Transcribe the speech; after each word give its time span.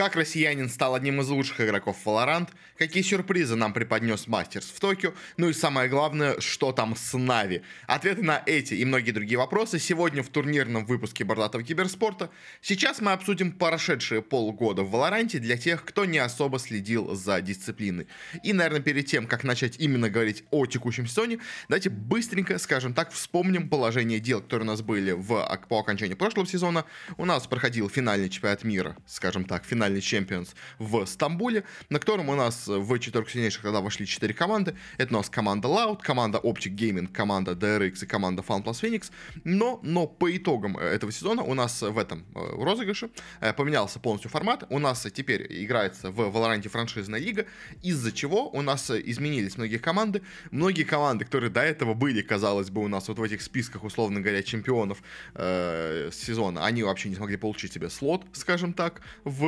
Как 0.00 0.16
россиянин 0.16 0.70
стал 0.70 0.94
одним 0.94 1.20
из 1.20 1.28
лучших 1.28 1.60
игроков 1.60 1.94
в 2.02 2.08
Valorant? 2.08 2.48
Какие 2.78 3.02
сюрпризы 3.02 3.54
нам 3.54 3.74
преподнес 3.74 4.26
Мастерс 4.26 4.64
в 4.64 4.80
Токио? 4.80 5.12
Ну 5.36 5.50
и 5.50 5.52
самое 5.52 5.90
главное, 5.90 6.40
что 6.40 6.72
там 6.72 6.96
с 6.96 7.12
Нави? 7.18 7.60
Ответы 7.86 8.22
на 8.22 8.42
эти 8.46 8.72
и 8.72 8.86
многие 8.86 9.10
другие 9.10 9.36
вопросы 9.36 9.78
сегодня 9.78 10.22
в 10.22 10.30
турнирном 10.30 10.86
выпуске 10.86 11.24
Бордатого 11.24 11.62
Киберспорта. 11.62 12.30
Сейчас 12.62 13.02
мы 13.02 13.12
обсудим 13.12 13.52
прошедшие 13.52 14.22
полгода 14.22 14.84
в 14.84 14.90
Валоранте 14.90 15.38
для 15.38 15.58
тех, 15.58 15.84
кто 15.84 16.06
не 16.06 16.16
особо 16.16 16.58
следил 16.58 17.14
за 17.14 17.42
дисциплиной. 17.42 18.06
И, 18.42 18.54
наверное, 18.54 18.80
перед 18.80 19.04
тем, 19.04 19.26
как 19.26 19.44
начать 19.44 19.78
именно 19.78 20.08
говорить 20.08 20.44
о 20.50 20.64
текущем 20.64 21.06
сезоне, 21.06 21.40
давайте 21.68 21.90
быстренько, 21.90 22.58
скажем 22.58 22.94
так, 22.94 23.12
вспомним 23.12 23.68
положение 23.68 24.18
дел, 24.18 24.40
которые 24.40 24.66
у 24.66 24.70
нас 24.70 24.80
были 24.80 25.10
в, 25.10 25.60
по 25.68 25.78
окончании 25.78 26.14
прошлого 26.14 26.46
сезона. 26.46 26.86
У 27.18 27.26
нас 27.26 27.46
проходил 27.46 27.90
финальный 27.90 28.30
чемпионат 28.30 28.64
мира, 28.64 28.96
скажем 29.06 29.44
так, 29.44 29.66
финальный 29.66 29.89
финальный 29.90 30.00
Champions 30.00 30.54
в 30.78 31.04
Стамбуле, 31.06 31.64
на 31.88 31.98
котором 31.98 32.28
у 32.28 32.34
нас 32.34 32.66
в 32.66 32.98
четверку 32.98 33.30
сильнейших 33.30 33.62
тогда 33.62 33.80
вошли 33.80 34.06
четыре 34.06 34.34
команды. 34.34 34.76
Это 34.98 35.14
у 35.14 35.18
нас 35.18 35.28
команда 35.28 35.68
Loud, 35.68 36.00
команда 36.02 36.38
Optic 36.38 36.74
Gaming, 36.74 37.08
команда 37.08 37.52
DRX 37.52 38.04
и 38.04 38.06
команда 38.06 38.42
Fun 38.46 38.64
Plus 38.64 38.82
Phoenix. 38.82 39.10
Но, 39.44 39.80
но 39.82 40.06
по 40.06 40.34
итогам 40.36 40.76
этого 40.76 41.12
сезона 41.12 41.42
у 41.42 41.54
нас 41.54 41.82
в 41.82 41.98
этом 41.98 42.24
э, 42.34 42.64
розыгрыше 42.64 43.10
э, 43.40 43.52
поменялся 43.52 43.98
полностью 43.98 44.30
формат. 44.30 44.64
У 44.70 44.78
нас 44.78 45.06
теперь 45.12 45.46
играется 45.64 46.10
в 46.10 46.20
Valorant 46.20 46.68
франшизная 46.68 47.20
лига, 47.20 47.46
из-за 47.82 48.12
чего 48.12 48.50
у 48.50 48.62
нас 48.62 48.90
изменились 48.90 49.56
многие 49.56 49.78
команды. 49.78 50.22
Многие 50.50 50.84
команды, 50.84 51.24
которые 51.24 51.50
до 51.50 51.60
этого 51.60 51.94
были, 51.94 52.22
казалось 52.22 52.70
бы, 52.70 52.82
у 52.82 52.88
нас 52.88 53.08
вот 53.08 53.18
в 53.18 53.22
этих 53.22 53.42
списках, 53.42 53.84
условно 53.84 54.20
говоря, 54.20 54.42
чемпионов 54.42 55.02
э, 55.34 56.10
сезона, 56.12 56.64
они 56.64 56.82
вообще 56.82 57.08
не 57.08 57.16
смогли 57.16 57.36
получить 57.36 57.72
себе 57.72 57.90
слот, 57.90 58.24
скажем 58.32 58.72
так, 58.72 59.00
в 59.24 59.40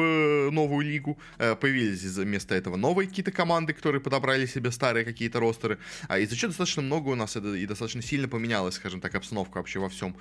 новую 0.50 0.86
лигу, 0.86 1.18
э, 1.38 1.54
появились 1.56 2.02
вместо 2.02 2.54
этого 2.54 2.76
новые 2.76 3.08
какие-то 3.08 3.32
команды, 3.32 3.72
которые 3.72 4.00
подобрали 4.00 4.46
себе 4.46 4.70
старые 4.70 5.04
какие-то 5.04 5.40
ростеры, 5.40 5.78
а 6.08 6.18
из-за 6.18 6.36
чего 6.36 6.48
достаточно 6.48 6.82
много 6.82 7.08
у 7.08 7.14
нас 7.14 7.36
это 7.36 7.54
и 7.54 7.66
достаточно 7.66 8.02
сильно 8.02 8.28
поменялась, 8.28 8.74
скажем 8.74 9.00
так, 9.00 9.14
обстановка 9.14 9.58
вообще 9.58 9.78
во 9.78 9.88
всем, 9.88 10.16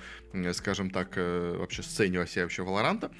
скажем 0.52 0.90
так, 0.90 1.12
э, 1.16 1.56
вообще 1.58 1.82
сцене 1.82 2.18
во 2.18 2.24
всей 2.24 2.42
вообще 2.42 2.62
Валоранта. 2.62 3.10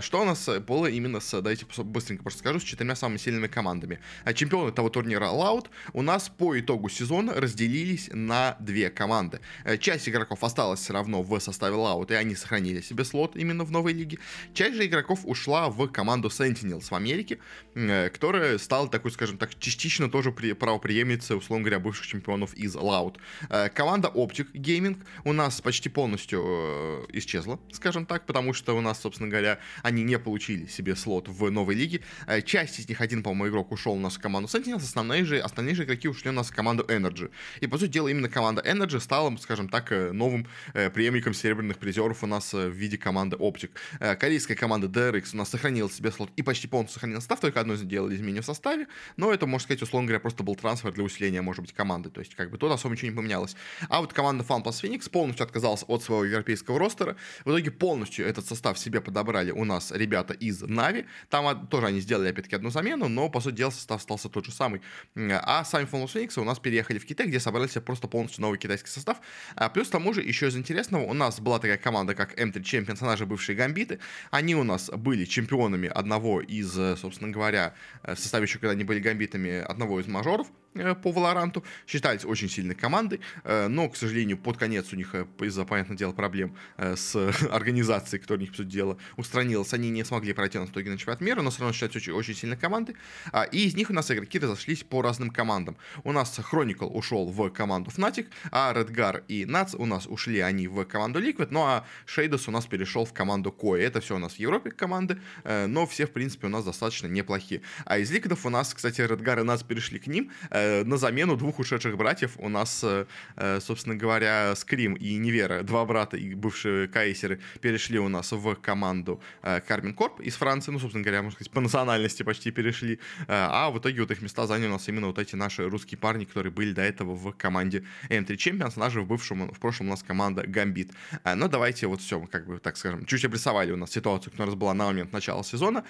Что 0.00 0.22
у 0.22 0.24
нас 0.24 0.48
было 0.66 0.86
именно 0.86 1.20
с, 1.20 1.30
давайте 1.30 1.66
быстренько 1.84 2.22
просто 2.22 2.40
скажу, 2.40 2.60
с 2.60 2.62
четырьмя 2.62 2.94
самыми 2.96 3.18
сильными 3.18 3.46
командами. 3.46 4.00
А 4.24 4.32
чемпионы 4.32 4.72
того 4.72 4.88
турнира 4.88 5.26
Loud 5.26 5.66
у 5.92 6.02
нас 6.02 6.28
по 6.28 6.58
итогу 6.58 6.88
сезона 6.88 7.34
разделились 7.34 8.10
на 8.12 8.56
две 8.60 8.90
команды. 8.90 9.40
Э, 9.64 9.76
часть 9.78 10.08
игроков 10.08 10.42
осталась 10.44 10.80
все 10.80 10.92
равно 10.92 11.22
в 11.22 11.40
составе 11.40 11.76
Loud, 11.76 12.12
и 12.12 12.14
они 12.14 12.34
сохранили 12.34 12.80
себе 12.80 13.04
слот 13.04 13.36
именно 13.36 13.64
в 13.64 13.70
новой 13.70 13.92
лиге. 13.92 14.18
Часть 14.54 14.76
же 14.76 14.86
игроков 14.86 15.20
ушла 15.24 15.68
в 15.68 15.88
команду 15.88 16.30
Sentinels 16.40 16.88
в 16.90 16.94
Америке, 16.94 17.38
э, 17.74 18.08
которая 18.08 18.58
стала 18.58 18.88
такой, 18.88 19.10
скажем 19.10 19.38
так, 19.38 19.58
частично 19.58 20.10
тоже 20.10 20.32
при, 20.32 20.52
правоприемницей, 20.52 21.36
условно 21.36 21.64
говоря, 21.64 21.78
бывших 21.78 22.06
чемпионов 22.06 22.54
из 22.54 22.74
Loud. 22.76 23.16
Э, 23.48 23.68
команда 23.68 24.10
Optic 24.14 24.52
Gaming 24.52 25.02
у 25.24 25.32
нас 25.32 25.60
почти 25.60 25.88
полностью 25.88 26.42
э, 26.44 27.06
исчезла, 27.12 27.60
скажем 27.72 28.06
так, 28.06 28.26
потому 28.26 28.54
что 28.54 28.76
у 28.76 28.80
нас, 28.80 29.00
собственно 29.00 29.28
говоря, 29.28 29.58
они 29.82 30.02
не 30.02 30.18
получили 30.18 30.66
себе 30.66 30.96
слот 30.96 31.28
в 31.28 31.50
новой 31.50 31.74
лиге. 31.74 32.00
Часть 32.44 32.78
из 32.78 32.88
них, 32.88 33.00
один, 33.00 33.22
по-моему, 33.22 33.48
игрок 33.48 33.72
ушел 33.72 33.92
у 33.92 33.98
нас 33.98 34.16
в 34.16 34.20
команду 34.20 34.48
Sentinels, 34.48 34.82
основные 34.82 35.24
же, 35.24 35.38
остальные 35.38 35.74
же 35.74 35.84
игроки 35.84 36.08
ушли 36.08 36.30
у 36.30 36.32
нас 36.32 36.50
в 36.50 36.54
команду 36.54 36.84
Energy. 36.88 37.30
И, 37.60 37.66
по 37.66 37.78
сути 37.78 37.90
дела, 37.90 38.08
именно 38.08 38.28
команда 38.28 38.62
Energy 38.62 39.00
стала, 39.00 39.36
скажем 39.36 39.68
так, 39.68 39.90
новым 40.12 40.46
преемником 40.72 41.34
серебряных 41.34 41.78
призеров 41.78 42.22
у 42.22 42.26
нас 42.26 42.52
в 42.52 42.70
виде 42.70 42.98
команды 42.98 43.36
Optic. 43.36 43.70
Корейская 44.16 44.54
команда 44.54 44.86
DRX 44.86 45.30
у 45.34 45.36
нас 45.36 45.50
сохранила 45.50 45.90
себе 45.90 46.10
слот 46.10 46.29
и 46.36 46.42
почти 46.42 46.68
полностью 46.68 46.94
сохранил 46.94 47.18
состав, 47.20 47.40
только 47.40 47.60
одно 47.60 47.76
сделали 47.76 48.14
изменение 48.14 48.42
в 48.42 48.46
составе, 48.46 48.86
но 49.16 49.32
это, 49.32 49.46
можно 49.46 49.64
сказать, 49.64 49.82
условно 49.82 50.08
говоря, 50.08 50.20
просто 50.20 50.42
был 50.42 50.56
трансфер 50.56 50.92
для 50.92 51.04
усиления, 51.04 51.42
может 51.42 51.62
быть, 51.62 51.72
команды, 51.72 52.10
то 52.10 52.20
есть 52.20 52.34
как 52.34 52.50
бы 52.50 52.58
тут 52.58 52.72
особо 52.72 52.94
ничего 52.94 53.10
не 53.10 53.16
поменялось. 53.16 53.56
А 53.88 54.00
вот 54.00 54.12
команда 54.12 54.44
Fun 54.44 54.62
Plus 54.62 54.82
Phoenix 54.82 55.10
полностью 55.10 55.44
отказалась 55.44 55.84
от 55.86 56.02
своего 56.02 56.24
европейского 56.24 56.78
ростера, 56.78 57.16
в 57.44 57.50
итоге 57.50 57.70
полностью 57.70 58.26
этот 58.26 58.46
состав 58.46 58.78
себе 58.78 59.00
подобрали 59.00 59.50
у 59.50 59.64
нас 59.64 59.92
ребята 59.92 60.34
из 60.34 60.62
Нави, 60.62 61.06
там 61.28 61.66
тоже 61.66 61.86
они 61.86 62.00
сделали, 62.00 62.28
опять-таки, 62.28 62.56
одну 62.56 62.70
замену, 62.70 63.08
но, 63.08 63.28
по 63.28 63.40
сути 63.40 63.56
дела, 63.56 63.70
состав 63.70 64.00
остался 64.00 64.28
тот 64.28 64.44
же 64.44 64.52
самый. 64.52 64.82
А 65.16 65.64
сами 65.64 65.84
Fun 65.86 66.04
Plus 66.04 66.14
Phoenix 66.14 66.40
у 66.40 66.44
нас 66.44 66.58
переехали 66.58 66.98
в 66.98 67.06
Китай, 67.06 67.26
где 67.26 67.40
собрали 67.40 67.68
себе 67.68 67.80
просто 67.80 68.08
полностью 68.08 68.42
новый 68.42 68.58
китайский 68.58 68.90
состав. 68.90 69.20
А 69.54 69.68
плюс 69.68 69.88
к 69.88 69.90
тому 69.90 70.12
же, 70.12 70.22
еще 70.22 70.48
из 70.48 70.56
интересного, 70.56 71.04
у 71.04 71.14
нас 71.14 71.40
была 71.40 71.58
такая 71.58 71.78
команда, 71.78 72.14
как 72.14 72.38
M3 72.38 72.62
Champions, 72.62 72.98
она 73.02 73.16
же 73.16 73.26
бывшие 73.26 73.56
Гамбиты, 73.56 73.98
они 74.30 74.54
у 74.54 74.64
нас 74.64 74.90
были 74.90 75.24
чемпионами 75.24 75.88
одного 75.88 76.09
из, 76.40 76.76
э, 76.78 76.96
собственно 76.96 77.30
говоря, 77.30 77.74
э, 78.02 78.14
в 78.14 78.18
когда 78.60 78.72
они 78.72 78.84
были 78.84 79.00
гамбитами 79.00 79.58
одного 79.60 80.00
из 80.00 80.06
мажоров, 80.06 80.48
по 80.74 81.10
Валоранту, 81.10 81.64
считались 81.86 82.24
очень 82.24 82.48
сильной 82.48 82.76
командой, 82.76 83.20
э, 83.42 83.66
но, 83.66 83.88
к 83.88 83.96
сожалению, 83.96 84.38
под 84.38 84.56
конец 84.56 84.92
у 84.92 84.96
них 84.96 85.14
э, 85.14 85.26
из-за, 85.40 85.64
понятное 85.64 85.96
дело, 85.96 86.12
проблем 86.12 86.54
с 86.76 87.16
организацией, 87.50 88.20
которая 88.20 88.44
у 88.44 88.46
них, 88.46 88.54
сути 88.54 88.68
дела, 88.68 88.96
устранилась, 89.16 89.74
они 89.74 89.90
не 89.90 90.04
смогли 90.04 90.32
пройти 90.32 90.58
на 90.58 90.66
итоге 90.66 90.90
на 90.90 90.98
чемпионат 90.98 91.20
мира, 91.20 91.42
но 91.42 91.50
все 91.50 91.60
равно 91.60 91.72
считаются 91.72 91.98
очень, 91.98 92.12
очень 92.12 92.34
сильной 92.34 92.56
командой, 92.56 92.94
а, 93.32 93.42
и 93.42 93.66
из 93.66 93.74
них 93.74 93.90
у 93.90 93.92
нас 93.92 94.10
игроки 94.10 94.38
разошлись 94.38 94.84
по 94.84 95.02
разным 95.02 95.30
командам. 95.30 95.76
У 96.04 96.12
нас 96.12 96.38
Chronicle 96.38 96.86
ушел 96.86 97.26
в 97.30 97.50
команду 97.50 97.90
Fnatic, 97.90 98.28
а 98.52 98.72
Redgar 98.72 99.24
и 99.26 99.44
Nats 99.44 99.76
у 99.76 99.86
нас 99.86 100.06
ушли 100.06 100.38
они 100.40 100.68
в 100.68 100.84
команду 100.84 101.20
Liquid, 101.20 101.48
ну 101.50 101.62
а 101.62 101.84
Shaders 102.06 102.44
у 102.46 102.52
нас 102.52 102.66
перешел 102.66 103.04
в 103.04 103.12
команду 103.12 103.54
Koi. 103.56 103.80
Это 103.80 104.00
все 104.00 104.14
у 104.14 104.18
нас 104.18 104.34
в 104.34 104.38
Европе 104.38 104.70
команды, 104.70 105.20
но 105.44 105.86
все, 105.86 106.06
в 106.06 106.12
принципе, 106.12 106.46
у 106.46 106.50
нас 106.50 106.64
достаточно 106.64 107.08
неплохие. 107.08 107.62
А 107.84 107.98
из 107.98 108.10
Ликвидов 108.10 108.46
у 108.46 108.50
нас, 108.50 108.72
кстати, 108.72 109.00
Redgar 109.00 109.40
и 109.40 109.44
Nats 109.44 109.66
перешли 109.66 109.98
к 109.98 110.06
ним, 110.06 110.30
Э, 110.59 110.59
на 110.84 110.96
замену 110.96 111.36
двух 111.36 111.58
ушедших 111.58 111.96
братьев. 111.96 112.32
У 112.38 112.48
нас, 112.48 112.80
э, 112.84 113.06
э, 113.36 113.60
собственно 113.60 113.96
говоря, 113.96 114.54
Скрим 114.56 114.94
и 114.94 115.16
Невера, 115.16 115.62
два 115.62 115.84
брата 115.84 116.16
и 116.16 116.34
бывшие 116.34 116.88
кайсеры, 116.88 117.40
перешли 117.60 117.98
у 117.98 118.08
нас 118.08 118.32
в 118.32 118.54
команду 118.56 119.20
Кармин 119.42 119.94
Корп 119.94 120.20
из 120.20 120.36
Франции, 120.36 120.72
ну, 120.72 120.78
собственно 120.78 121.04
говоря, 121.04 121.22
можно 121.22 121.36
сказать, 121.36 121.52
по 121.52 121.60
национальности 121.60 122.22
почти 122.22 122.50
перешли, 122.50 122.98
а 123.28 123.70
в 123.70 123.78
итоге 123.78 124.00
вот 124.00 124.10
их 124.10 124.22
места 124.22 124.46
заняли 124.46 124.68
у 124.68 124.72
нас 124.72 124.88
именно 124.88 125.06
вот 125.06 125.18
эти 125.18 125.36
наши 125.36 125.68
русские 125.68 125.98
парни, 125.98 126.24
которые 126.24 126.52
были 126.52 126.72
до 126.72 126.82
этого 126.82 127.14
в 127.14 127.32
команде 127.32 127.84
M3 128.08 128.26
Champions, 128.36 128.72
она 128.76 128.88
в 128.88 129.06
бывшем, 129.06 129.52
в 129.52 129.58
прошлом 129.58 129.88
у 129.88 129.90
нас 129.90 130.02
команда 130.02 130.46
Гамбит. 130.46 130.90
Но 131.24 131.48
давайте 131.48 131.86
вот 131.86 132.00
все, 132.00 132.20
как 132.26 132.46
бы, 132.46 132.58
так 132.58 132.76
скажем, 132.76 133.04
чуть 133.06 133.24
обрисовали 133.24 133.72
у 133.72 133.76
нас 133.76 133.90
ситуацию, 133.90 134.30
которая 134.32 134.48
у 134.48 134.50
нас 134.52 134.60
была 134.60 134.74
на 134.74 134.86
момент 134.86 135.12
начала 135.12 135.44
сезона, 135.44 135.84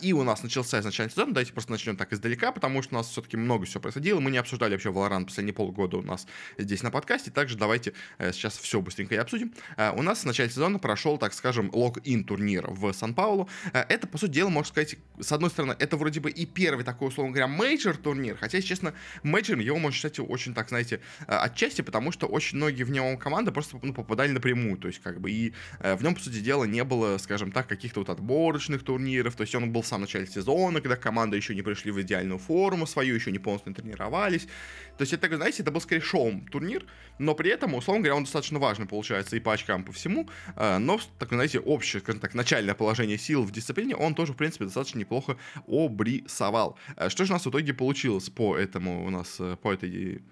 и 0.00 0.12
у 0.12 0.22
нас 0.22 0.42
начался 0.42 0.80
изначально 0.80 1.10
сезон, 1.10 1.32
давайте 1.32 1.52
просто 1.52 1.72
начнем 1.72 1.96
так 1.96 2.12
издалека, 2.12 2.52
потому 2.52 2.82
что 2.82 2.94
у 2.94 2.98
нас 2.98 3.08
все-таки 3.08 3.36
много 3.36 3.66
всего 3.66 3.80
происходило, 3.80 4.15
мы 4.20 4.30
не 4.30 4.38
обсуждали 4.38 4.72
вообще 4.72 4.90
Valorant 4.90 5.26
последние 5.26 5.54
полгода 5.54 5.98
у 5.98 6.02
нас 6.02 6.26
здесь 6.58 6.82
на 6.82 6.90
подкасте, 6.90 7.30
также 7.30 7.56
давайте 7.56 7.92
э, 8.18 8.32
сейчас 8.32 8.58
все 8.58 8.80
быстренько 8.80 9.14
и 9.14 9.18
обсудим. 9.18 9.52
Э, 9.76 9.92
у 9.96 10.02
нас 10.02 10.20
в 10.20 10.24
начале 10.24 10.50
сезона 10.50 10.78
прошел, 10.78 11.18
так 11.18 11.34
скажем, 11.34 11.70
LOCK 11.72 12.07
IN 12.07 12.24
турнир 12.24 12.66
в 12.68 12.92
Сан-Паулу. 12.92 13.48
Э, 13.72 13.84
это, 13.88 14.06
по 14.06 14.18
сути 14.18 14.32
дела, 14.32 14.48
можно 14.48 14.68
сказать, 14.68 14.96
с 15.20 15.32
одной 15.32 15.50
стороны, 15.50 15.76
это 15.78 15.96
вроде 15.96 16.20
бы 16.20 16.30
и 16.30 16.46
первый 16.46 16.84
такой, 16.84 17.08
условно 17.08 17.32
говоря, 17.32 17.46
мейджор 17.46 17.96
турнир, 17.96 18.36
хотя, 18.36 18.58
если 18.58 18.68
честно, 18.68 18.94
мейджором 19.22 19.60
его 19.60 19.78
можно 19.78 19.96
считать 19.96 20.18
очень, 20.18 20.54
так, 20.54 20.68
знаете, 20.68 21.00
отчасти, 21.26 21.82
потому 21.82 22.12
что 22.12 22.26
очень 22.26 22.56
многие 22.56 22.84
в 22.84 22.90
нем 22.90 23.18
команды 23.18 23.52
просто 23.52 23.78
ну, 23.82 23.92
попадали 23.92 24.30
напрямую, 24.30 24.78
то 24.78 24.88
есть 24.88 25.00
как 25.02 25.20
бы 25.20 25.30
и 25.30 25.52
в 25.80 26.02
нем, 26.02 26.14
по 26.14 26.20
сути 26.20 26.40
дела, 26.40 26.64
не 26.64 26.84
было, 26.84 27.18
скажем 27.18 27.52
так, 27.52 27.66
каких-то 27.66 28.00
вот 28.00 28.10
отборочных 28.10 28.82
турниров, 28.82 29.34
то 29.34 29.42
есть 29.42 29.54
он 29.54 29.72
был 29.72 29.82
в 29.82 29.86
самом 29.86 30.02
начале 30.02 30.26
сезона, 30.26 30.80
когда 30.80 30.96
команды 30.96 31.36
еще 31.36 31.54
не 31.54 31.62
пришли 31.62 31.90
в 31.90 32.00
идеальную 32.00 32.38
форму 32.38 32.86
свою, 32.86 33.14
еще 33.14 33.32
не 33.32 33.38
полностью 33.38 33.74
тренировались, 33.74 34.05
то 34.96 35.02
есть 35.02 35.12
это, 35.12 35.34
знаете, 35.36 35.62
это 35.62 35.70
был 35.70 35.80
скорее 35.80 36.00
шоу 36.00 36.40
турнир, 36.50 36.86
но 37.18 37.34
при 37.34 37.50
этом, 37.50 37.74
условно 37.74 38.02
говоря, 38.02 38.16
он 38.16 38.24
достаточно 38.24 38.58
важный 38.58 38.86
получается 38.86 39.36
и 39.36 39.40
по 39.40 39.52
очкам, 39.52 39.84
по 39.84 39.92
всему, 39.92 40.28
э, 40.56 40.78
но, 40.78 40.98
так 41.18 41.28
знаете, 41.28 41.58
общее, 41.58 42.00
скажем 42.00 42.20
так, 42.20 42.34
начальное 42.34 42.74
положение 42.74 43.18
сил 43.18 43.42
в 43.42 43.52
дисциплине 43.52 43.94
он 43.94 44.14
тоже, 44.14 44.32
в 44.32 44.36
принципе, 44.36 44.64
достаточно 44.64 44.98
неплохо 44.98 45.36
обрисовал. 45.66 46.78
Э, 46.96 47.08
что 47.10 47.24
же 47.24 47.32
у 47.32 47.34
нас 47.34 47.44
в 47.44 47.50
итоге 47.50 47.74
получилось 47.74 48.30
по 48.30 48.56
этому 48.56 49.04
у 49.04 49.10
нас, 49.10 49.36
э, 49.38 49.56
по 49.60 49.72
этой 49.72 50.22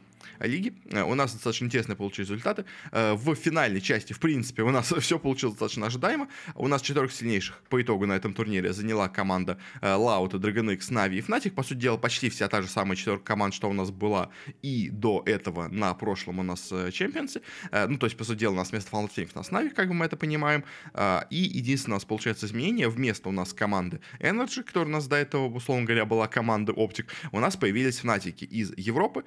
лиги. 0.40 0.72
Э, 0.90 1.02
у 1.02 1.14
нас 1.14 1.32
достаточно 1.32 1.66
интересные 1.66 1.96
получились 1.96 2.28
результаты. 2.28 2.64
Э, 2.92 3.14
в 3.14 3.34
финальной 3.34 3.80
части, 3.80 4.12
в 4.12 4.20
принципе, 4.20 4.62
у 4.62 4.70
нас 4.70 4.92
все 5.00 5.18
получилось 5.18 5.54
достаточно 5.54 5.86
ожидаемо. 5.86 6.28
У 6.54 6.68
нас 6.68 6.82
четырех 6.82 7.12
сильнейших 7.12 7.60
по 7.68 7.80
итогу 7.80 8.06
на 8.06 8.14
этом 8.14 8.34
турнире 8.34 8.72
заняла 8.72 9.08
команда 9.08 9.58
Loud, 9.82 10.32
Dragon 10.32 10.72
X, 10.74 10.90
Na'Vi 10.90 11.18
и 11.18 11.20
Fnatic. 11.20 11.50
По 11.52 11.62
сути 11.62 11.78
дела, 11.78 11.96
почти 11.96 12.28
вся 12.30 12.48
та 12.48 12.62
же 12.62 12.68
самая 12.68 12.96
четверка 12.96 13.24
команд, 13.24 13.54
что 13.54 13.68
у 13.68 13.72
нас 13.72 13.90
была 13.90 14.30
и 14.62 14.90
до 14.90 15.22
этого 15.26 15.68
на 15.68 15.94
прошлом 15.94 16.38
у 16.38 16.42
нас 16.42 16.68
э, 16.72 16.90
чемпионсе. 16.90 17.40
Ну, 17.72 17.98
то 17.98 18.06
есть, 18.06 18.16
по 18.16 18.24
сути 18.24 18.40
дела, 18.40 18.52
у 18.52 18.56
нас 18.56 18.70
вместо 18.70 18.90
Final 18.90 19.28
у 19.34 19.38
нас 19.38 19.50
Na'Vi, 19.50 19.70
как 19.70 19.88
бы 19.88 19.94
мы 19.94 20.06
это 20.06 20.16
понимаем. 20.16 20.64
И 21.30 21.36
единственное 21.36 21.94
у 21.94 21.96
нас 21.96 22.04
получается 22.04 22.46
изменение, 22.46 22.88
вместо 22.88 23.28
у 23.28 23.32
нас 23.32 23.52
команды 23.52 24.00
Energy, 24.20 24.62
которая 24.62 24.88
у 24.88 24.92
нас 24.92 25.06
до 25.06 25.16
этого, 25.16 25.48
условно 25.48 25.84
говоря, 25.84 26.04
была 26.04 26.26
команда 26.28 26.72
Optic, 26.72 27.06
у 27.32 27.40
нас 27.40 27.56
появились 27.56 28.00
Fnatic 28.00 28.44
из 28.44 28.72
Европы. 28.76 29.24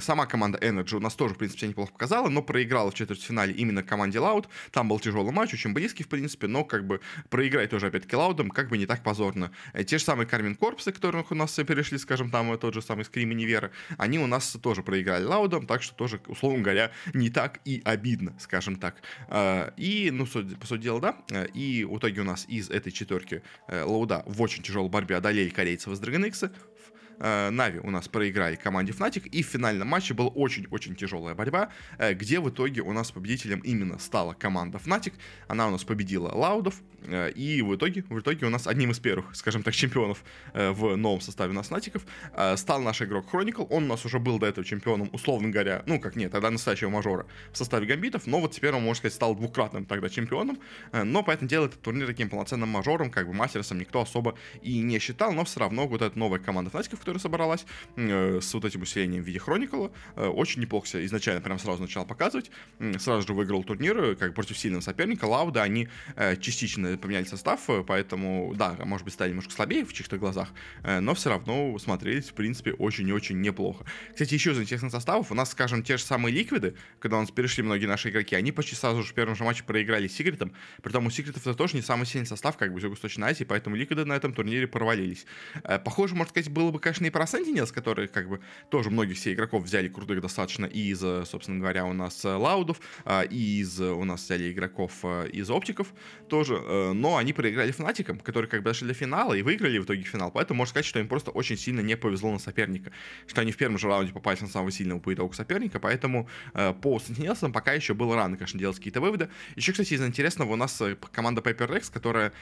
Сама 0.00 0.26
команда 0.26 0.47
команда 0.48 0.66
Energy 0.66 0.96
у 0.96 1.00
нас 1.00 1.14
тоже, 1.14 1.34
в 1.34 1.38
принципе, 1.38 1.68
неплохо 1.68 1.92
показала, 1.92 2.28
но 2.28 2.42
проиграла 2.42 2.90
в 2.90 2.94
четвертьфинале 2.94 3.52
именно 3.52 3.82
команде 3.82 4.18
Loud. 4.18 4.46
Там 4.70 4.88
был 4.88 4.98
тяжелый 4.98 5.32
матч, 5.32 5.54
очень 5.54 5.72
близкий, 5.72 6.04
в 6.04 6.08
принципе, 6.08 6.46
но 6.46 6.64
как 6.64 6.86
бы 6.86 7.00
проиграть 7.28 7.70
тоже 7.70 7.86
опять-таки 7.86 8.16
Loud 8.16 8.48
как 8.50 8.68
бы 8.68 8.78
не 8.78 8.86
так 8.86 9.02
позорно. 9.02 9.50
Э, 9.72 9.84
те 9.84 9.98
же 9.98 10.04
самые 10.04 10.26
Кармин 10.26 10.54
Корпсы, 10.54 10.92
которых 10.92 11.30
у 11.30 11.34
нас 11.34 11.54
перешли, 11.54 11.98
скажем, 11.98 12.30
там 12.30 12.56
тот 12.58 12.74
же 12.74 12.82
самый 12.82 13.04
Скрим 13.04 13.32
и 13.32 13.34
Невера, 13.34 13.70
они 13.98 14.18
у 14.18 14.26
нас 14.26 14.56
тоже 14.62 14.82
проиграли 14.82 15.24
Лаудом, 15.24 15.66
так 15.66 15.82
что 15.82 15.94
тоже, 15.94 16.20
условно 16.26 16.60
говоря, 16.60 16.90
не 17.14 17.30
так 17.30 17.60
и 17.64 17.82
обидно, 17.84 18.34
скажем 18.38 18.76
так. 18.76 19.02
Э, 19.28 19.70
и, 19.76 20.10
ну, 20.12 20.26
по 20.26 20.66
сути 20.66 20.82
дела, 20.82 21.00
да, 21.00 21.44
и 21.54 21.84
в 21.84 21.98
итоге 21.98 22.20
у 22.22 22.24
нас 22.24 22.46
из 22.48 22.70
этой 22.70 22.92
четверки 22.92 23.42
Лауда 23.68 24.22
в 24.26 24.40
очень 24.40 24.62
тяжелой 24.62 24.88
борьбе 24.88 25.16
одолели 25.16 25.50
корейцев 25.50 25.92
из 25.92 26.00
Dragon 26.00 26.26
X, 26.26 26.44
Э, 26.44 26.50
Нави 27.18 27.80
у 27.80 27.90
нас 27.90 28.08
проиграли 28.08 28.56
команде 28.56 28.92
Fnatic, 28.92 29.28
и 29.28 29.42
в 29.42 29.46
финальном 29.46 29.88
матче 29.88 30.14
была 30.14 30.28
очень-очень 30.28 30.94
тяжелая 30.94 31.34
борьба, 31.34 31.70
э, 31.98 32.14
где 32.14 32.40
в 32.40 32.48
итоге 32.48 32.82
у 32.82 32.92
нас 32.92 33.10
победителем 33.10 33.60
именно 33.60 33.98
стала 33.98 34.34
команда 34.34 34.78
Fnatic. 34.78 35.14
Она 35.48 35.68
у 35.68 35.70
нас 35.70 35.84
победила 35.84 36.28
Лаудов, 36.28 36.80
э, 37.02 37.30
и 37.32 37.62
в 37.62 37.74
итоге, 37.74 38.04
в 38.08 38.20
итоге 38.20 38.46
у 38.46 38.50
нас 38.50 38.66
одним 38.66 38.92
из 38.92 38.98
первых, 38.98 39.34
скажем 39.34 39.62
так, 39.62 39.74
чемпионов 39.74 40.22
в 40.54 40.96
новом 40.96 41.20
составе 41.20 41.50
у 41.50 41.54
нас 41.54 41.68
Фнатиков 41.68 42.04
стал 42.56 42.80
наш 42.80 43.02
игрок 43.02 43.26
Chronicle. 43.32 43.66
Он 43.70 43.84
у 43.84 43.86
нас 43.86 44.04
уже 44.04 44.18
был 44.18 44.38
до 44.38 44.46
этого 44.46 44.64
чемпионом, 44.64 45.10
условно 45.12 45.48
говоря, 45.48 45.82
ну 45.86 46.00
как 46.00 46.16
нет, 46.16 46.32
тогда 46.32 46.50
настоящего 46.50 46.90
мажора 46.90 47.26
в 47.52 47.56
составе 47.58 47.86
гамбитов, 47.86 48.26
но 48.26 48.40
вот 48.40 48.52
теперь 48.52 48.72
он, 48.72 48.82
можно 48.82 48.98
сказать, 48.98 49.14
стал 49.14 49.34
двукратным 49.34 49.84
тогда 49.84 50.08
чемпионом, 50.08 50.58
но 50.92 51.22
поэтому 51.22 51.48
делает 51.48 51.72
этот 51.72 51.82
турнир 51.82 52.06
таким 52.06 52.28
полноценным 52.28 52.68
мажором, 52.68 53.10
как 53.10 53.26
бы 53.26 53.34
мастерсом 53.34 53.78
никто 53.78 54.00
особо 54.00 54.36
и 54.62 54.80
не 54.80 54.98
считал, 54.98 55.32
но 55.32 55.44
все 55.44 55.60
равно 55.60 55.86
вот 55.86 56.02
эта 56.02 56.18
новая 56.18 56.38
команда 56.38 56.70
Фнатиков, 56.70 57.00
которая 57.08 57.22
собралась, 57.22 57.64
э, 57.96 58.38
с 58.42 58.52
вот 58.52 58.66
этим 58.66 58.82
усилением 58.82 59.22
в 59.22 59.26
виде 59.26 59.38
Хроникала. 59.38 59.90
Э, 60.14 60.26
очень 60.26 60.60
неплохо 60.60 60.86
себя 60.86 61.06
изначально 61.06 61.40
прям 61.40 61.58
сразу 61.58 61.80
начал 61.80 62.04
показывать. 62.04 62.50
Сразу 62.98 63.26
же 63.26 63.32
выиграл 63.32 63.64
турнир, 63.64 64.14
как 64.16 64.34
против 64.34 64.58
сильного 64.58 64.82
соперника. 64.82 65.24
Лауда, 65.24 65.62
они 65.62 65.88
э, 66.16 66.36
частично 66.36 66.98
поменяли 66.98 67.24
состав, 67.24 67.66
поэтому, 67.86 68.52
да, 68.54 68.76
может 68.84 69.06
быть, 69.06 69.14
стали 69.14 69.30
немножко 69.30 69.52
слабее 69.52 69.86
в 69.86 69.92
чьих-то 69.94 70.18
глазах, 70.18 70.50
но 70.84 71.14
все 71.14 71.30
равно 71.30 71.78
смотрелись, 71.78 72.28
в 72.28 72.34
принципе, 72.34 72.72
очень 72.72 73.08
и 73.08 73.12
очень 73.12 73.40
неплохо. 73.40 73.86
Кстати, 74.12 74.34
еще 74.34 74.52
из 74.52 74.60
интересных 74.60 74.92
составов, 74.92 75.32
у 75.32 75.34
нас, 75.34 75.50
скажем, 75.50 75.82
те 75.82 75.96
же 75.96 76.02
самые 76.02 76.34
Ликвиды, 76.34 76.74
когда 77.00 77.16
у 77.16 77.20
нас 77.20 77.30
перешли 77.30 77.62
многие 77.62 77.86
наши 77.86 78.10
игроки, 78.10 78.36
они 78.36 78.52
почти 78.52 78.76
сразу 78.76 79.02
же 79.02 79.12
в 79.12 79.14
первом 79.14 79.34
же 79.34 79.44
матче 79.44 79.64
проиграли 79.64 80.08
Секретом, 80.08 80.52
при 80.82 80.92
том 80.92 81.06
у 81.06 81.10
Секретов 81.10 81.46
это 81.46 81.54
тоже 81.54 81.74
не 81.76 81.82
самый 81.82 82.04
сильный 82.04 82.26
состав, 82.26 82.58
как 82.58 82.72
бы, 82.72 82.80
в 82.80 82.82
Юго-Восточной 82.82 83.28
Азии, 83.28 83.44
поэтому 83.44 83.76
Ликвиды 83.76 84.04
на 84.04 84.14
этом 84.14 84.34
турнире 84.34 84.66
провалились. 84.66 85.24
Похоже, 85.84 86.14
можно 86.14 86.30
сказать, 86.30 86.50
было 86.50 86.70
бы, 86.70 86.78
конечно, 86.78 86.97
и 87.06 87.10
про 87.10 87.24
Sentinels, 87.24 87.72
которые, 87.72 88.08
как 88.08 88.28
бы, 88.28 88.40
тоже 88.70 88.90
многих 88.90 89.16
все 89.16 89.32
игроков 89.32 89.64
взяли 89.64 89.88
крутых 89.88 90.20
достаточно 90.20 90.66
из, 90.66 91.00
собственно 91.28 91.60
говоря, 91.60 91.84
у 91.84 91.92
нас 91.92 92.24
э, 92.24 92.28
лаудов, 92.28 92.80
а, 93.04 93.22
и 93.22 93.60
из, 93.60 93.80
у 93.80 94.04
нас 94.04 94.24
взяли 94.24 94.52
игроков 94.52 94.92
э, 95.02 95.28
из 95.32 95.50
оптиков 95.50 95.92
тоже, 96.28 96.54
э, 96.54 96.92
но 96.92 97.16
они 97.16 97.32
проиграли 97.32 97.70
фнатикам, 97.72 98.18
которые 98.18 98.48
как 98.48 98.62
бы 98.62 98.70
дошли 98.70 98.88
до 98.88 98.94
финала 98.94 99.34
и 99.34 99.42
выиграли 99.42 99.78
в 99.78 99.84
итоге 99.84 100.02
финал, 100.02 100.30
поэтому 100.30 100.58
можно 100.58 100.70
сказать, 100.70 100.86
что 100.86 100.98
им 100.98 101.08
просто 101.08 101.30
очень 101.30 101.56
сильно 101.56 101.80
не 101.80 101.96
повезло 101.96 102.32
на 102.32 102.38
соперника, 102.38 102.92
что 103.26 103.40
они 103.40 103.52
в 103.52 103.56
первом 103.56 103.78
же 103.78 103.88
раунде 103.88 104.12
попали 104.12 104.38
на 104.40 104.48
самого 104.48 104.70
сильного 104.70 105.00
по 105.00 105.12
итогу 105.12 105.32
соперника, 105.32 105.80
поэтому 105.80 106.28
по 106.52 106.98
Sentinelsам 106.98 107.52
пока 107.52 107.72
еще 107.72 107.94
было 107.94 108.16
рано, 108.16 108.36
конечно, 108.36 108.58
делать 108.58 108.76
какие-то 108.76 109.00
выводы. 109.00 109.28
Еще, 109.56 109.72
кстати, 109.72 109.94
из 109.94 110.02
интересного, 110.02 110.52
у 110.52 110.56
нас 110.56 110.80
команда 111.12 111.40
Paper 111.40 111.68
Rex, 111.68 111.90
которая 111.92 112.32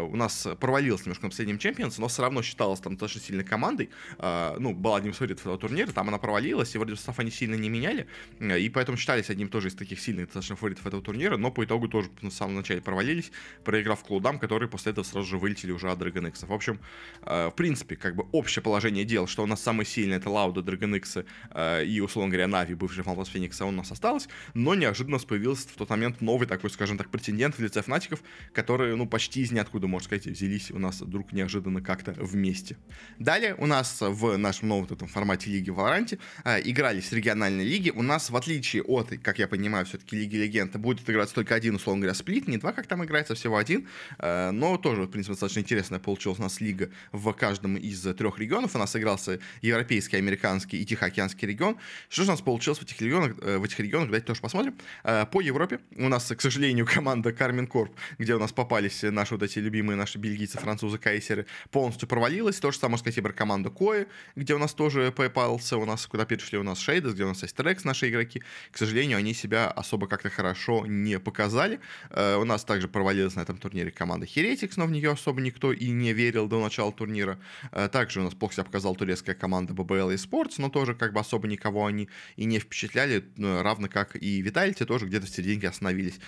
у 0.00 0.16
нас 0.16 0.46
провалилась 0.60 1.02
немножко 1.02 1.26
на 1.26 1.30
последнем 1.30 1.58
чемпионсе, 1.58 2.00
но 2.00 2.08
все 2.08 2.22
равно 2.22 2.42
считалась 2.42 2.80
там 2.80 2.94
достаточно 2.94 3.20
сильной 3.20 3.44
командой, 3.44 3.90
а, 4.18 4.56
ну, 4.58 4.74
был 4.74 4.94
одним 4.94 5.12
из 5.12 5.16
фаворитов 5.16 5.42
этого 5.42 5.58
турнира, 5.58 5.90
там 5.92 6.08
она 6.08 6.18
провалилась, 6.18 6.74
и 6.74 6.78
вроде 6.78 6.96
состав 6.96 7.18
они 7.18 7.30
сильно 7.30 7.54
не 7.54 7.68
меняли, 7.68 8.06
э, 8.40 8.58
и 8.58 8.68
поэтому 8.68 8.96
считались 8.96 9.30
одним 9.30 9.48
тоже 9.48 9.68
из 9.68 9.74
таких 9.74 10.00
сильных 10.00 10.26
достаточно 10.26 10.56
фаворитов 10.56 10.86
этого 10.86 11.02
турнира, 11.02 11.36
но 11.36 11.50
по 11.50 11.64
итогу 11.64 11.88
тоже 11.88 12.10
на 12.22 12.30
самом 12.30 12.56
начале 12.56 12.80
провалились, 12.80 13.30
проиграв 13.64 14.02
Клудам, 14.02 14.38
которые 14.38 14.68
после 14.68 14.92
этого 14.92 15.04
сразу 15.04 15.26
же 15.26 15.38
вылетели 15.38 15.72
уже 15.72 15.90
от 15.90 15.98
Dragon 15.98 16.28
X. 16.28 16.42
В 16.44 16.52
общем, 16.52 16.78
э, 17.22 17.48
в 17.48 17.54
принципе, 17.54 17.96
как 17.96 18.16
бы 18.16 18.26
общее 18.32 18.62
положение 18.62 19.04
дел, 19.04 19.26
что 19.26 19.42
у 19.42 19.46
нас 19.46 19.62
самый 19.62 19.86
сильный 19.86 20.16
это 20.16 20.30
Лауда, 20.30 20.60
Dragon 20.60 20.96
X 20.96 21.18
э, 21.50 21.84
и, 21.84 22.00
условно 22.00 22.30
говоря, 22.30 22.48
Нави, 22.48 22.74
бывший 22.74 23.04
Фантас 23.04 23.28
Феникса, 23.28 23.64
он 23.64 23.74
у 23.74 23.78
нас 23.78 23.92
осталось, 23.92 24.28
но 24.54 24.74
неожиданно 24.74 25.18
появился 25.18 25.68
в 25.68 25.72
тот 25.72 25.90
момент 25.90 26.20
новый 26.20 26.46
такой, 26.46 26.70
скажем 26.70 26.98
так, 26.98 27.10
претендент 27.10 27.56
в 27.56 27.62
лице 27.62 27.82
Фнатиков, 27.82 28.22
которые, 28.52 28.94
ну, 28.96 29.06
почти 29.06 29.42
из 29.42 29.52
ниоткуда, 29.52 29.86
можно 29.86 30.04
сказать, 30.04 30.26
взялись 30.26 30.70
у 30.70 30.78
нас 30.78 31.00
вдруг 31.00 31.32
неожиданно 31.32 31.80
как-то 31.80 32.12
вместе. 32.12 32.76
Далее 33.18 33.54
у 33.56 33.66
нас 33.66 33.87
в 34.00 34.36
нашем 34.36 34.68
новом 34.68 34.84
этом 34.84 35.08
формате 35.08 35.50
Лиги 35.50 35.70
Валоранте 35.70 36.18
э, 36.44 36.60
играли 36.64 37.00
с 37.00 37.12
региональной 37.12 37.64
лиги. 37.64 37.90
У 37.90 38.02
нас, 38.02 38.30
в 38.30 38.36
отличие 38.36 38.82
от, 38.82 39.10
как 39.22 39.38
я 39.38 39.48
понимаю, 39.48 39.86
все-таки 39.86 40.16
Лиги 40.16 40.36
Легенд, 40.36 40.76
будет 40.76 41.08
играться 41.08 41.34
только 41.34 41.54
один, 41.54 41.76
условно 41.76 42.02
говоря, 42.02 42.14
сплит, 42.14 42.48
не 42.48 42.58
два, 42.58 42.72
как 42.72 42.86
там 42.86 43.04
играется, 43.04 43.34
всего 43.34 43.56
один. 43.56 43.88
Э, 44.18 44.50
но 44.50 44.76
тоже, 44.76 45.02
в 45.02 45.08
принципе, 45.08 45.32
достаточно 45.32 45.60
интересная 45.60 45.98
получилась 45.98 46.38
у 46.38 46.42
нас 46.42 46.60
лига 46.60 46.90
в 47.12 47.32
каждом 47.32 47.76
из 47.76 48.00
трех 48.02 48.38
регионов. 48.38 48.74
У 48.74 48.78
нас 48.78 48.94
игрался 48.96 49.40
европейский, 49.62 50.16
американский 50.16 50.82
и 50.82 50.84
тихоокеанский 50.84 51.46
регион. 51.48 51.76
Что 52.08 52.22
же 52.22 52.28
у 52.28 52.32
нас 52.32 52.40
получилось 52.40 52.78
в 52.78 52.82
этих 52.82 53.00
регионах? 53.00 53.36
Э, 53.42 53.58
в 53.58 53.64
этих 53.64 53.78
регионах 53.80 54.08
давайте 54.08 54.26
тоже 54.26 54.40
посмотрим. 54.40 54.76
Э, 55.04 55.26
по 55.26 55.40
Европе 55.40 55.80
у 55.96 56.08
нас, 56.08 56.26
к 56.26 56.40
сожалению, 56.40 56.86
команда 56.92 57.32
Кармен 57.32 57.66
Корп, 57.66 57.94
где 58.18 58.34
у 58.34 58.38
нас 58.38 58.52
попались 58.52 59.02
наши 59.02 59.34
вот 59.34 59.42
эти 59.42 59.58
любимые 59.58 59.96
наши 59.96 60.18
бельгийцы, 60.18 60.58
французы, 60.58 60.98
кайсеры, 60.98 61.46
полностью 61.70 62.08
провалилась. 62.08 62.58
То 62.58 62.70
же 62.70 62.78
самое, 62.78 62.92
можно 62.92 63.04
сказать, 63.04 63.18
и 63.18 63.20
про 63.20 63.32
команду 63.32 63.67
Кои, 63.70 64.06
где 64.36 64.54
у 64.54 64.58
нас 64.58 64.74
тоже 64.74 65.12
попался, 65.12 65.76
у 65.76 65.84
нас 65.84 66.06
куда 66.06 66.24
перешли 66.24 66.58
у 66.58 66.62
нас 66.62 66.78
Шейдес, 66.78 67.14
где 67.14 67.24
у 67.24 67.28
нас 67.28 67.42
есть 67.42 67.54
Трекс, 67.54 67.84
наши 67.84 68.08
игроки. 68.08 68.42
К 68.70 68.78
сожалению, 68.78 69.18
они 69.18 69.34
себя 69.34 69.68
особо 69.68 70.06
как-то 70.06 70.30
хорошо 70.30 70.86
не 70.86 71.18
показали. 71.18 71.80
Э, 72.10 72.36
у 72.36 72.44
нас 72.44 72.64
также 72.64 72.88
провалилась 72.88 73.36
на 73.36 73.40
этом 73.40 73.58
турнире 73.58 73.90
команда 73.90 74.26
Heretics, 74.26 74.74
но 74.76 74.86
в 74.86 74.90
нее 74.90 75.10
особо 75.10 75.40
никто 75.40 75.72
и 75.72 75.88
не 75.88 76.12
верил 76.12 76.48
до 76.48 76.62
начала 76.62 76.92
турнира. 76.92 77.38
Э, 77.72 77.88
также 77.88 78.20
у 78.20 78.24
нас 78.24 78.34
плохо 78.34 78.54
себя 78.54 78.64
показала 78.64 78.94
турецкая 78.94 79.34
команда 79.34 79.72
BBL 79.72 80.14
Sports, 80.14 80.54
но 80.58 80.68
тоже 80.68 80.94
как 80.94 81.12
бы 81.12 81.20
особо 81.20 81.48
никого 81.48 81.86
они 81.86 82.08
и 82.36 82.44
не 82.44 82.58
впечатляли, 82.58 83.24
э, 83.36 83.62
равно 83.62 83.88
как 83.88 84.16
и 84.16 84.42
Vitality 84.42 84.84
тоже 84.84 85.06
где-то 85.06 85.26
в 85.26 85.30
серединке 85.30 85.68
остановились. 85.68 86.18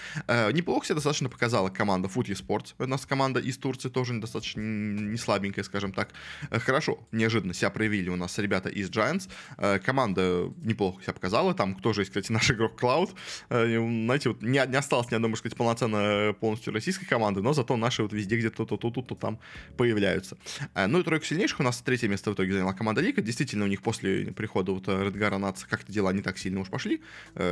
Неплохо 0.53 0.87
себя 0.87 0.97
достаточно 0.97 1.29
показала 1.29 1.69
команда 1.69 2.09
Foot 2.09 2.27
Sports. 2.31 2.75
У 2.79 2.87
нас 2.87 3.07
команда 3.07 3.41
из 3.41 3.57
Турции 3.59 3.89
тоже 3.89 4.15
достаточно 4.19 4.61
не 4.61 5.17
слабенькая, 5.17 5.65
скажем 5.65 5.93
так. 5.93 6.11
Хорошо, 6.51 7.07
неожиданно 7.31 7.55
себя 7.55 7.71
проявили 7.71 8.09
у 8.11 8.17
нас 8.17 8.39
ребята 8.39 8.69
из 8.69 8.91
Giants. 8.91 9.29
Э, 9.57 9.79
команда 9.79 10.53
неплохо 10.63 11.03
себя 11.03 11.13
показала. 11.13 11.55
Там 11.55 11.77
тоже 11.77 12.03
есть, 12.03 12.11
кстати, 12.11 12.33
наш 12.33 12.51
игрок 12.51 12.81
Cloud. 12.81 13.11
Э, 13.51 13.67
знаете, 13.67 14.31
вот 14.31 14.43
не, 14.43 14.61
не 14.67 14.77
осталось 14.77 15.11
ни 15.11 15.15
одной, 15.15 15.31
можно 15.31 15.41
сказать, 15.41 15.57
полноценно 15.57 16.35
полностью 16.41 16.73
российской 16.73 17.07
команды, 17.07 17.41
но 17.41 17.53
зато 17.53 17.77
наши 17.77 18.03
вот 18.03 18.13
везде 18.13 18.37
где-то 18.37 18.65
то 18.65 18.77
тут, 18.77 18.95
то, 18.95 19.03
то 19.03 19.15
там 19.15 19.39
появляются. 19.77 20.37
Э, 20.75 20.87
ну 20.87 21.01
и 21.01 21.03
тройку 21.05 21.25
сильнейших 21.25 21.61
у 21.61 21.63
нас 21.63 21.81
третье 21.83 22.09
место 22.09 22.31
в 22.31 22.35
итоге 22.35 22.53
заняла 22.53 22.73
команда 22.73 23.01
Лика. 23.01 23.23
Действительно, 23.23 23.65
у 23.65 23.69
них 23.69 23.83
после 23.83 24.33
прихода 24.33 24.73
вот 24.73 24.89
Редгара 24.89 25.39
Наца 25.39 25.67
как-то 25.69 25.93
дела 25.93 26.13
не 26.13 26.23
так 26.23 26.37
сильно 26.37 26.61
уж 26.61 26.69
пошли. 26.69 27.01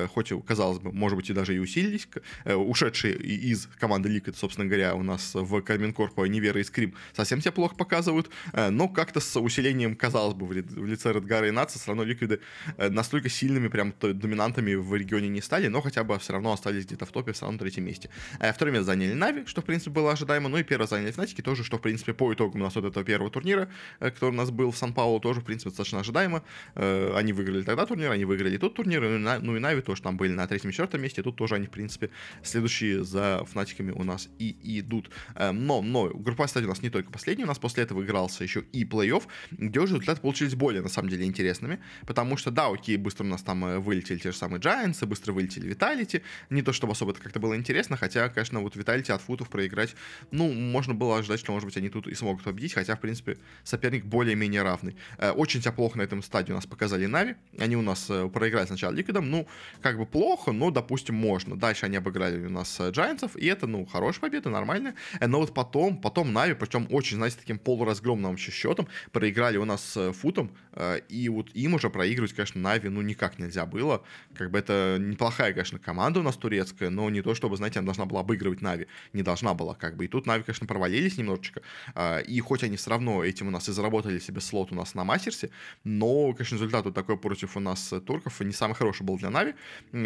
Хоть, 0.09 0.33
казалось 0.45 0.79
бы, 0.79 0.93
может 0.93 1.17
быть, 1.17 1.31
и 1.31 1.33
даже 1.33 1.55
и 1.55 1.59
усилились. 1.59 2.09
Ушедшие 2.45 3.15
из 3.17 3.69
команды 3.79 4.09
Лика, 4.09 4.33
собственно 4.33 4.67
говоря, 4.67 4.95
у 4.95 5.03
нас 5.03 5.35
в 5.35 5.63
Карминкорпо 5.63 6.25
Невера 6.25 6.61
и 6.61 6.65
Скрим 6.65 6.95
совсем 7.13 7.41
себя 7.41 7.53
плохо 7.53 7.77
показывают. 7.77 8.31
Но 8.53 8.89
как-то 8.89 9.21
с 9.21 9.39
усилением, 9.39 9.68
казалось 9.95 10.35
бы, 10.35 10.47
в 10.47 10.87
лице 10.87 11.13
Редгара 11.13 11.49
и 11.49 11.51
Наца 11.51 11.79
все 11.79 11.89
равно 11.89 12.05
Ликвиды 12.05 12.41
э, 12.77 12.89
настолько 12.89 13.29
сильными 13.29 13.69
прям 13.69 13.95
доминантами 14.01 14.75
в 14.75 14.95
регионе 14.95 15.29
не 15.29 15.41
стали, 15.41 15.69
но 15.69 15.81
хотя 15.81 16.05
бы 16.05 16.19
все 16.19 16.33
равно 16.33 16.53
остались 16.53 16.85
где-то 16.87 17.07
в 17.07 17.13
топе, 17.13 17.33
все 17.33 17.43
равно 17.43 17.55
на 17.55 17.59
третьем 17.59 17.85
месте. 17.85 18.11
А 18.41 18.53
второе 18.53 18.73
место 18.73 18.87
заняли 18.87 19.15
Нави, 19.15 19.47
что 19.47 19.61
в 19.61 19.65
принципе 19.65 19.91
было 19.91 20.13
ожидаемо, 20.13 20.49
ну 20.49 20.59
и 20.59 20.63
первое 20.63 20.87
заняли 20.87 21.11
Фнатики 21.11 21.43
тоже, 21.43 21.65
что 21.65 21.79
в 21.79 21.81
принципе 21.81 22.15
по 22.15 22.33
итогам 22.33 22.61
у 22.61 22.65
нас 22.65 22.75
вот 22.75 22.85
этого 22.85 23.05
первого 23.05 23.31
турнира, 23.31 23.69
э, 24.01 24.11
который 24.11 24.31
у 24.31 24.35
нас 24.35 24.51
был 24.51 24.71
в 24.71 24.77
Сан-Паулу, 24.77 25.21
тоже 25.21 25.41
в 25.41 25.45
принципе 25.45 25.71
достаточно 25.71 26.01
ожидаемо. 26.01 26.43
Они 26.75 27.33
выиграли 27.33 27.63
тогда 27.63 27.87
турнир, 27.87 28.11
они 28.11 28.25
выиграли 28.25 28.57
тут 28.57 28.75
турнир, 28.75 29.03
ну 29.03 29.57
и 29.57 29.61
Нави 29.61 29.83
тоже 29.83 30.03
там 30.03 30.17
были 30.17 30.33
на 30.33 30.47
третьем 30.47 30.71
и 30.71 30.73
четвертом 30.73 31.03
месте, 31.03 31.23
тут 31.23 31.37
тоже 31.37 31.55
они 31.55 31.67
в 31.67 31.71
принципе 31.71 32.11
следующие 32.43 33.05
за 33.05 33.45
Фнатиками 33.51 33.93
у 33.93 34.05
нас 34.05 34.29
и 34.39 34.57
идут. 34.81 35.11
Но, 35.37 35.83
но 35.83 36.09
группа 36.09 36.47
стадия 36.47 36.67
у 36.67 36.71
нас 36.71 36.83
не 36.83 36.91
только 36.91 37.11
последняя, 37.11 37.45
у 37.45 37.49
нас 37.49 37.59
после 37.59 37.83
этого 37.85 38.03
игрался 38.03 38.45
еще 38.45 38.65
и 38.73 38.85
плей-офф, 38.85 39.25
где 39.59 39.81
уже 39.81 39.95
результаты 39.95 40.21
получились 40.21 40.55
более, 40.55 40.83
на 40.83 40.89
самом 40.89 41.09
деле, 41.09 41.27
интересными, 41.27 41.81
потому 42.07 42.37
что, 42.37 42.51
да, 42.51 42.69
окей, 42.69 42.97
быстро 42.97 43.25
у 43.25 43.27
нас 43.27 43.43
там 43.43 43.65
э, 43.65 43.79
вылетели 43.79 44.19
те 44.19 44.31
же 44.31 44.37
самые 44.37 44.61
Giants, 44.61 45.05
быстро 45.05 45.33
вылетели 45.33 45.75
Vitality, 45.75 46.23
не 46.51 46.63
то, 46.63 46.73
чтобы 46.73 46.93
особо 46.93 47.13
это 47.13 47.21
как-то 47.21 47.41
было 47.41 47.57
интересно, 47.57 47.97
хотя, 47.97 48.29
конечно, 48.29 48.61
вот 48.61 48.77
Vitality 48.77 49.13
от 49.13 49.21
футов 49.21 49.49
проиграть, 49.49 49.95
ну, 50.31 50.53
можно 50.53 50.95
было 50.95 51.19
ожидать, 51.19 51.41
что, 51.41 51.53
может 51.53 51.67
быть, 51.67 51.77
они 51.77 51.89
тут 51.89 52.07
и 52.07 52.15
смогут 52.15 52.45
победить, 52.45 52.73
хотя, 52.73 52.97
в 52.97 53.01
принципе, 53.01 53.39
соперник 53.65 54.05
более-менее 54.05 54.63
равный. 54.63 54.97
Э, 55.19 55.33
очень 55.33 55.61
себя 55.61 55.73
плохо 55.73 55.99
на 55.99 56.03
этом 56.03 56.23
стадии 56.23 56.53
у 56.53 56.55
нас 56.55 56.67
показали 56.67 57.07
Нави, 57.07 57.35
они 57.59 57.77
у 57.77 57.83
нас 57.83 58.07
э, 58.09 58.29
проиграли 58.29 58.67
сначала 58.67 58.93
Ликвидом, 58.93 59.29
ну, 59.31 59.49
как 59.83 59.99
бы 59.99 60.07
плохо, 60.07 60.53
но, 60.53 60.71
допустим, 60.71 61.17
можно. 61.17 61.57
Дальше 61.57 61.87
они 61.87 61.97
обыграли 61.97 62.47
у 62.47 62.51
нас 62.51 62.79
Giants, 62.79 63.39
и 63.39 63.47
это, 63.47 63.67
ну, 63.67 63.87
хорошая 63.87 64.21
победа, 64.21 64.51
нормальная, 64.51 64.95
но 65.21 65.41
вот 65.41 65.53
потом, 65.53 66.01
потом 66.01 66.33
Нави, 66.33 66.55
причем 66.55 66.87
очень, 66.91 67.17
знаете, 67.17 67.37
таким 67.39 67.59
полуразгромным 67.59 68.37
счетом, 68.37 68.89
проиграли 69.13 69.48
играли 69.49 69.57
у 69.57 69.65
нас 69.65 69.83
с 69.83 70.13
Футом, 70.13 70.51
э, 70.73 71.01
и 71.09 71.29
вот 71.29 71.51
им 71.55 71.75
уже 71.75 71.91
проигрывать, 71.91 72.33
конечно, 72.33 72.61
Нави, 72.61 72.89
ну, 72.89 73.03
никак 73.03 73.39
нельзя 73.39 73.67
было. 73.67 74.03
Как 74.35 74.51
бы 74.51 74.59
это 74.59 74.99
неплохая, 75.01 75.53
конечно, 75.53 75.79
команда 75.79 76.21
у 76.21 76.23
нас 76.23 76.37
турецкая, 76.37 76.91
но 76.91 77.09
не 77.11 77.23
то, 77.23 77.35
чтобы, 77.35 77.57
знаете, 77.57 77.79
она 77.79 77.87
должна 77.87 78.05
была 78.05 78.21
обыгрывать 78.21 78.61
Нави. 78.61 78.87
Не 79.13 79.23
должна 79.23 79.55
была, 79.55 79.75
как 79.75 79.97
бы. 79.97 80.05
И 80.05 80.09
тут 80.09 80.27
Нави, 80.27 80.43
конечно, 80.43 80.67
провалились 80.67 81.17
немножечко. 81.17 81.63
Э, 81.95 82.23
и 82.23 82.41
хоть 82.41 82.63
они 82.63 82.77
все 82.77 82.91
равно 82.91 83.25
этим 83.25 83.49
у 83.49 83.51
нас 83.51 83.69
и 83.69 83.73
заработали 83.73 84.19
себе 84.19 84.41
слот 84.41 84.73
у 84.73 84.75
нас 84.75 84.95
на 84.95 85.05
Мастерсе, 85.05 85.51
но, 85.85 86.33
конечно, 86.33 86.57
результат 86.57 86.85
вот 86.85 86.95
такой 86.95 87.17
против 87.17 87.57
у 87.57 87.61
нас 87.61 87.93
турков 88.07 88.41
не 88.41 88.53
самый 88.53 88.75
хороший 88.75 89.03
был 89.03 89.17
для 89.19 89.31
Нави. 89.31 89.55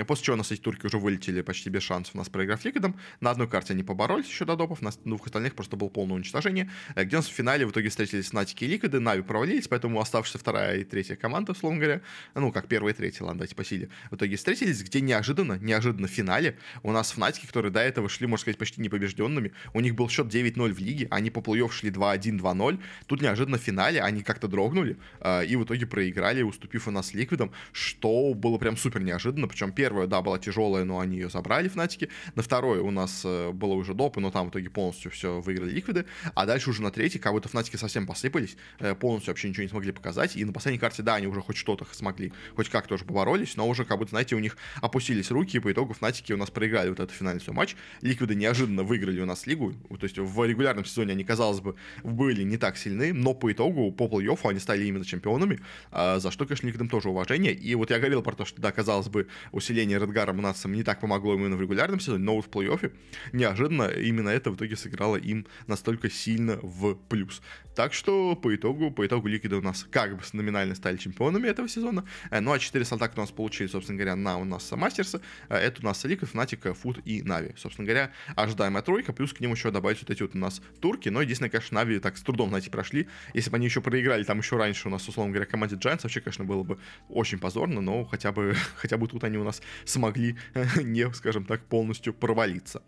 После 0.06 0.24
чего 0.24 0.34
у 0.34 0.38
нас 0.38 0.52
эти 0.52 0.60
турки 0.60 0.86
уже 0.86 0.98
вылетели 0.98 1.42
почти 1.42 1.70
без 1.70 1.82
шансов 1.82 2.14
у 2.14 2.18
нас 2.18 2.28
проиграв 2.28 2.64
Ликвидам. 2.64 2.96
На 3.20 3.30
одной 3.30 3.48
карте 3.48 3.72
они 3.72 3.82
поборолись 3.82 4.26
еще 4.26 4.44
до 4.44 4.56
допов, 4.56 4.82
на 4.82 4.90
двух 5.04 5.26
остальных 5.26 5.54
просто 5.54 5.76
было 5.76 5.88
полное 5.88 6.16
уничтожение. 6.16 6.70
Э, 6.94 7.04
где 7.04 7.16
у 7.16 7.18
нас 7.18 7.28
в 7.28 7.32
финале 7.32 7.66
в 7.66 7.70
итоге 7.70 7.88
встретились 7.88 8.32
Фнатики 8.32 8.64
и 8.64 8.68
Ликвиды, 8.68 9.00
Нави 9.00 9.22
провалились, 9.32 9.66
поэтому 9.66 9.98
оставшаяся 9.98 10.38
вторая 10.38 10.76
и 10.76 10.84
третья 10.84 11.16
команда, 11.16 11.52
условно 11.52 11.78
говоря, 11.78 12.02
ну, 12.34 12.52
как 12.52 12.66
первая 12.66 12.92
и 12.92 12.96
третья, 12.96 13.24
ладно, 13.24 13.38
давайте 13.38 13.56
по 13.56 13.64
силе, 13.64 13.88
в 14.10 14.16
итоге 14.16 14.36
встретились, 14.36 14.82
где 14.82 15.00
неожиданно, 15.00 15.58
неожиданно 15.58 16.06
в 16.06 16.10
финале 16.10 16.58
у 16.82 16.92
нас 16.92 17.12
Фнатики, 17.12 17.46
которые 17.46 17.72
до 17.72 17.80
этого 17.80 18.10
шли, 18.10 18.26
можно 18.26 18.42
сказать, 18.42 18.58
почти 18.58 18.82
непобежденными, 18.82 19.52
у 19.72 19.80
них 19.80 19.94
был 19.94 20.10
счет 20.10 20.26
9-0 20.26 20.72
в 20.74 20.78
лиге, 20.78 21.08
они 21.10 21.30
по 21.30 21.38
плей-офф 21.38 21.72
шли 21.72 21.90
2-1, 21.90 22.40
2-0, 22.40 22.78
тут 23.06 23.22
неожиданно 23.22 23.56
в 23.56 23.62
финале 23.62 24.02
они 24.02 24.22
как-то 24.22 24.48
дрогнули, 24.48 24.98
э, 25.20 25.46
и 25.46 25.56
в 25.56 25.64
итоге 25.64 25.86
проиграли, 25.86 26.42
уступив 26.42 26.88
у 26.88 26.90
нас 26.90 27.14
Ликвидам, 27.14 27.52
что 27.72 28.34
было 28.34 28.58
прям 28.58 28.76
супер 28.76 29.02
неожиданно, 29.02 29.48
причем 29.48 29.72
первая, 29.72 30.06
да, 30.06 30.20
была 30.20 30.38
тяжелая, 30.38 30.84
но 30.84 30.98
они 30.98 31.16
ее 31.16 31.30
забрали, 31.30 31.68
Фнатики, 31.68 32.10
на 32.34 32.42
второй 32.42 32.80
у 32.80 32.90
нас 32.90 33.22
э, 33.24 33.50
было 33.52 33.72
уже 33.72 33.94
допы, 33.94 34.20
но 34.20 34.30
там 34.30 34.48
в 34.48 34.50
итоге 34.50 34.68
полностью 34.68 35.10
все 35.10 35.40
выиграли 35.40 35.70
Ликвиды, 35.70 36.04
а 36.34 36.44
дальше 36.44 36.68
уже 36.68 36.82
на 36.82 36.90
третий, 36.90 37.18
как 37.18 37.32
будто 37.32 37.48
Фнатики 37.48 37.76
совсем 37.76 38.06
посыпались, 38.06 38.58
э, 38.78 38.94
полностью 38.94 39.21
вообще 39.30 39.48
ничего 39.48 39.62
не 39.62 39.68
смогли 39.68 39.92
показать, 39.92 40.36
и 40.36 40.44
на 40.44 40.52
последней 40.52 40.78
карте, 40.78 41.02
да, 41.02 41.14
они 41.16 41.26
уже 41.26 41.40
хоть 41.40 41.56
что-то 41.56 41.86
смогли, 41.92 42.32
хоть 42.56 42.68
как 42.68 42.86
тоже 42.86 43.04
поборолись, 43.04 43.56
но 43.56 43.68
уже 43.68 43.84
как 43.84 43.98
будто, 43.98 44.10
знаете, 44.10 44.36
у 44.36 44.38
них 44.38 44.56
опустились 44.80 45.30
руки, 45.30 45.56
и 45.56 45.60
по 45.60 45.70
итогу 45.72 45.94
Фнатики 45.94 46.32
у 46.32 46.36
нас 46.36 46.50
проиграли 46.50 46.88
вот 46.90 47.00
этот 47.00 47.14
финальный 47.14 47.40
свой 47.40 47.56
матч, 47.56 47.76
Ликвиды 48.00 48.34
неожиданно 48.34 48.82
выиграли 48.82 49.20
у 49.20 49.26
нас 49.26 49.46
лигу, 49.46 49.72
то 49.72 50.04
есть 50.04 50.18
в 50.18 50.44
регулярном 50.44 50.84
сезоне 50.84 51.12
они, 51.12 51.24
казалось 51.24 51.60
бы, 51.60 51.76
были 52.02 52.42
не 52.42 52.56
так 52.56 52.76
сильны, 52.76 53.12
но 53.12 53.34
по 53.34 53.52
итогу 53.52 53.92
по 53.92 54.04
плей-оффу 54.04 54.50
они 54.50 54.58
стали 54.58 54.84
именно 54.84 55.04
чемпионами, 55.04 55.60
а, 55.90 56.18
за 56.18 56.30
что, 56.30 56.46
конечно, 56.46 56.66
Ликвидам 56.66 56.88
тоже 56.88 57.08
уважение, 57.08 57.52
и 57.52 57.74
вот 57.74 57.90
я 57.90 57.98
говорил 57.98 58.22
про 58.22 58.34
то, 58.34 58.44
что, 58.44 58.60
да, 58.60 58.72
казалось 58.72 59.08
бы, 59.08 59.28
усиление 59.52 59.98
Редгаром, 59.98 60.32
Натсом 60.32 60.72
не 60.72 60.82
так 60.82 61.00
помогло 61.00 61.34
именно 61.34 61.56
в 61.56 61.60
регулярном 61.60 62.00
сезоне, 62.00 62.24
но 62.24 62.36
вот 62.36 62.46
в 62.46 62.48
плей-оффе 62.48 62.92
неожиданно 63.32 63.88
именно 63.88 64.28
это 64.28 64.50
в 64.50 64.56
итоге 64.56 64.76
сыграло 64.76 65.16
им 65.16 65.46
настолько 65.66 66.10
сильно 66.10 66.58
в 66.62 66.94
плюс. 66.94 67.42
Так 67.74 67.94
что 67.94 68.36
по 68.36 68.54
итогу, 68.54 68.90
по 68.90 69.06
итогу 69.06 69.11
Ликвиды 69.20 69.56
у 69.56 69.62
нас 69.62 69.86
как 69.90 70.16
бы 70.16 70.22
номинально 70.32 70.74
стали 70.74 70.96
чемпионами 70.96 71.48
этого 71.48 71.68
сезона. 71.68 72.04
Э, 72.30 72.40
ну 72.40 72.52
а 72.52 72.58
4 72.58 72.84
слота 72.84 73.14
у 73.16 73.20
нас 73.20 73.30
получили, 73.30 73.66
собственно 73.68 73.98
говоря, 73.98 74.16
на 74.16 74.38
у 74.38 74.44
нас 74.44 74.70
Мастерса. 74.72 75.20
Э, 75.48 75.56
это 75.56 75.82
у 75.82 75.84
нас 75.84 76.04
Ликвид, 76.04 76.30
Фнатик, 76.30 76.74
Фут 76.74 77.00
и 77.04 77.22
Нави. 77.22 77.52
Собственно 77.56 77.86
говоря, 77.86 78.12
ожидаемая 78.36 78.82
тройка, 78.82 79.12
плюс 79.12 79.32
к 79.32 79.40
ним 79.40 79.52
еще 79.52 79.70
добавить 79.70 80.00
вот 80.00 80.10
эти 80.10 80.22
вот 80.22 80.34
у 80.34 80.38
нас 80.38 80.60
турки. 80.80 81.08
Но 81.08 81.22
единственное, 81.22 81.50
конечно, 81.50 81.74
Нави 81.76 81.98
так 81.98 82.16
с 82.16 82.22
трудом, 82.22 82.48
знаете, 82.48 82.70
прошли. 82.70 83.08
Если 83.34 83.50
бы 83.50 83.56
они 83.56 83.66
еще 83.66 83.80
проиграли 83.80 84.24
там 84.24 84.38
еще 84.38 84.56
раньше 84.56 84.88
у 84.88 84.90
нас, 84.90 85.06
условно 85.08 85.32
говоря, 85.32 85.46
команде 85.46 85.76
Giants, 85.76 86.00
вообще, 86.02 86.20
конечно, 86.20 86.44
было 86.44 86.62
бы 86.62 86.78
очень 87.08 87.38
позорно, 87.38 87.80
но 87.80 88.04
хотя 88.04 88.32
бы, 88.32 88.54
хотя 88.76 88.96
бы 88.96 89.08
тут 89.08 89.24
они 89.24 89.38
у 89.38 89.44
нас 89.44 89.62
смогли 89.84 90.36
не, 90.82 91.12
скажем 91.12 91.44
так, 91.44 91.64
полностью 91.64 92.14
провалиться. 92.14 92.82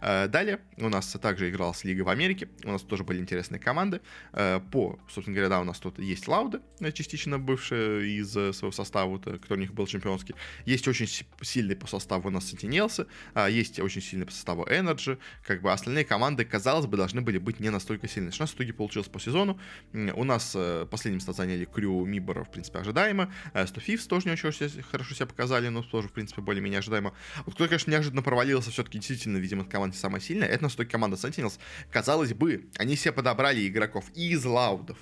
Э, 0.00 0.28
далее 0.28 0.60
у 0.76 0.88
нас 0.88 1.06
также 1.20 1.50
игралась 1.50 1.84
Лига 1.84 2.02
в 2.02 2.08
Америке. 2.08 2.48
У 2.64 2.72
нас 2.72 2.82
тоже 2.82 3.04
были 3.04 3.18
интересные 3.18 3.58
команды. 3.58 4.00
Э, 4.32 4.60
по, 4.72 4.98
собственно 5.08 5.34
говоря, 5.34 5.48
да, 5.48 5.59
у 5.60 5.64
нас 5.64 5.78
тут 5.78 5.98
есть 5.98 6.28
Лауда, 6.28 6.60
э, 6.80 6.92
частично 6.92 7.38
бывшая 7.38 8.02
из 8.02 8.36
э, 8.36 8.52
своего 8.52 8.72
состава, 8.72 9.18
который 9.18 9.58
у 9.58 9.60
них 9.60 9.74
был 9.74 9.86
чемпионский. 9.86 10.34
Есть 10.64 10.88
очень 10.88 11.06
сильный 11.42 11.76
по 11.76 11.86
составу 11.86 12.28
у 12.28 12.30
нас 12.30 12.52
Sentinels, 12.52 13.06
а, 13.34 13.48
есть 13.48 13.78
очень 13.80 14.02
сильный 14.02 14.26
по 14.26 14.32
составу 14.32 14.64
Energy. 14.64 15.18
Как 15.46 15.62
бы 15.62 15.72
остальные 15.72 16.04
команды, 16.04 16.44
казалось 16.44 16.86
бы, 16.86 16.96
должны 16.96 17.20
были 17.20 17.38
быть 17.38 17.60
не 17.60 17.70
настолько 17.70 18.08
сильные. 18.08 18.32
Что 18.32 18.42
у 18.42 18.44
нас 18.44 18.50
в 18.52 18.56
итоге 18.56 18.72
получилось 18.72 19.08
по 19.08 19.20
сезону? 19.20 19.58
У 19.92 20.24
нас 20.24 20.56
последним 20.90 21.18
место 21.18 21.32
заняли 21.32 21.64
Крю 21.64 22.04
Мибора, 22.04 22.44
в 22.44 22.50
принципе, 22.50 22.78
ожидаемо. 22.78 23.32
Стуфивс 23.66 24.06
тоже 24.06 24.26
не 24.26 24.32
очень 24.32 24.82
хорошо 24.82 25.14
себя 25.14 25.26
показали, 25.26 25.68
но 25.68 25.82
тоже, 25.82 26.08
в 26.08 26.12
принципе, 26.12 26.42
более-менее 26.42 26.78
ожидаемо. 26.78 27.14
Вот 27.46 27.54
кто, 27.54 27.66
конечно, 27.66 27.90
неожиданно 27.90 28.22
провалился, 28.22 28.70
все-таки 28.70 28.98
действительно, 28.98 29.36
видимо, 29.38 29.64
команда 29.64 29.96
самая 29.96 30.20
сильная. 30.20 30.48
Это 30.48 30.64
на 30.64 30.84
команда 30.84 31.16
Sentinels. 31.16 31.58
Казалось 31.90 32.34
бы, 32.34 32.68
они 32.76 32.96
все 32.96 33.12
подобрали 33.12 33.66
игроков 33.66 34.06
из 34.14 34.44
лаудов, 34.44 34.98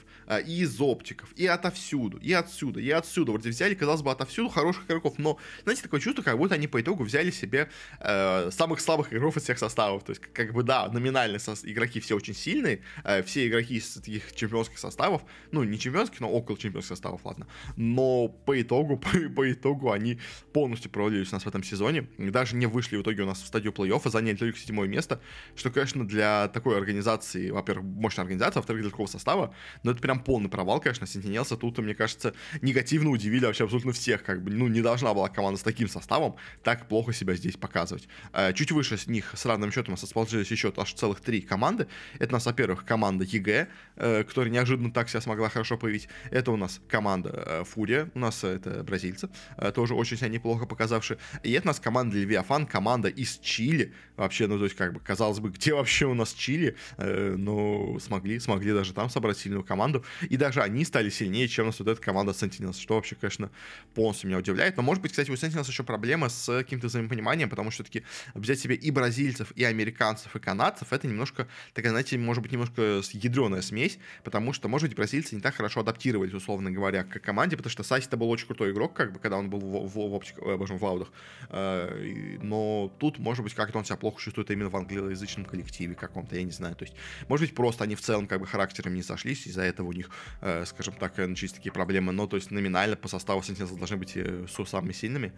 и 0.49 0.63
из 0.63 0.81
оптиков, 0.81 1.29
и 1.37 1.47
отовсюду, 1.47 2.19
и 2.19 2.33
отсюда, 2.33 2.81
и 2.81 2.91
отсюда. 2.91 3.33
Вроде 3.33 3.51
взяли, 3.51 3.75
казалось 3.75 4.01
бы, 4.03 4.11
отовсюду 4.11 4.49
хороших 4.49 4.87
игроков, 4.87 5.15
но, 5.19 5.39
знаете, 5.65 5.83
такое 5.83 6.01
чувство, 6.01 6.23
как 6.23 6.39
будто 6.39 6.55
они 6.55 6.67
по 6.67 6.81
итогу 6.81 7.05
взяли 7.05 7.31
себе 7.31 7.69
э, 8.01 8.51
самых 8.51 8.81
слабых 8.81 9.13
игроков 9.13 9.37
из 9.37 9.43
всех 9.43 9.59
составов. 9.59 10.05
То 10.05 10.11
есть, 10.11 10.23
как 10.33 10.55
бы, 10.55 10.63
да, 10.63 10.89
номинально 10.89 11.37
игроки 11.65 12.01
все 12.01 12.17
очень 12.17 12.35
сильные, 12.35 12.81
э, 13.05 13.23
все 13.23 13.47
игроки 13.47 13.77
из 13.77 13.93
таких 13.93 14.35
чемпионских 14.35 14.79
составов, 14.79 15.23
ну, 15.53 15.63
не 15.65 15.79
чемпионских, 15.79 16.21
но 16.21 16.31
около 16.31 16.57
чемпионских 16.57 16.89
составов, 16.89 17.21
ладно, 17.25 17.47
но 17.77 18.29
по 18.29 18.61
итогу, 18.61 18.97
по, 18.97 19.11
по 19.37 19.53
итогу 19.53 19.93
они 19.93 20.19
полностью 20.55 20.91
провалились 20.91 21.31
у 21.31 21.37
нас 21.37 21.45
в 21.45 21.49
этом 21.49 21.63
сезоне, 21.63 22.09
даже 22.17 22.57
не 22.57 22.67
вышли 22.67 22.97
в 22.97 23.03
итоге 23.03 23.23
у 23.23 23.27
нас 23.27 23.43
в 23.43 23.47
стадию 23.47 23.73
плей-оффа, 23.73 24.09
заняли 24.09 24.37
только 24.37 24.59
седьмое 24.59 24.89
место, 24.89 25.21
что, 25.55 25.71
конечно, 25.71 26.09
для 26.09 26.49
такой 26.49 26.79
организации, 26.79 27.51
во-первых, 27.51 27.85
мощная 27.85 28.23
организация, 28.23 28.61
во-вторых, 28.61 28.83
для 28.83 28.91
такого 28.91 29.07
состава, 29.07 29.55
но 29.83 29.91
это 29.91 30.01
прям 30.01 30.23
полный 30.39 30.49
провал, 30.51 30.81
конечно, 30.81 31.05
Сентинелса 31.05 31.57
тут, 31.57 31.79
мне 31.79 31.97
кажется, 31.97 32.33
негативно 32.63 33.11
удивили 33.11 33.45
вообще 33.45 33.65
абсолютно 33.65 33.91
всех, 33.91 34.23
как 34.23 34.41
бы, 34.41 34.53
ну, 34.53 34.69
не 34.69 34.83
должна 34.83 35.13
была 35.13 35.29
команда 35.29 35.59
с 35.59 35.65
таким 35.65 35.89
составом 35.89 36.37
так 36.63 36.87
плохо 36.87 37.13
себя 37.13 37.35
здесь 37.35 37.57
показывать. 37.57 38.07
Э, 38.33 38.53
чуть 38.53 38.71
выше 38.71 38.97
с 38.97 39.09
них 39.09 39.33
с 39.35 39.45
равным 39.47 39.73
счетом 39.73 39.95
расположились 39.95 40.49
еще 40.53 40.73
аж 40.77 40.95
целых 40.95 41.21
три 41.21 41.41
команды. 41.41 41.89
Это 42.21 42.31
у 42.31 42.33
нас, 42.35 42.47
во-первых, 42.47 42.85
команда 42.85 43.25
EG, 43.25 43.67
э, 43.97 44.23
которая 44.23 44.53
неожиданно 44.53 44.93
так 44.93 45.09
себя 45.09 45.21
смогла 45.21 45.49
хорошо 45.49 45.77
появить. 45.77 46.09
Это 46.31 46.53
у 46.53 46.57
нас 46.57 46.81
команда 46.89 47.31
э, 47.31 47.65
Фурия, 47.65 48.09
у 48.15 48.19
нас 48.21 48.45
это 48.45 48.85
бразильцы, 48.85 49.29
тоже 49.75 49.95
очень 49.95 50.19
себя 50.19 50.29
неплохо 50.29 50.67
показавшие. 50.67 51.19
И 51.43 51.51
это 51.51 51.67
у 51.67 51.71
нас 51.71 51.81
команда 51.81 52.17
Левиафан, 52.17 52.67
команда 52.67 53.09
из 53.09 53.39
Чили. 53.39 53.93
Вообще, 54.17 54.47
ну, 54.47 54.59
то 54.59 54.65
есть, 54.65 54.77
как 54.77 54.93
бы, 54.93 55.01
казалось 55.01 55.41
бы, 55.41 55.51
где 55.51 55.75
вообще 55.75 56.07
у 56.07 56.15
нас 56.15 56.33
Чили? 56.33 56.77
Но 56.99 57.99
смогли, 57.99 58.39
смогли 58.39 58.73
даже 58.73 58.93
там 58.93 59.11
собрать 59.11 59.39
сильную 59.39 59.65
команду. 59.65 60.05
И 60.29 60.37
даже 60.37 60.63
они 60.63 60.85
стали 60.85 61.11
сильнее, 61.11 61.49
чем 61.49 61.65
у 61.65 61.69
нас 61.69 61.79
вот 61.79 61.89
эта 61.89 62.01
команда 62.01 62.33
Sentinels, 62.33 62.81
что 62.81 62.95
вообще, 62.95 63.17
конечно, 63.17 63.51
полностью 63.95 64.29
меня 64.29 64.39
удивляет. 64.39 64.77
Но, 64.77 64.83
может 64.83 65.03
быть, 65.03 65.13
кстати, 65.13 65.31
у 65.31 65.35
Sentinels 65.35 65.69
еще 65.69 65.83
проблема 65.83 66.29
с 66.29 66.47
каким-то 66.47 66.87
взаимопониманием, 66.87 67.49
потому 67.49 67.71
что 67.71 67.83
все-таки 67.83 68.05
взять 68.35 68.59
себе 68.59 68.75
и 68.75 68.91
бразильцев, 68.91 69.53
и 69.57 69.65
американцев, 69.65 70.35
и 70.37 70.39
канадцев, 70.39 70.93
это 70.93 71.07
немножко, 71.07 71.49
такая, 71.75 71.91
знаете, 71.91 72.19
может 72.19 72.43
быть, 72.43 72.53
немножко 72.53 73.03
ядреная 73.13 73.63
смесь, 73.63 73.99
потому 74.25 74.53
что, 74.53 74.69
может 74.69 74.89
быть, 74.89 74.97
бразильцы 74.97 75.35
не 75.35 75.41
так 75.41 75.55
хорошо 75.55 75.81
адаптировались, 75.81 76.35
условно 76.35 76.71
говоря, 76.71 77.05
к 77.05 77.21
команде, 77.21 77.57
потому 77.57 77.71
что 77.71 77.83
Саси-то 77.83 78.17
был 78.17 78.31
очень 78.31 78.47
крутой 78.47 78.73
игрок, 78.73 78.95
как 78.95 79.13
бы, 79.13 79.19
когда 79.19 79.37
он 79.37 79.51
был 79.51 79.61
в, 79.61 79.89
в, 79.89 79.95
в, 79.95 80.15
оптик, 80.15 80.39
э, 80.39 80.57
боже, 80.57 80.75
в 80.75 80.85
лаудах. 80.85 81.13
Э, 81.51 82.39
но 82.43 82.93
тут, 82.99 83.19
может 83.19 83.45
быть, 83.45 83.55
как-то 83.55 83.79
он 83.79 83.85
себя 83.85 83.97
плохо 83.97 84.21
чувствует 84.21 84.51
именно 84.51 84.71
в 84.71 84.77
англоязычном 84.77 85.45
коллективе 85.45 85.95
каком-то, 85.95 86.37
я 86.37 86.43
не 86.43 86.51
знаю. 86.51 86.75
То 86.75 86.85
есть, 86.85 86.95
может 87.29 87.47
быть, 87.47 87.55
просто 87.55 87.85
они 87.85 87.95
в 87.95 88.01
целом 88.01 88.27
как 88.27 88.41
бы 88.41 88.47
характерами 88.47 88.97
не 88.97 89.03
сошлись, 89.03 89.47
из-за 89.47 89.63
этого 89.63 89.89
у 89.89 89.93
них, 89.93 90.11
э, 90.41 90.65
скажем 90.67 90.95
так, 90.95 91.17
начались 91.19 91.53
такие 91.53 91.73
проблемы. 91.73 92.13
Но, 92.13 92.27
то 92.27 92.37
есть, 92.37 92.51
номинально 92.51 92.97
по 92.97 93.09
составу 93.09 93.41
Sentinels 93.41 93.77
должны 93.77 93.97
быть 93.97 94.17
самыми 94.69 94.93
сильными, 94.93 95.33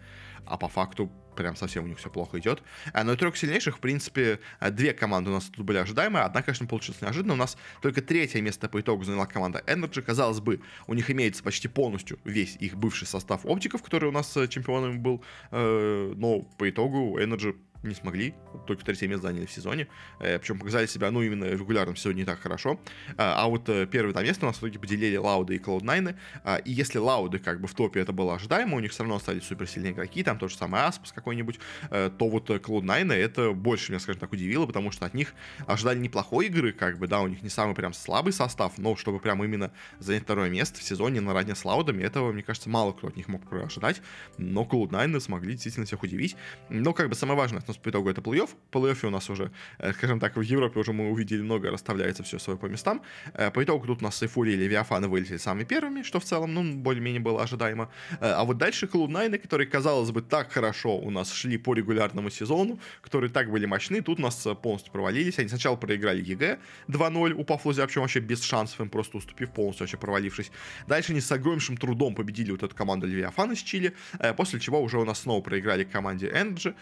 а 0.45 0.57
по 0.57 0.67
факту 0.67 1.11
прям 1.35 1.55
совсем 1.55 1.85
у 1.85 1.87
них 1.87 1.97
все 1.97 2.09
плохо 2.09 2.39
идет. 2.39 2.61
Но 2.93 3.13
и 3.13 3.15
трех 3.15 3.37
сильнейших, 3.37 3.77
в 3.77 3.79
принципе, 3.79 4.39
две 4.71 4.93
команды 4.93 5.29
у 5.29 5.33
нас 5.33 5.45
тут 5.45 5.65
были 5.65 5.77
ожидаемые, 5.77 6.23
одна, 6.23 6.41
конечно, 6.41 6.67
получилась 6.67 7.01
неожиданно. 7.01 7.33
У 7.33 7.37
нас 7.37 7.57
только 7.81 8.01
третье 8.01 8.41
место 8.41 8.67
по 8.67 8.81
итогу 8.81 9.03
заняла 9.03 9.25
команда 9.25 9.63
Energy. 9.65 10.01
Казалось 10.01 10.39
бы, 10.39 10.61
у 10.87 10.93
них 10.93 11.09
имеется 11.09 11.41
почти 11.41 11.67
полностью 11.67 12.19
весь 12.25 12.57
их 12.57 12.75
бывший 12.75 13.07
состав 13.07 13.45
оптиков, 13.45 13.81
который 13.81 14.09
у 14.09 14.11
нас 14.11 14.37
чемпионом 14.49 15.01
был, 15.01 15.23
но 15.51 16.41
по 16.57 16.69
итогу 16.69 17.17
Energy 17.19 17.55
не 17.83 17.95
смогли, 17.95 18.35
только 18.67 18.85
третье 18.85 19.07
место 19.07 19.27
заняли 19.27 19.45
в 19.45 19.51
сезоне, 19.51 19.87
э, 20.19 20.37
причем 20.39 20.59
показали 20.59 20.85
себя, 20.85 21.09
ну, 21.11 21.21
именно 21.21 21.47
в 21.47 21.59
регулярном 21.59 21.95
сезоне 21.95 22.21
не 22.21 22.25
так 22.25 22.39
хорошо, 22.39 22.79
а, 23.17 23.43
а 23.43 23.47
вот 23.47 23.67
э, 23.69 23.87
первое 23.87 24.13
там 24.13 24.23
место 24.23 24.45
у 24.45 24.49
нас 24.49 24.57
в 24.57 24.59
итоге 24.59 24.79
поделили 24.79 25.17
Лауды 25.17 25.55
и 25.55 25.59
Cloud9, 25.59 26.15
а, 26.43 26.57
и 26.57 26.71
если 26.71 26.99
Лауды 26.99 27.39
как 27.39 27.59
бы 27.59 27.67
в 27.67 27.73
топе 27.73 28.01
это 28.01 28.11
было 28.11 28.35
ожидаемо, 28.35 28.77
у 28.77 28.79
них 28.79 28.91
все 28.91 29.03
равно 29.03 29.15
остались 29.15 29.43
суперсильные 29.43 29.93
игроки, 29.93 30.23
там 30.23 30.37
тот 30.37 30.51
же 30.51 30.57
самый 30.57 30.81
Аспас 30.81 31.11
какой-нибудь, 31.11 31.59
э, 31.89 32.11
то 32.15 32.29
вот 32.29 32.49
Cloud9 32.49 33.13
это 33.13 33.51
больше 33.51 33.91
меня, 33.91 33.99
скажем 33.99 34.19
так, 34.19 34.31
удивило, 34.31 34.65
потому 34.65 34.91
что 34.91 35.05
от 35.05 35.13
них 35.13 35.33
ожидали 35.65 35.97
неплохой 35.99 36.47
игры, 36.47 36.73
как 36.73 36.99
бы, 36.99 37.07
да, 37.07 37.21
у 37.21 37.27
них 37.27 37.41
не 37.41 37.49
самый 37.49 37.73
прям 37.73 37.93
слабый 37.93 38.33
состав, 38.33 38.77
но 38.77 38.95
чтобы 38.95 39.19
прям 39.19 39.43
именно 39.43 39.71
занять 39.99 40.23
второе 40.23 40.49
место 40.49 40.79
в 40.79 40.83
сезоне 40.83 41.21
наравне 41.21 41.55
с 41.55 41.65
Лаудами, 41.65 42.03
этого, 42.03 42.31
мне 42.31 42.43
кажется, 42.43 42.69
мало 42.69 42.91
кто 42.91 43.07
от 43.07 43.15
них 43.15 43.27
мог 43.27 43.41
ожидать, 43.51 44.01
но 44.37 44.63
Cloud9 44.63 45.19
смогли 45.19 45.53
действительно 45.53 45.85
всех 45.85 46.03
удивить, 46.03 46.35
но 46.69 46.93
как 46.93 47.09
бы 47.09 47.15
самое 47.15 47.37
важное, 47.37 47.61
нас 47.71 47.77
по 47.77 47.89
итогу 47.89 48.09
это 48.09 48.21
плей-офф. 48.21 48.49
Плей-оффе 48.71 49.07
у 49.07 49.09
нас 49.09 49.29
уже, 49.29 49.51
э, 49.79 49.93
скажем 49.93 50.19
так, 50.19 50.37
в 50.37 50.41
Европе 50.41 50.79
уже 50.79 50.93
мы 50.93 51.09
увидели 51.09 51.41
много, 51.41 51.71
расставляется 51.71 52.23
все 52.23 52.39
свое 52.39 52.57
по 52.57 52.67
местам. 52.67 53.01
Э, 53.33 53.51
по 53.51 53.63
итогу 53.63 53.87
тут 53.87 54.01
у 54.01 54.03
нас 54.03 54.17
FURIA 54.17 54.53
и 54.53 54.55
Левиафаны 54.55 55.07
вылетели 55.07 55.37
самыми 55.37 55.63
первыми, 55.63 56.03
что 56.03 56.19
в 56.19 56.23
целом, 56.23 56.53
ну, 56.53 56.63
более-менее 56.73 57.21
было 57.21 57.43
ожидаемо. 57.43 57.89
А 58.19 58.43
вот 58.43 58.57
дальше 58.57 58.85
Cloud9, 58.85 59.37
которые, 59.37 59.67
казалось 59.67 60.11
бы, 60.11 60.21
так 60.21 60.51
хорошо 60.51 60.97
у 60.97 61.09
нас 61.09 61.33
шли 61.33 61.57
по 61.57 61.73
регулярному 61.73 62.29
сезону, 62.29 62.79
которые 63.01 63.29
так 63.29 63.49
были 63.49 63.65
мощны, 63.65 64.01
тут 64.01 64.19
у 64.19 64.21
нас 64.21 64.47
полностью 64.61 64.91
провалились. 64.91 65.39
Они 65.39 65.49
сначала 65.49 65.75
проиграли 65.75 66.21
EG 66.21 66.59
2-0, 66.87 67.33
упав 67.33 67.65
в 67.65 67.67
лузера, 67.67 67.85
причем 67.85 68.01
вообще 68.01 68.19
без 68.19 68.43
шансов 68.43 68.79
им 68.81 68.89
просто 68.89 69.17
уступив, 69.17 69.51
полностью 69.51 69.83
вообще 69.83 69.97
провалившись. 69.97 70.51
Дальше 70.87 71.11
они 71.11 71.21
с 71.21 71.31
огромнейшим 71.31 71.77
трудом 71.77 72.15
победили 72.15 72.51
вот 72.51 72.63
эту 72.63 72.75
команду 72.75 73.07
Левиафан 73.07 73.51
из 73.51 73.59
Чили, 73.59 73.93
после 74.37 74.59
чего 74.59 74.81
уже 74.81 74.97
у 74.97 75.05
нас 75.05 75.21
снова 75.21 75.41
проиграли 75.41 75.83
команде 75.83 76.27
NRG, 76.27 76.73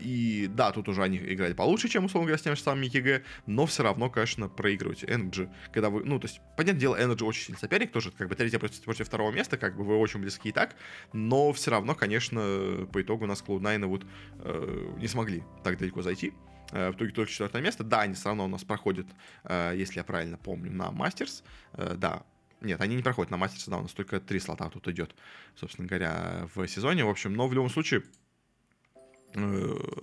и 0.00 0.25
да, 0.48 0.72
тут 0.72 0.88
уже 0.88 1.02
они 1.02 1.18
играли 1.18 1.52
получше, 1.52 1.88
чем, 1.88 2.04
условно 2.04 2.26
говоря, 2.26 2.38
с 2.38 2.42
теми 2.42 2.54
же 2.54 2.62
самыми 2.62 2.86
EG, 2.86 3.22
но 3.46 3.66
все 3.66 3.82
равно, 3.82 4.10
конечно, 4.10 4.48
проигрываете 4.48 5.06
NRG, 5.06 5.48
когда 5.72 5.90
вы, 5.90 6.04
ну, 6.04 6.18
то 6.18 6.26
есть, 6.26 6.40
понятное 6.56 6.80
дело, 6.80 6.96
NRG 6.96 7.24
очень 7.24 7.44
сильный 7.44 7.58
соперник, 7.58 7.92
тоже, 7.92 8.10
как 8.10 8.28
бы, 8.28 8.34
третье 8.34 8.58
против, 8.58 8.82
против 8.82 9.06
второго 9.06 9.32
места, 9.32 9.56
как 9.56 9.76
бы, 9.76 9.84
вы 9.84 9.96
очень 9.96 10.20
близки 10.20 10.48
и 10.48 10.52
так, 10.52 10.76
но 11.12 11.52
все 11.52 11.70
равно, 11.70 11.94
конечно, 11.94 12.86
по 12.92 13.02
итогу 13.02 13.24
у 13.24 13.28
нас 13.28 13.42
Cloud9 13.46 13.86
вот 13.86 14.06
э, 14.40 14.94
не 14.98 15.08
смогли 15.08 15.42
так 15.62 15.78
далеко 15.78 16.02
зайти, 16.02 16.32
э, 16.72 16.90
в 16.90 16.96
итоге 16.96 17.12
только 17.12 17.30
четвертое 17.30 17.62
место. 17.62 17.84
Да, 17.84 18.00
они 18.00 18.14
все 18.14 18.28
равно 18.28 18.44
у 18.44 18.48
нас 18.48 18.64
проходят, 18.64 19.06
э, 19.44 19.74
если 19.76 19.98
я 19.98 20.04
правильно 20.04 20.38
помню, 20.38 20.70
на 20.70 20.90
Мастерс. 20.90 21.42
Э, 21.72 21.94
да, 21.96 22.22
нет, 22.60 22.80
они 22.80 22.96
не 22.96 23.02
проходят 23.02 23.30
на 23.30 23.36
Мастерс, 23.36 23.66
да, 23.66 23.78
у 23.78 23.82
нас 23.82 23.92
только 23.92 24.20
три 24.20 24.40
слота 24.40 24.68
тут 24.70 24.88
идет, 24.88 25.14
собственно 25.54 25.86
говоря, 25.86 26.48
в 26.54 26.66
сезоне. 26.66 27.04
В 27.04 27.08
общем, 27.08 27.34
но 27.34 27.48
в 27.48 27.52
любом 27.52 27.70
случае, 27.70 28.02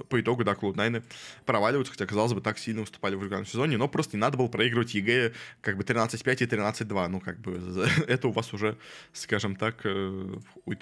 по 0.09 0.21
итогу, 0.21 0.43
да, 0.43 0.53
Cloud9 0.53 1.03
проваливаются, 1.45 1.91
хотя, 1.91 2.05
казалось 2.05 2.33
бы, 2.33 2.41
так 2.41 2.59
сильно 2.59 2.81
выступали 2.81 3.15
в 3.15 3.23
регулярном 3.23 3.47
сезоне, 3.47 3.77
но 3.77 3.87
просто 3.87 4.15
не 4.15 4.21
надо 4.21 4.37
было 4.37 4.47
проигрывать 4.47 4.93
EG 4.93 5.33
как 5.61 5.77
бы 5.77 5.83
13-5 5.83 6.43
и 6.43 6.45
13-2, 6.45 7.07
ну, 7.07 7.19
как 7.19 7.39
бы, 7.39 7.59
это 8.07 8.27
у 8.27 8.31
вас 8.31 8.53
уже, 8.53 8.77
скажем 9.11 9.55
так, 9.55 9.81
э, 9.85 10.39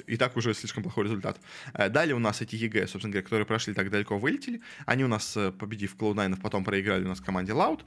и 0.07 0.17
так 0.17 0.35
уже 0.35 0.53
слишком 0.53 0.83
плохой 0.83 1.05
результат. 1.05 1.39
Э, 1.73 1.89
далее 1.89 2.15
у 2.15 2.19
нас 2.19 2.41
эти 2.41 2.55
EG, 2.55 2.87
собственно 2.87 3.11
говоря, 3.11 3.23
которые 3.23 3.45
прошли 3.45 3.73
так 3.73 3.89
далеко, 3.89 4.17
вылетели, 4.17 4.61
они 4.85 5.05
у 5.05 5.07
нас, 5.07 5.37
победив 5.57 5.95
Cloud9, 5.95 6.41
потом 6.41 6.63
проиграли 6.63 7.05
у 7.05 7.07
нас 7.07 7.21
команде 7.21 7.53
Loud, 7.53 7.81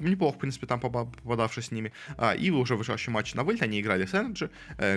неплохо, 0.00 0.36
в 0.36 0.40
принципе, 0.40 0.66
там 0.66 0.80
попадавшись 0.80 1.66
с 1.66 1.70
ними, 1.70 1.92
а, 2.16 2.34
и 2.34 2.50
уже 2.50 2.76
вышедший 2.76 3.12
матч 3.12 3.34
на 3.34 3.44
вылет, 3.44 3.62
они 3.62 3.80
играли 3.80 4.04
с 4.04 4.12
Energy, 4.12 4.50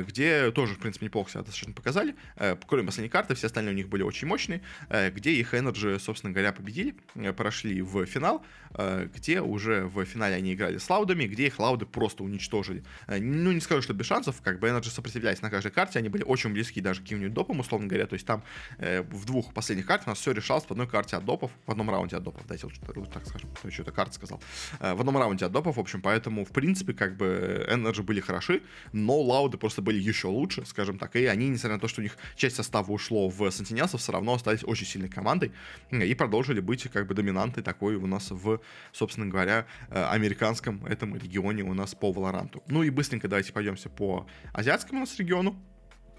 где 0.04 0.52
тоже, 0.52 0.76
в 0.76 0.80
принципе, 0.80 1.06
неплохо 1.06 1.32
себя 1.32 1.42
достаточно 1.42 1.74
показали, 1.74 2.16
кроме 2.68 2.84
последней 2.84 3.10
карты, 3.10 3.36
все 3.36 3.48
остальные 3.48 3.74
у 3.74 3.78
них 3.78 3.88
были 3.88 4.04
очень 4.04 4.28
мощные, 4.28 4.62
где 5.10 5.32
их 5.32 5.54
Energy, 5.54 6.00
собственно 6.00 6.34
говоря, 6.34 6.52
победили, 6.52 6.96
э, 7.16 7.34
прошли 7.34 7.82
в 7.82 8.06
финал, 8.06 8.46
э, 8.74 9.08
где 9.14 9.42
уже 9.42 9.86
в 9.86 10.04
финале 10.06 10.36
они 10.36 10.54
играли 10.54 10.78
с 10.78 10.90
Лаудами, 10.90 11.26
где 11.26 11.48
их 11.48 11.60
Лауды 11.60 11.86
просто 11.86 12.24
уничтожили. 12.24 12.84
Э, 13.08 13.20
ну, 13.20 13.52
не 13.52 13.62
скажу, 13.62 13.82
что 13.82 13.94
без 13.94 14.06
шансов, 14.06 14.42
как 14.42 14.60
бы 14.60 14.68
Energy 14.68 14.90
сопротивлялись 14.90 15.42
на 15.42 15.50
каждой 15.50 15.72
карте, 15.72 16.00
они 16.00 16.10
были 16.10 16.24
очень 16.24 16.52
близки 16.52 16.82
даже 16.82 17.02
к 17.02 17.04
каким-нибудь 17.04 17.34
допам, 17.34 17.60
условно 17.60 17.88
говоря, 17.88 18.08
то 18.08 18.14
есть 18.14 18.26
там 18.26 18.44
в 18.78 19.26
двух 19.26 19.54
последних 19.54 19.86
картах 19.86 20.08
у 20.08 20.10
нас 20.12 20.20
все 20.20 20.32
решалось 20.32 20.64
по 20.64 20.74
одной 20.74 20.88
карте 20.88 21.16
от 21.16 21.26
допов, 21.26 21.52
в 21.66 21.72
одном 21.72 21.90
раунде 21.90 22.18
от 22.18 22.24
допов, 22.24 22.46
дайте 22.48 22.68
вот 22.68 23.12
так 23.12 23.26
скажем, 23.26 23.50
кто 23.52 23.68
еще-то 23.68 23.92
карта 23.92 24.14
сказал, 24.14 24.42
в 24.80 25.00
одном 25.00 25.18
раунде 25.18 25.46
от 25.46 25.52
допов, 25.52 25.78
в 25.78 25.80
общем, 25.80 26.02
поэтому, 26.02 26.46
в 26.46 26.50
принципе, 26.50 26.94
как 26.94 27.18
бы 27.18 27.66
Energy 27.70 28.02
были 28.02 28.20
хороши, 28.20 28.62
но 28.94 29.20
Лауды 29.22 29.58
просто 29.58 29.82
были 29.82 30.00
еще 30.00 30.28
лучше, 30.28 30.66
скажем 30.66 30.98
так, 30.98 31.16
и 31.16 31.26
они, 31.26 31.48
несмотря 31.48 31.76
на 31.76 31.82
то, 31.82 31.88
что 31.88 32.02
у 32.02 32.04
них 32.04 32.18
часть 32.36 32.56
состава 32.56 32.92
ушло 32.92 33.30
в 33.30 33.52
Сентинелсов, 33.52 34.02
все 34.02 34.12
равно 34.12 34.34
остались 34.34 34.64
очень 34.64 34.85
сильной 34.86 35.10
командой 35.10 35.52
и 35.92 36.14
продолжили 36.16 36.60
быть 36.60 36.84
как 36.92 37.08
бы 37.08 37.14
доминантой 37.14 37.64
такой 37.64 37.96
у 37.96 38.08
нас 38.08 38.32
в, 38.32 38.62
собственно 38.92 39.28
говоря, 39.28 39.66
э, 39.90 40.04
американском 40.04 40.86
этом 40.86 41.16
регионе 41.16 41.64
у 41.64 41.74
нас 41.74 41.96
по 41.96 42.12
Валоранту. 42.12 42.64
Ну 42.68 42.84
и 42.84 42.90
быстренько 42.90 43.28
давайте 43.28 43.54
пойдемся 43.54 43.90
по 43.90 44.28
азиатскому 44.54 45.00
у 45.00 45.02
нас 45.02 45.18
региону. 45.18 45.56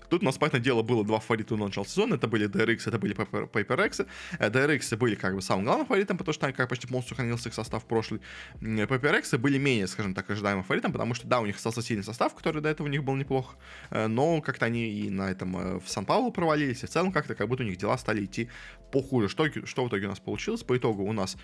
Тут 0.09 0.23
у 0.23 0.25
нас, 0.25 0.39
понятное 0.39 0.61
дело, 0.61 0.83
было 0.83 1.05
два 1.05 1.21
фаворита 1.21 1.57
на 1.57 1.67
начало 1.67 1.87
сезона. 1.87 2.15
Это 2.15 2.29
были 2.29 2.49
DRX, 2.49 2.83
это 2.87 2.99
были 2.99 3.15
PaperX. 3.15 4.07
DRX 4.39 4.97
были 4.97 5.15
как 5.15 5.35
бы 5.35 5.43
самым 5.43 5.65
главным 5.65 5.87
фаворитом, 5.87 6.19
потому 6.19 6.33
что 6.35 6.47
они 6.47 6.55
как 6.55 6.69
почти 6.69 6.87
полностью 6.87 7.17
сохранился 7.17 7.49
их 7.49 7.55
состав 7.55 7.85
прошлый. 7.85 8.21
PaperX 8.61 9.39
были 9.39 9.59
менее, 9.59 9.87
скажем 9.87 10.15
так, 10.15 10.31
ожидаемым 10.31 10.65
фаворитом, 10.65 10.93
потому 10.93 11.15
что, 11.15 11.27
да, 11.27 11.41
у 11.41 11.47
них 11.47 11.57
остался 11.57 11.83
сильный 11.83 12.05
состав, 12.05 12.35
который 12.35 12.63
до 12.63 12.69
этого 12.69 12.87
у 12.87 12.91
них 12.91 13.05
был 13.05 13.17
неплох, 13.17 13.57
э, 13.91 14.07
но 14.07 14.41
как-то 14.41 14.67
они 14.67 14.89
и 14.89 15.11
на 15.11 15.31
этом 15.31 15.57
э, 15.57 15.81
в 15.81 15.89
Сан-Паулу 15.89 16.31
провалились, 16.33 16.83
и 16.83 16.87
в 16.87 16.91
целом 16.91 17.13
как-то 17.13 17.35
как 17.35 17.49
будто 17.49 17.63
у 17.63 17.67
них 17.67 17.77
дела 17.77 17.99
стали 17.99 18.25
идти 18.25 18.49
похуже. 18.93 19.29
Что, 19.29 19.49
что 19.67 19.85
в 19.85 19.89
итоге 19.89 20.07
у 20.07 20.11
нас 20.11 20.21
получилось? 20.21 20.63
По 20.63 20.77
итогу 20.77 21.05
у 21.05 21.13
нас 21.13 21.37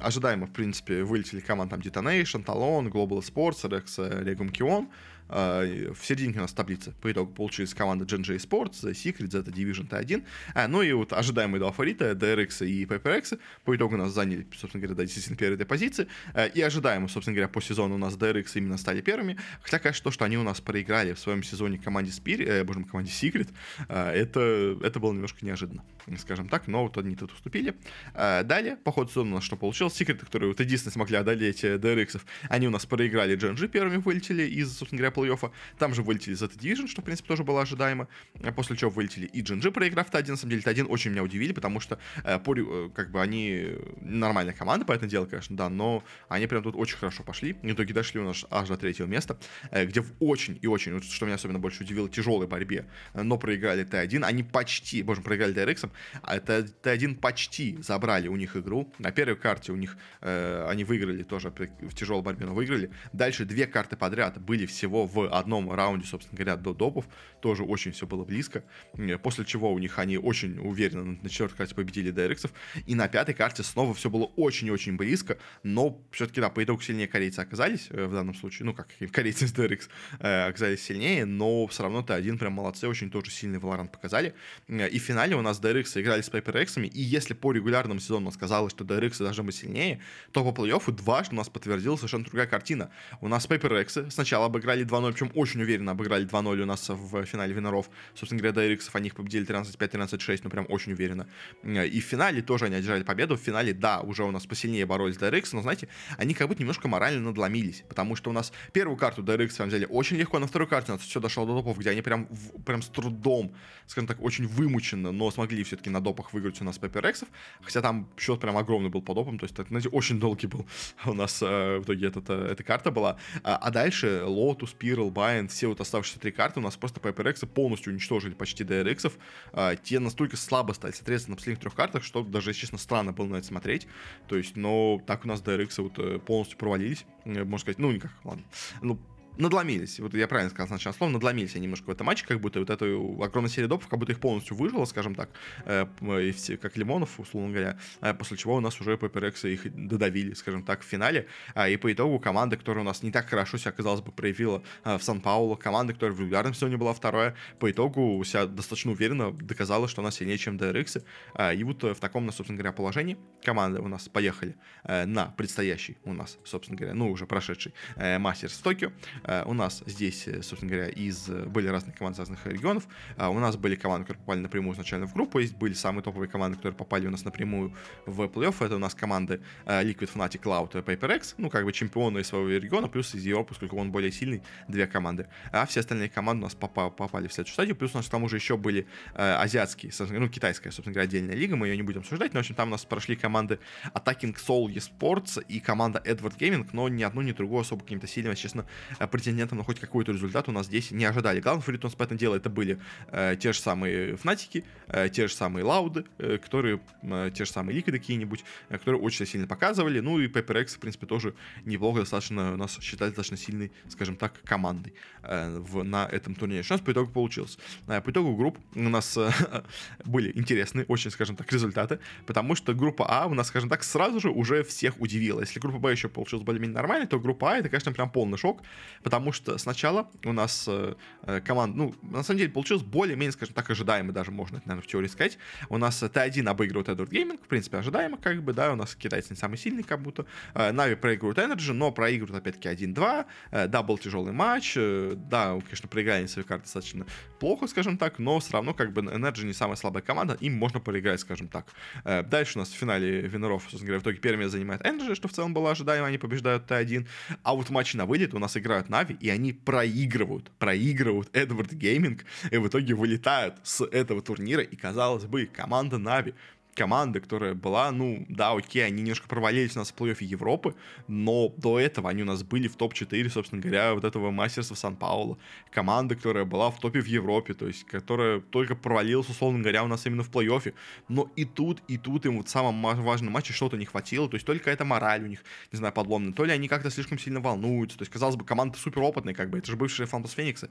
ожидаемо, 0.00 0.46
в 0.46 0.52
принципе, 0.52 1.02
вылетели 1.02 1.40
команды 1.40 1.70
там 1.70 1.80
Detonation, 1.80 2.44
Talon, 2.44 2.90
Global 2.90 3.20
Sports, 3.20 3.68
Rex, 3.68 4.24
Regum 4.24 4.50
Kion, 4.50 4.88
Э, 4.88 5.19
в 5.30 6.04
серединке 6.04 6.38
у 6.38 6.42
нас 6.42 6.52
таблицы 6.52 6.92
по 7.00 7.10
итогу 7.10 7.32
получились 7.32 7.74
команды 7.74 8.04
GNJ 8.04 8.36
Sports, 8.36 8.82
The 8.82 8.92
Secret, 8.92 9.28
Zeta 9.28 9.52
Division 9.52 9.88
T1. 9.88 10.24
А, 10.54 10.68
ну 10.68 10.82
и 10.82 10.92
вот 10.92 11.12
ожидаемые 11.12 11.60
два 11.60 11.72
фаворита, 11.72 12.12
DRX 12.12 12.66
и 12.66 12.84
PPRX, 12.84 13.38
по 13.64 13.76
итогу 13.76 13.94
у 13.94 13.98
нас 13.98 14.12
заняли, 14.12 14.46
собственно 14.56 14.82
говоря, 14.82 14.96
да, 14.96 15.04
действительно 15.04 15.36
первые 15.36 15.64
позиции. 15.64 16.06
Э, 16.34 16.48
и 16.48 16.60
ожидаемо, 16.60 17.08
собственно 17.08 17.34
говоря, 17.34 17.48
по 17.48 17.60
сезону 17.60 17.94
у 17.94 17.98
нас 17.98 18.14
DRX 18.14 18.52
именно 18.54 18.76
стали 18.76 19.00
первыми. 19.00 19.38
Хотя, 19.62 19.78
конечно, 19.78 20.04
то, 20.04 20.10
что 20.10 20.24
они 20.24 20.36
у 20.36 20.42
нас 20.42 20.60
проиграли 20.60 21.12
в 21.12 21.18
своем 21.18 21.42
сезоне 21.42 21.78
команде 21.78 22.10
Spirit, 22.10 22.46
э, 22.46 22.64
боже 22.64 22.80
мой, 22.80 22.88
команде 22.88 23.12
Secret, 23.12 23.48
э, 23.88 24.10
это, 24.10 24.78
это 24.82 25.00
было 25.00 25.12
немножко 25.12 25.44
неожиданно, 25.44 25.84
скажем 26.18 26.48
так, 26.48 26.66
но 26.66 26.82
вот 26.82 26.98
они 26.98 27.16
тут 27.16 27.32
уступили. 27.32 27.74
Э, 28.14 28.42
далее, 28.42 28.76
по 28.76 28.92
ходу 28.92 29.10
сезона 29.10 29.32
у 29.32 29.34
нас 29.36 29.44
что 29.44 29.56
получилось? 29.56 30.00
Secret, 30.00 30.18
которые 30.18 30.48
вот 30.48 30.60
единственное 30.60 30.92
смогли 30.92 31.16
одолеть 31.16 31.64
DRX, 31.64 32.20
они 32.48 32.66
у 32.66 32.70
нас 32.70 32.86
проиграли 32.86 33.36
GNG 33.36 33.68
первыми 33.68 33.98
вылетели 33.98 34.42
из, 34.42 34.76
собственно 34.76 34.98
говоря, 34.98 35.12
плей-оффа. 35.24 35.50
Там 35.78 35.94
же 35.94 36.02
вылетели 36.02 36.34
Z 36.34 36.46
Division, 36.46 36.86
что, 36.86 37.02
в 37.02 37.04
принципе, 37.04 37.28
тоже 37.28 37.44
было 37.44 37.62
ожидаемо. 37.62 38.08
А 38.42 38.52
после 38.52 38.76
чего 38.76 38.90
вылетели 38.90 39.26
и 39.26 39.42
GNG, 39.42 39.70
проиграв 39.70 40.10
Т1. 40.10 40.30
На 40.30 40.36
самом 40.36 40.50
деле, 40.50 40.62
Т1 40.62 40.86
очень 40.86 41.10
меня 41.10 41.22
удивили, 41.22 41.52
потому 41.52 41.80
что, 41.80 41.98
э, 42.24 42.38
э, 42.38 42.90
как 42.94 43.10
бы, 43.10 43.20
они 43.20 43.68
нормальная 44.00 44.54
команда, 44.54 44.84
по 44.84 44.92
этому 44.92 45.10
делу, 45.10 45.26
конечно, 45.26 45.56
да, 45.56 45.68
но 45.68 46.02
они 46.28 46.46
прям 46.46 46.62
тут 46.62 46.76
очень 46.76 46.96
хорошо 46.96 47.22
пошли. 47.22 47.54
В 47.54 47.72
итоге 47.72 47.94
дошли 47.94 48.20
у 48.20 48.24
нас 48.24 48.44
аж 48.50 48.68
до 48.68 48.76
третьего 48.76 49.06
места, 49.06 49.38
э, 49.70 49.86
где 49.86 50.00
в 50.00 50.12
очень 50.20 50.58
и 50.60 50.66
очень, 50.66 50.94
вот, 50.94 51.04
что 51.04 51.26
меня 51.26 51.36
особенно 51.36 51.58
больше 51.58 51.82
удивило, 51.82 52.08
тяжелой 52.08 52.46
борьбе, 52.46 52.86
но 53.14 53.38
проиграли 53.38 53.84
Т1. 53.84 54.24
Они 54.24 54.42
почти, 54.42 55.02
боже, 55.02 55.22
проиграли 55.22 55.54
DRX, 55.54 55.90
а 56.22 56.38
Т1 56.38 57.16
почти 57.16 57.78
забрали 57.82 58.28
у 58.28 58.36
них 58.36 58.56
игру. 58.56 58.92
На 58.98 59.10
первой 59.10 59.36
карте 59.36 59.72
у 59.72 59.76
них 59.76 59.96
э, 60.20 60.66
они 60.68 60.84
выиграли 60.84 61.22
тоже 61.22 61.50
в 61.50 61.94
тяжелой 61.94 62.22
борьбе, 62.22 62.46
но 62.46 62.54
выиграли. 62.54 62.90
Дальше 63.12 63.44
две 63.44 63.66
карты 63.66 63.96
подряд 63.96 64.40
были 64.40 64.66
всего 64.66 64.99
в 65.06 65.28
одном 65.32 65.72
раунде, 65.72 66.06
собственно 66.06 66.36
говоря, 66.36 66.56
до 66.56 66.74
допов. 66.74 67.06
Тоже 67.40 67.62
очень 67.62 67.92
все 67.92 68.06
было 68.06 68.24
близко. 68.24 68.64
Э, 68.94 69.18
после 69.18 69.44
чего 69.44 69.72
у 69.72 69.78
них 69.78 69.98
они 69.98 70.18
очень 70.18 70.58
уверенно 70.58 71.18
на 71.22 71.28
четвертой 71.28 71.58
карте 71.58 71.74
победили 71.74 72.12
DRX. 72.12 72.50
И 72.86 72.94
на 72.94 73.08
пятой 73.08 73.34
карте 73.34 73.62
снова 73.62 73.94
все 73.94 74.10
было 74.10 74.24
очень 74.36 74.68
и 74.68 74.70
очень 74.70 74.96
близко. 74.96 75.38
Но 75.62 76.00
все-таки, 76.10 76.40
да, 76.40 76.50
по 76.50 76.62
итогу 76.62 76.82
сильнее 76.82 77.08
корейцы 77.08 77.40
оказались 77.40 77.88
э, 77.90 78.06
в 78.06 78.12
данном 78.12 78.34
случае. 78.34 78.66
Ну, 78.66 78.74
как 78.74 78.88
корейцы 79.12 79.46
с 79.46 79.52
DRX 79.52 79.88
э, 80.18 80.48
оказались 80.48 80.82
сильнее. 80.82 81.24
Но 81.24 81.66
все 81.66 81.82
равно 81.82 82.00
Т1 82.00 82.38
прям 82.38 82.52
молодцы. 82.52 82.88
Очень 82.88 83.10
тоже 83.10 83.30
сильный 83.30 83.58
Valorant 83.58 83.90
показали. 83.90 84.34
И 84.68 84.98
в 84.98 85.02
финале 85.02 85.36
у 85.36 85.42
нас 85.42 85.60
DRX 85.60 86.00
играли 86.00 86.22
с 86.22 86.30
PaperX. 86.30 86.86
И 86.86 87.00
если 87.00 87.34
по 87.34 87.52
регулярному 87.52 88.00
сезону 88.00 88.22
у 88.22 88.24
нас 88.26 88.36
казалось, 88.36 88.72
что 88.72 88.84
DRX 88.84 89.18
должны 89.18 89.44
быть 89.44 89.54
сильнее, 89.54 90.00
то 90.32 90.44
по 90.44 90.62
плей-оффу 90.62 90.92
дважды 90.92 91.34
у 91.34 91.38
нас 91.38 91.48
подтвердилась 91.48 92.00
совершенно 92.00 92.24
другая 92.24 92.46
картина. 92.46 92.90
У 93.20 93.28
нас 93.28 93.48
PaperX 93.48 94.10
сначала 94.10 94.46
обыграли 94.46 94.84
2-0, 94.90 95.12
причем 95.12 95.30
очень 95.34 95.62
уверенно 95.62 95.92
обыграли 95.92 96.26
2-0 96.26 96.60
у 96.60 96.66
нас 96.66 96.88
в 96.88 97.24
финале 97.24 97.52
Виноров. 97.54 97.90
Собственно 98.14 98.40
говоря, 98.40 98.54
до 98.54 98.66
Эриксов 98.66 98.94
они 98.96 99.08
их 99.08 99.14
победили 99.14 99.46
13-5-13-6, 99.46 100.40
ну 100.44 100.50
прям 100.50 100.66
очень 100.68 100.92
уверенно. 100.92 101.26
И 101.62 102.00
в 102.00 102.04
финале 102.04 102.42
тоже 102.42 102.66
они 102.66 102.76
одержали 102.76 103.02
победу. 103.02 103.36
В 103.36 103.40
финале, 103.40 103.72
да, 103.72 104.00
уже 104.00 104.24
у 104.24 104.30
нас 104.30 104.46
посильнее 104.46 104.86
боролись 104.86 105.16
до 105.16 105.28
Эрикса, 105.28 105.56
но, 105.56 105.62
знаете, 105.62 105.88
они 106.18 106.34
как 106.34 106.48
будто 106.48 106.60
немножко 106.60 106.88
морально 106.88 107.20
надломились, 107.20 107.84
потому 107.88 108.16
что 108.16 108.30
у 108.30 108.32
нас 108.32 108.52
первую 108.72 108.96
карту 108.96 109.22
до 109.22 109.34
Эрикса 109.34 109.64
взяли 109.64 109.86
очень 109.88 110.16
легко, 110.16 110.36
а 110.36 110.40
на 110.40 110.46
вторую 110.46 110.68
карту 110.68 110.92
у 110.92 110.96
нас 110.96 111.04
все 111.04 111.20
дошло 111.20 111.46
до 111.46 111.56
топов, 111.56 111.78
где 111.78 111.90
они 111.90 112.02
прям, 112.02 112.28
прям 112.64 112.82
с 112.82 112.88
трудом, 112.88 113.54
скажем 113.86 114.06
так, 114.06 114.20
очень 114.20 114.46
вымученно, 114.46 115.12
но 115.12 115.30
смогли 115.30 115.62
все-таки 115.64 115.90
на 115.90 116.00
допах 116.00 116.32
выиграть 116.32 116.60
у 116.60 116.64
нас 116.64 116.78
Пепперексов, 116.78 117.28
хотя 117.62 117.80
там 117.80 118.08
счет 118.18 118.40
прям 118.40 118.56
огромный 118.56 118.90
был 118.90 119.02
по 119.02 119.14
допам, 119.14 119.38
то 119.38 119.44
есть, 119.44 119.56
знаете, 119.68 119.88
очень 119.88 120.18
долгий 120.18 120.46
был 120.46 120.66
у 121.06 121.14
нас 121.14 121.42
э, 121.42 121.78
в 121.78 121.84
итоге 121.84 122.06
этот, 122.06 122.30
э, 122.30 122.48
эта 122.52 122.62
карта 122.62 122.90
была. 122.90 123.16
А, 123.42 123.56
а 123.56 123.70
дальше 123.70 124.22
Lotus, 124.26 124.76
Spiral, 124.80 125.12
Bind, 125.12 125.48
все 125.48 125.66
вот 125.66 125.80
оставшиеся 125.80 126.20
три 126.20 126.32
карты 126.32 126.60
у 126.60 126.62
нас 126.62 126.76
просто 126.76 127.00
PPRX 127.00 127.46
полностью 127.46 127.92
уничтожили 127.92 128.34
почти 128.34 128.64
DRX. 128.64 129.12
А, 129.52 129.76
те 129.76 129.98
настолько 129.98 130.36
слабо 130.36 130.72
стали, 130.72 130.92
соответственно, 130.92 131.32
на 131.32 131.36
последних 131.36 131.60
трех 131.60 131.74
картах, 131.74 132.04
что 132.04 132.22
даже, 132.22 132.52
честно, 132.52 132.78
странно 132.78 133.12
было 133.12 133.26
на 133.26 133.36
это 133.36 133.46
смотреть. 133.46 133.86
То 134.28 134.36
есть, 134.36 134.56
но 134.56 135.00
так 135.06 135.24
у 135.24 135.28
нас 135.28 135.42
DRX 135.42 135.82
вот 135.82 135.98
э, 135.98 136.18
полностью 136.18 136.58
провалились. 136.58 137.04
Можно 137.24 137.58
сказать, 137.58 137.78
ну, 137.78 137.90
никак, 137.92 138.12
ладно. 138.24 138.44
Ну, 138.82 138.98
надломились. 139.36 140.00
Вот 140.00 140.14
я 140.14 140.28
правильно 140.28 140.50
сказал 140.50 140.68
сначала 140.68 140.92
слово, 140.94 141.10
надломились 141.10 141.54
они 141.54 141.64
немножко 141.64 141.86
в 141.86 141.90
этом 141.90 142.06
матче, 142.06 142.26
как 142.26 142.40
будто 142.40 142.60
вот 142.60 142.70
эту 142.70 143.18
огромную 143.22 143.50
серию 143.50 143.68
допов, 143.68 143.88
как 143.88 143.98
будто 143.98 144.12
их 144.12 144.20
полностью 144.20 144.56
выжило, 144.56 144.84
скажем 144.84 145.14
так, 145.14 145.30
э, 145.64 145.86
и 146.22 146.32
все, 146.32 146.56
как 146.56 146.76
лимонов, 146.76 147.18
условно 147.18 147.50
говоря, 147.50 147.78
э, 148.00 148.14
после 148.14 148.36
чего 148.36 148.56
у 148.56 148.60
нас 148.60 148.80
уже 148.80 148.96
Пепперексы 148.96 149.54
их 149.54 149.86
додавили, 149.86 150.34
скажем 150.34 150.62
так, 150.62 150.82
в 150.82 150.84
финале, 150.84 151.26
а, 151.54 151.68
и 151.68 151.76
по 151.76 151.92
итогу 151.92 152.18
команда, 152.18 152.56
которая 152.56 152.82
у 152.82 152.86
нас 152.86 153.02
не 153.02 153.10
так 153.10 153.28
хорошо 153.28 153.58
себя, 153.58 153.72
казалось 153.72 154.00
бы, 154.00 154.12
проявила 154.12 154.62
э, 154.84 154.98
в 154.98 155.02
Сан-Пауло, 155.02 155.56
команда, 155.56 155.94
которая 155.94 156.16
в 156.16 156.20
регулярном 156.20 156.54
сезоне 156.54 156.76
была 156.76 156.92
вторая, 156.92 157.34
по 157.58 157.70
итогу 157.70 158.22
себя 158.24 158.46
достаточно 158.46 158.92
уверенно 158.92 159.32
доказала, 159.32 159.88
что 159.88 160.02
она 160.02 160.10
сильнее, 160.10 160.38
чем 160.38 160.56
DRX, 160.56 161.04
а, 161.34 161.52
и 161.52 161.62
вот 161.64 161.82
в 161.82 161.96
таком, 161.96 162.30
собственно 162.32 162.58
говоря, 162.58 162.72
положении 162.72 163.16
команды 163.42 163.80
у 163.80 163.88
нас 163.88 164.08
поехали 164.08 164.56
на 164.84 165.26
предстоящий 165.36 165.96
у 166.04 166.12
нас, 166.12 166.38
собственно 166.44 166.76
говоря, 166.76 166.94
ну, 166.94 167.10
уже 167.10 167.26
прошедший 167.26 167.72
мастерс 167.96 168.52
в 168.52 168.62
Токио, 168.62 168.92
Э, 169.19 169.19
у 169.44 169.54
нас 169.54 169.82
здесь, 169.86 170.26
э, 170.28 170.42
собственно 170.42 170.72
говоря, 170.72 170.88
из 170.88 171.28
э, 171.28 171.44
были 171.46 171.68
разные 171.68 171.94
команды 171.94 172.16
из 172.16 172.20
разных 172.20 172.46
регионов. 172.46 172.86
У 173.18 173.38
нас 173.38 173.56
были 173.56 173.74
команды, 173.74 174.06
которые 174.06 174.20
попали 174.20 174.40
напрямую 174.40 174.74
изначально 174.74 175.06
в 175.06 175.14
группу. 175.14 175.38
Есть 175.38 175.56
были 175.56 175.74
самые 175.74 176.02
топовые 176.02 176.28
команды, 176.28 176.56
которые 176.56 176.76
попали 176.76 177.06
у 177.06 177.10
нас 177.10 177.24
напрямую 177.24 177.74
в 178.06 178.22
плей-офф. 178.22 178.64
Это 178.64 178.76
у 178.76 178.78
нас 178.78 178.94
команды 178.94 179.40
Liquid 179.66 180.10
Fnatic, 180.12 180.40
Cloud 180.40 180.78
и 180.78 180.82
PaperX. 180.82 181.34
Ну, 181.38 181.50
как 181.50 181.64
бы 181.64 181.72
чемпионы 181.72 182.20
из 182.20 182.28
своего 182.28 182.48
региона, 182.48 182.88
плюс 182.88 183.14
из 183.14 183.24
Европы, 183.24 183.50
поскольку 183.50 183.76
он 183.76 183.90
более 183.90 184.12
сильный, 184.12 184.42
две 184.68 184.86
команды. 184.86 185.26
А 185.52 185.66
все 185.66 185.80
остальные 185.80 186.08
команды 186.08 186.42
у 186.42 186.46
нас 186.46 186.54
попали 186.54 187.28
в 187.28 187.32
следующую 187.32 187.54
стадию. 187.54 187.76
Плюс 187.76 187.94
у 187.94 187.98
нас 187.98 188.06
к 188.06 188.10
тому 188.10 188.28
же 188.28 188.36
еще 188.36 188.56
были 188.56 188.86
азиатские, 189.14 189.92
ну, 190.10 190.28
китайская, 190.28 190.70
собственно 190.70 190.94
говоря, 190.94 191.08
отдельная 191.08 191.34
лига. 191.34 191.56
Мы 191.56 191.68
ее 191.68 191.76
не 191.76 191.82
будем 191.82 192.00
обсуждать. 192.00 192.32
Но, 192.34 192.38
в 192.38 192.42
общем, 192.42 192.54
там 192.54 192.68
у 192.68 192.70
нас 192.72 192.84
прошли 192.84 193.16
команды 193.16 193.58
Attacking 193.94 194.36
Soul 194.36 194.74
Esports 194.74 195.44
и 195.48 195.60
команда 195.60 196.02
Edward 196.04 196.36
Gaming, 196.38 196.68
но 196.72 196.88
ни 196.88 197.02
одну, 197.02 197.22
ни 197.22 197.32
другую 197.32 197.62
особо 197.62 197.82
каким-то 197.82 198.06
сильным, 198.06 198.34
честно, 198.34 198.66
претендентом 199.10 199.58
на 199.58 199.64
хоть 199.64 199.80
какой-то 199.80 200.12
результат 200.12 200.48
у 200.48 200.52
нас 200.52 200.66
здесь 200.66 200.90
не 200.90 201.04
ожидали. 201.04 201.40
Главное, 201.40 201.62
Фритон 201.62 201.90
поэтому 201.96 202.18
дело 202.18 202.36
это 202.36 202.50
были 202.50 202.78
э, 203.08 203.36
те 203.38 203.52
же 203.52 203.60
самые 203.60 204.16
Фнатики, 204.16 204.64
э, 204.88 205.08
те 205.08 205.28
же 205.28 205.34
самые 205.34 205.64
Лауды, 205.64 206.04
э, 206.18 206.38
которые, 206.38 206.80
э, 207.02 207.30
те 207.34 207.44
же 207.44 207.50
самые 207.50 207.76
Ликвиды 207.76 207.98
какие-нибудь, 207.98 208.44
э, 208.68 208.78
которые 208.78 209.00
очень 209.00 209.26
сильно 209.26 209.46
показывали. 209.46 210.00
Ну 210.00 210.18
и 210.18 210.28
PaperX, 210.28 210.76
в 210.76 210.78
принципе, 210.78 211.06
тоже 211.06 211.34
неплохо 211.64 212.00
достаточно, 212.00 212.54
у 212.54 212.56
нас 212.56 212.78
считать 212.80 213.08
достаточно 213.08 213.36
сильной, 213.36 213.72
скажем 213.88 214.16
так, 214.16 214.40
командой 214.44 214.94
э, 215.22 215.58
в, 215.58 215.82
на 215.84 216.06
этом 216.06 216.34
турнире. 216.34 216.62
Что 216.62 216.74
у 216.74 216.76
нас 216.78 216.84
по 216.86 216.92
итогу 216.92 217.12
получилось? 217.12 217.58
Э, 217.88 218.00
по 218.00 218.10
итогу 218.10 218.36
групп 218.36 218.58
у 218.74 218.88
нас 218.88 219.16
э, 219.16 219.30
были 220.04 220.32
интересные, 220.36 220.84
очень, 220.86 221.10
скажем 221.10 221.36
так, 221.36 221.52
результаты, 221.52 221.98
потому 222.26 222.54
что 222.54 222.74
группа 222.74 223.06
А 223.08 223.26
у 223.26 223.34
нас, 223.34 223.48
скажем 223.48 223.68
так, 223.68 223.82
сразу 223.82 224.20
же 224.20 224.30
уже 224.30 224.62
всех 224.62 225.00
удивила. 225.00 225.40
Если 225.40 225.60
группа 225.60 225.78
Б 225.78 225.92
еще 225.92 226.08
получилась 226.08 226.44
более-менее 226.44 226.74
нормальной, 226.74 227.06
то 227.06 227.18
группа 227.18 227.52
А 227.52 227.56
это, 227.58 227.68
конечно, 227.68 227.92
прям 227.92 228.10
полный 228.10 228.38
шок, 228.38 228.62
потому 229.02 229.32
что 229.32 229.58
сначала 229.58 230.10
у 230.24 230.32
нас 230.32 230.66
э, 230.68 230.94
э 231.22 231.40
команда, 231.40 231.76
ну, 231.76 231.94
на 232.02 232.22
самом 232.22 232.38
деле, 232.38 232.50
получилось 232.50 232.82
более-менее, 232.82 233.32
скажем 233.32 233.54
так, 233.54 233.70
ожидаемо 233.70 234.12
даже, 234.12 234.30
можно 234.30 234.60
наверное, 234.64 234.82
в 234.82 234.86
теории 234.86 235.08
сказать. 235.08 235.38
У 235.68 235.78
нас 235.78 236.02
Т1 236.02 236.48
обыгрывает 236.48 236.88
Edward 236.88 237.10
Gaming, 237.10 237.42
в 237.42 237.48
принципе, 237.48 237.78
ожидаемо, 237.78 238.18
как 238.18 238.42
бы, 238.42 238.52
да, 238.52 238.72
у 238.72 238.76
нас 238.76 238.94
китайцы 238.94 239.28
не 239.30 239.36
самый 239.36 239.56
сильный, 239.56 239.82
как 239.82 240.02
будто. 240.02 240.26
Э, 240.54 240.72
Нави 240.72 240.94
проигрывают 240.94 241.38
Energy, 241.38 241.72
но 241.72 241.90
проигрывают, 241.92 242.40
опять-таки, 242.40 242.68
1-2. 242.68 243.26
Э, 243.50 243.66
да, 243.66 243.82
был 243.82 243.98
тяжелый 243.98 244.32
матч, 244.32 244.74
да, 244.74 245.58
конечно, 245.60 245.88
проиграли 245.88 246.26
свои 246.26 246.44
карты 246.44 246.64
достаточно 246.64 247.06
плохо, 247.38 247.66
скажем 247.66 247.96
так, 247.96 248.18
но 248.18 248.38
все 248.40 248.52
равно, 248.52 248.74
как 248.74 248.92
бы, 248.92 249.02
Energy 249.02 249.44
не 249.44 249.52
самая 249.52 249.76
слабая 249.76 250.02
команда, 250.02 250.36
им 250.40 250.54
можно 250.54 250.80
проиграть, 250.80 251.20
скажем 251.20 251.48
так. 251.48 251.66
Дальше 252.04 252.58
у 252.58 252.60
нас 252.60 252.68
в 252.70 252.74
финале 252.74 253.22
Винеров, 253.22 253.62
собственно 253.62 253.86
говоря, 253.86 254.00
в 254.00 254.02
итоге 254.02 254.36
место 254.36 254.50
занимает 254.50 254.82
Energy, 254.82 255.14
что 255.14 255.28
в 255.28 255.32
целом 255.32 255.54
было 255.54 255.70
ожидаемо, 255.70 256.06
они 256.06 256.18
побеждают 256.18 256.70
Т1. 256.70 257.06
А 257.42 257.54
вот 257.54 257.68
в 257.68 257.70
матче 257.70 257.96
на 257.98 258.06
вылет 258.06 258.34
у 258.34 258.38
нас 258.38 258.56
играют 258.56 258.89
Нави, 258.90 259.16
и 259.20 259.30
они 259.30 259.52
проигрывают, 259.52 260.50
проигрывают 260.58 261.30
Эдвард 261.32 261.72
Гейминг, 261.72 262.24
и 262.50 262.56
в 262.58 262.68
итоге 262.68 262.94
вылетают 262.94 263.54
с 263.62 263.84
этого 263.84 264.20
турнира, 264.20 264.62
и, 264.62 264.76
казалось 264.76 265.24
бы, 265.24 265.46
команда 265.46 265.98
Нави 265.98 266.34
команда, 266.80 267.20
которая 267.20 267.52
была, 267.52 267.90
ну, 267.90 268.24
да, 268.30 268.52
окей, 268.52 268.86
они 268.86 269.02
немножко 269.02 269.28
провалились 269.28 269.76
у 269.76 269.80
нас 269.80 269.92
в 269.92 269.94
плей-оффе 269.94 270.24
Европы, 270.24 270.74
но 271.08 271.52
до 271.58 271.78
этого 271.78 272.08
они 272.08 272.22
у 272.22 272.24
нас 272.24 272.42
были 272.42 272.68
в 272.68 272.76
топ-4, 272.76 273.28
собственно 273.28 273.60
говоря, 273.60 273.92
вот 273.92 274.04
этого 274.04 274.30
мастерса 274.30 274.74
Сан-Пауло. 274.74 275.36
Команда, 275.70 276.14
которая 276.14 276.46
была 276.46 276.70
в 276.70 276.80
топе 276.80 277.02
в 277.02 277.04
Европе, 277.04 277.52
то 277.52 277.66
есть, 277.66 277.84
которая 277.84 278.40
только 278.40 278.74
провалилась, 278.74 279.28
условно 279.28 279.60
говоря, 279.60 279.84
у 279.84 279.88
нас 279.88 280.06
именно 280.06 280.22
в 280.22 280.30
плей-оффе. 280.30 280.72
Но 281.08 281.30
и 281.36 281.44
тут, 281.44 281.82
и 281.86 281.98
тут 281.98 282.24
им 282.24 282.38
вот 282.38 282.48
в 282.48 282.50
самом 282.50 282.80
важном 282.80 283.34
матче 283.34 283.52
что-то 283.52 283.76
не 283.76 283.84
хватило, 283.84 284.26
то 284.26 284.36
есть 284.36 284.46
только 284.46 284.70
эта 284.70 284.86
мораль 284.86 285.22
у 285.22 285.26
них, 285.26 285.44
не 285.72 285.76
знаю, 285.76 285.92
подломная, 285.92 286.32
то 286.32 286.46
ли 286.46 286.52
они 286.52 286.66
как-то 286.66 286.90
слишком 286.90 287.18
сильно 287.18 287.40
волнуются, 287.40 287.98
то 287.98 288.02
есть, 288.04 288.12
казалось 288.12 288.36
бы, 288.36 288.46
команда 288.46 288.78
супер 288.78 289.02
опытная, 289.02 289.34
как 289.34 289.50
бы, 289.50 289.58
это 289.58 289.70
же 289.70 289.76
бывшие 289.76 290.06
Фантас 290.06 290.32
Фениксы, 290.32 290.70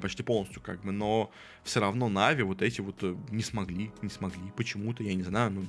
почти 0.00 0.22
полностью, 0.22 0.62
как 0.62 0.82
бы, 0.82 0.92
но 0.92 1.30
все 1.62 1.80
равно 1.80 2.08
Нави 2.08 2.42
вот 2.42 2.62
эти 2.62 2.80
вот 2.80 3.02
э, 3.02 3.16
не 3.30 3.42
смогли, 3.42 3.90
не 4.02 4.08
смогли, 4.08 4.50
почему-то, 4.56 5.02
я 5.02 5.14
не 5.14 5.22
знаю, 5.22 5.50
ну, 5.50 5.64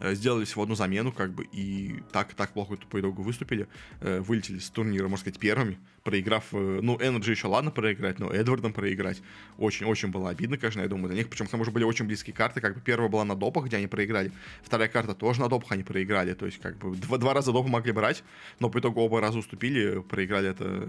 сделали 0.00 0.44
всего 0.44 0.62
одну 0.62 0.74
замену, 0.74 1.12
как 1.12 1.32
бы, 1.32 1.46
и 1.52 2.02
так, 2.12 2.34
так 2.34 2.52
плохо 2.52 2.76
по 2.88 3.00
итогу 3.00 3.22
выступили, 3.22 3.68
э, 4.00 4.20
вылетели 4.20 4.58
с 4.58 4.70
турнира, 4.70 5.08
можно 5.08 5.18
сказать, 5.18 5.38
первыми, 5.38 5.78
проиграв, 6.04 6.44
э, 6.52 6.80
ну, 6.82 6.96
Energy 6.96 7.30
еще 7.30 7.46
ладно 7.48 7.70
проиграть, 7.70 8.18
но 8.18 8.30
Эдвардом 8.30 8.72
проиграть. 8.72 9.22
Очень-очень 9.58 10.08
было 10.08 10.30
обидно, 10.30 10.56
конечно, 10.56 10.80
я 10.80 10.88
думаю, 10.88 11.08
для 11.08 11.18
них, 11.18 11.28
причем 11.28 11.46
к 11.46 11.50
тому 11.50 11.64
же 11.64 11.70
были 11.70 11.84
очень 11.84 12.06
близкие 12.06 12.34
карты, 12.34 12.60
как 12.60 12.74
бы 12.74 12.80
первая 12.80 13.08
была 13.08 13.24
на 13.24 13.36
допах, 13.36 13.66
где 13.66 13.76
они 13.76 13.86
проиграли, 13.86 14.32
вторая 14.62 14.88
карта 14.88 15.14
тоже 15.14 15.40
на 15.40 15.48
допах 15.48 15.72
они 15.72 15.82
проиграли, 15.82 16.34
то 16.34 16.46
есть 16.46 16.58
как 16.60 16.78
бы 16.78 16.96
два, 16.96 17.18
два 17.18 17.34
раза 17.34 17.52
допы 17.52 17.68
могли 17.68 17.92
брать, 17.92 18.24
но 18.58 18.70
по 18.70 18.78
итогу 18.78 19.00
оба 19.00 19.20
раза 19.20 19.38
уступили, 19.38 20.00
проиграли 20.00 20.50
это 20.50 20.88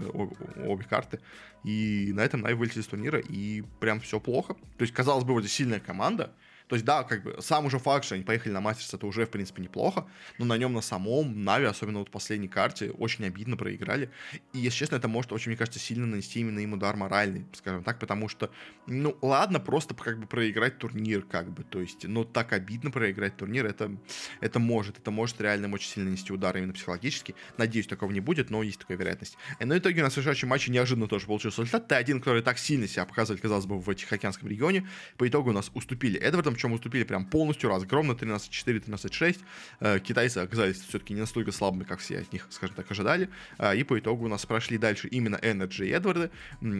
обе 0.64 0.84
карты, 0.84 1.20
и 1.64 2.12
на 2.14 2.22
этом 2.22 2.40
Най 2.40 2.54
вылетели 2.54 2.82
с 2.82 2.86
турнира, 2.86 3.18
и 3.20 3.62
прям 3.80 4.00
все 4.00 4.18
плохо, 4.20 4.54
то 4.54 4.82
есть, 4.82 4.94
казалось 4.94 5.24
бы, 5.24 5.34
вот 5.34 5.46
сильная 5.46 5.80
команда, 5.80 6.32
то 6.72 6.76
есть, 6.76 6.86
да, 6.86 7.04
как 7.04 7.22
бы 7.22 7.36
сам 7.40 7.66
уже 7.66 7.78
факт, 7.78 8.06
что 8.06 8.14
они 8.14 8.24
поехали 8.24 8.50
на 8.50 8.62
мастерс, 8.62 8.94
это 8.94 9.06
уже, 9.06 9.26
в 9.26 9.28
принципе, 9.28 9.60
неплохо, 9.60 10.06
но 10.38 10.46
на 10.46 10.56
нем, 10.56 10.72
на 10.72 10.80
самом 10.80 11.44
Нави, 11.44 11.66
особенно 11.66 11.98
вот 11.98 12.08
в 12.08 12.10
последней 12.10 12.48
карте, 12.48 12.92
очень 12.92 13.26
обидно 13.26 13.58
проиграли. 13.58 14.08
И, 14.54 14.58
если 14.60 14.78
честно, 14.78 14.96
это 14.96 15.06
может 15.06 15.32
очень, 15.32 15.50
мне 15.50 15.58
кажется, 15.58 15.78
сильно 15.78 16.06
нанести 16.06 16.40
именно 16.40 16.60
им 16.60 16.72
удар 16.72 16.96
моральный, 16.96 17.44
скажем 17.52 17.84
так, 17.84 17.98
потому 17.98 18.26
что, 18.26 18.50
ну, 18.86 19.18
ладно, 19.20 19.60
просто 19.60 19.94
как 19.94 20.18
бы 20.18 20.26
проиграть 20.26 20.78
турнир, 20.78 21.20
как 21.20 21.50
бы, 21.50 21.62
то 21.62 21.78
есть, 21.78 22.08
но 22.08 22.24
так 22.24 22.54
обидно 22.54 22.90
проиграть 22.90 23.36
турнир, 23.36 23.66
это, 23.66 23.94
это 24.40 24.58
может, 24.58 24.98
это 24.98 25.10
может 25.10 25.42
реально 25.42 25.70
очень 25.74 25.90
сильно 25.90 26.08
нанести 26.08 26.32
удар 26.32 26.56
именно 26.56 26.72
психологически. 26.72 27.34
Надеюсь, 27.58 27.86
такого 27.86 28.12
не 28.12 28.20
будет, 28.20 28.48
но 28.48 28.62
есть 28.62 28.78
такая 28.78 28.96
вероятность. 28.96 29.36
И 29.60 29.66
на 29.66 29.76
итоге 29.76 30.00
у 30.00 30.04
нас 30.04 30.14
в 30.14 30.16
решающем 30.16 30.48
матче 30.48 30.72
неожиданно 30.72 31.06
тоже 31.06 31.26
получился 31.26 31.60
результат. 31.60 31.92
Т1, 31.92 32.20
который 32.20 32.40
так 32.40 32.56
сильно 32.56 32.88
себя 32.88 33.04
показывает, 33.04 33.42
казалось 33.42 33.66
бы, 33.66 33.78
в 33.78 33.94
Тихоокеанском 33.94 34.48
регионе, 34.48 34.88
по 35.18 35.28
итогу 35.28 35.50
у 35.50 35.52
нас 35.52 35.70
уступили 35.74 36.18
Эдвардом, 36.18 36.56
причем 36.62 36.74
уступили 36.74 37.02
прям 37.02 37.24
полностью 37.24 37.70
разгром 37.70 38.06
на 38.06 38.12
13-4, 38.12 38.84
13-6. 38.86 39.40
Э, 39.80 39.98
китайцы 39.98 40.38
оказались 40.38 40.80
все-таки 40.80 41.12
не 41.12 41.20
настолько 41.20 41.50
слабыми, 41.50 41.82
как 41.82 41.98
все 41.98 42.20
от 42.20 42.32
них, 42.32 42.46
скажем 42.50 42.76
так, 42.76 42.88
ожидали. 42.90 43.28
Э, 43.58 43.76
и 43.76 43.82
по 43.82 43.98
итогу 43.98 44.26
у 44.26 44.28
нас 44.28 44.46
прошли 44.46 44.78
дальше 44.78 45.08
именно 45.08 45.36
Energy 45.36 45.86
и 45.86 45.90
Эдварды, 45.90 46.30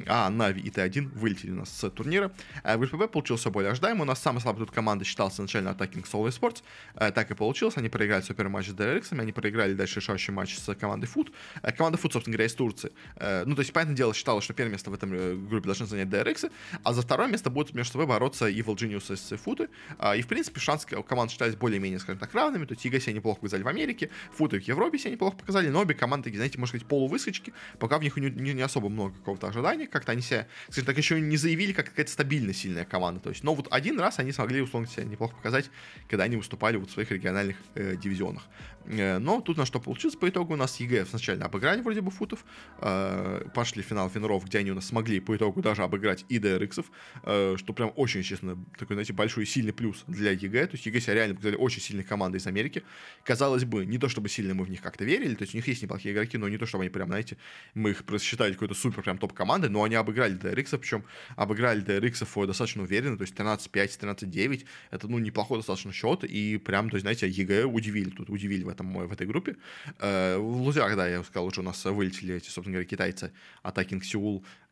а 0.07 0.31
Нави 0.31 0.61
и 0.61 0.71
Т1 0.71 1.19
вылетели 1.19 1.51
у 1.51 1.57
нас 1.57 1.71
с 1.71 1.91
турнира. 1.91 2.31
Э, 2.63 2.77
в 2.77 2.85
РПП 2.85 3.11
получился 3.11 3.51
более 3.51 3.73
ожидаемо. 3.73 4.03
У 4.03 4.05
нас 4.05 4.23
самая 4.23 4.41
слабая 4.41 4.67
тут 4.67 4.75
команда 4.75 5.05
считался 5.05 5.37
изначально 5.43 5.71
Attacking 5.71 6.05
Soul 6.09 6.29
Sports. 6.29 6.63
Так 6.95 7.31
и 7.33 7.35
получилось. 7.35 7.77
Они 7.77 7.89
проиграли 7.89 8.23
супер 8.23 8.49
матч 8.49 8.69
с 8.69 8.75
DRX, 8.75 9.19
они 9.19 9.33
проиграли 9.33 9.75
дальше 9.75 9.99
решающий 9.99 10.31
матч 10.31 10.57
с 10.57 10.75
командой 10.75 11.09
Foot. 11.13 11.33
Команда 11.77 11.99
Foot, 11.99 12.13
собственно 12.13 12.37
говоря, 12.37 12.47
из 12.47 12.55
Турции. 12.55 12.93
Ну, 13.17 13.55
то 13.55 13.61
есть, 13.61 13.73
понятное 13.73 13.97
дело, 13.97 14.15
считала, 14.15 14.41
что 14.41 14.55
первое 14.55 14.73
место 14.73 14.91
в 14.91 14.95
этом 14.95 15.11
группе 15.49 15.67
должны 15.67 15.87
занять 15.87 16.09
DRX, 16.09 16.51
а 16.85 16.93
за 16.93 17.03
второе 17.03 17.29
место 17.29 17.51
будут 17.51 17.75
между 17.75 17.93
собой 17.93 18.07
бороться 18.07 18.49
Evil 18.49 18.77
Genius 18.77 19.13
из 19.13 19.41
Футы. 19.41 19.69
И, 20.17 20.23
в 20.23 20.27
принципе, 20.27 20.61
шансы 20.61 20.87
команд 20.87 21.31
считались 21.31 21.57
более-менее, 21.57 21.99
скажем 21.99 22.19
так, 22.19 22.35
равными. 22.35 22.65
То 22.65 22.75
есть 22.75 22.85
Ига 22.85 23.01
себя 23.01 23.15
неплохо 23.15 23.41
показали 23.41 23.63
в 23.63 23.69
Америке, 23.69 24.11
Футы 24.33 24.61
в 24.61 24.63
Европе 24.63 24.99
себя 24.99 25.13
неплохо 25.13 25.37
показали, 25.37 25.69
но 25.69 25.81
обе 25.81 25.95
команды, 25.95 26.33
знаете, 26.35 26.59
можно 26.59 26.79
сказать, 26.79 26.87
полувысочки, 26.87 27.53
пока 27.79 27.99
в 27.99 28.03
них 28.03 28.17
не, 28.17 28.31
не, 28.31 28.53
не 28.55 28.63
особо 28.63 28.89
много 28.89 29.15
какого-то 29.17 29.49
ожидания. 29.49 29.87
Как-то 29.87 30.13
они 30.13 30.23
себя, 30.23 30.47
скажем 30.69 30.87
так, 30.87 30.97
еще 30.97 31.21
не 31.21 31.37
заявили, 31.37 31.73
как 31.73 31.87
какая-то 31.87 32.11
стабильно 32.11 32.53
сильная 32.53 32.85
команда. 32.85 33.21
То 33.21 33.31
есть, 33.31 33.45
но 33.45 33.55
вот 33.55 33.69
один 33.71 33.99
раз 34.01 34.19
они 34.19 34.33
смогли, 34.33 34.61
условно, 34.61 34.89
себя 34.89 35.05
неплохо 35.05 35.37
показать, 35.37 35.71
когда 36.09 36.25
они 36.25 36.37
выступали 36.37 36.77
вот 36.77 36.91
в 36.91 36.93
своих 36.93 37.11
региональных 37.11 37.57
э, 37.75 37.97
дивизионах. 37.97 38.43
Э, 38.87 39.19
но 39.19 39.41
тут 39.41 39.57
на 39.57 39.67
что 39.67 39.81
получилось 39.81 40.17
по 40.17 40.29
итогу 40.29 40.55
у 40.55 40.57
нас 40.57 40.81
EG 40.81 41.07
сначала 41.07 41.45
обыграли 41.45 41.81
вроде 41.81 42.01
бы 42.01 42.11
FUT'ов, 42.11 42.45
э, 42.81 43.45
пошли 43.55 43.83
в 43.83 43.87
финал 43.87 44.09
виннеров, 44.11 44.45
где 44.45 44.59
они 44.59 44.71
у 44.71 44.75
нас 44.75 44.87
смогли 44.87 45.21
по 45.21 45.37
итогу 45.37 45.63
даже 45.63 45.83
обыграть 45.83 46.25
и 46.29 46.39
DRX, 46.39 46.85
э, 47.25 47.57
что 47.57 47.73
прям 47.73 47.93
очень, 47.97 48.23
честно, 48.23 48.57
такой, 48.79 48.95
знаете, 48.97 49.13
большой 49.13 49.47
сильный 49.53 49.73
плюс 49.73 50.05
для 50.07 50.33
EG. 50.33 50.67
То 50.67 50.75
есть 50.75 50.87
EG 50.87 51.01
себя 51.01 51.15
реально 51.15 51.35
показали 51.35 51.57
очень 51.57 51.81
сильной 51.81 52.05
командой 52.05 52.39
из 52.39 52.47
Америки. 52.47 52.83
Казалось 53.25 53.65
бы, 53.65 53.85
не 53.87 53.99
то 53.99 54.09
чтобы 54.09 54.29
сильно 54.29 54.55
мы 54.55 54.65
в 54.65 54.71
них 54.71 54.81
как-то 54.81 55.05
верили, 55.05 55.35
то 55.35 55.43
есть 55.43 55.55
у 55.55 55.59
них 55.59 55.69
есть 55.69 55.83
неплохие 55.83 56.15
игроки, 56.15 56.39
но 56.39 56.49
не 56.49 56.59
то 56.59 56.67
чтобы 56.67 56.85
они 56.85 56.91
прям, 56.91 57.09
знаете, 57.09 57.37
мы 57.75 57.91
их 57.91 58.03
считали 58.21 58.53
какой-то 58.53 58.75
супер 58.75 59.03
прям 59.03 59.19
топ-командой, 59.19 59.69
но 59.69 59.83
они 59.85 59.95
обыграли 59.95 60.39
DRX, 60.39 60.79
причем 60.79 61.05
обыграли 61.37 61.85
DRX 61.85 62.47
достаточно 62.47 62.83
уверенно, 62.83 63.17
то 63.17 63.23
есть 63.23 63.35
13-5, 63.35 64.01
13-9. 64.01 64.65
Это, 64.91 65.09
ну, 65.09 65.19
неплохой 65.19 65.59
достаточно 65.59 65.93
счет, 65.93 66.25
и 66.25 66.59
прям, 66.59 66.91
то 66.91 66.97
есть, 66.97 67.03
знаете, 67.03 67.29
EG 67.29 67.65
удивили 67.65 68.11
тут, 68.11 68.31
удивили 68.31 68.65
в, 68.65 68.69
этом, 68.69 68.93
в 68.93 69.13
этой 69.13 69.27
группе. 69.27 69.57
Э, 69.99 70.37
в 70.39 70.63
лузерах, 70.63 70.97
да, 70.97 71.09
я 71.09 71.23
сказал, 71.23 71.47
уже 71.47 71.61
у 71.61 71.65
нас 71.65 71.85
вылетели 71.85 72.35
эти, 72.35 72.49
собственно 72.49 72.75
говоря, 72.75 72.87
китайцы, 72.87 73.33
Attacking 73.65 74.01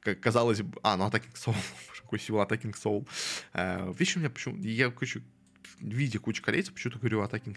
Казалось 0.03 0.63
бы... 0.63 0.79
А, 0.83 0.97
ну 0.97 1.07
Attacking 1.07 1.35
Soul. 1.35 1.57
Какой 2.03 2.19
Seoul, 2.19 2.47
Attacking 2.47 2.75
Soul. 2.75 3.09
Э, 3.53 3.93
видишь, 3.93 4.17
у 4.17 4.21
меня 4.21 4.31
почему... 4.31 4.57
Я, 4.57 4.91
короче, 4.91 5.23
виде 5.81 6.19
кучу 6.19 6.43
корейцев, 6.43 6.75
почему-то 6.75 6.99
говорю 6.99 7.23
атакинг 7.23 7.57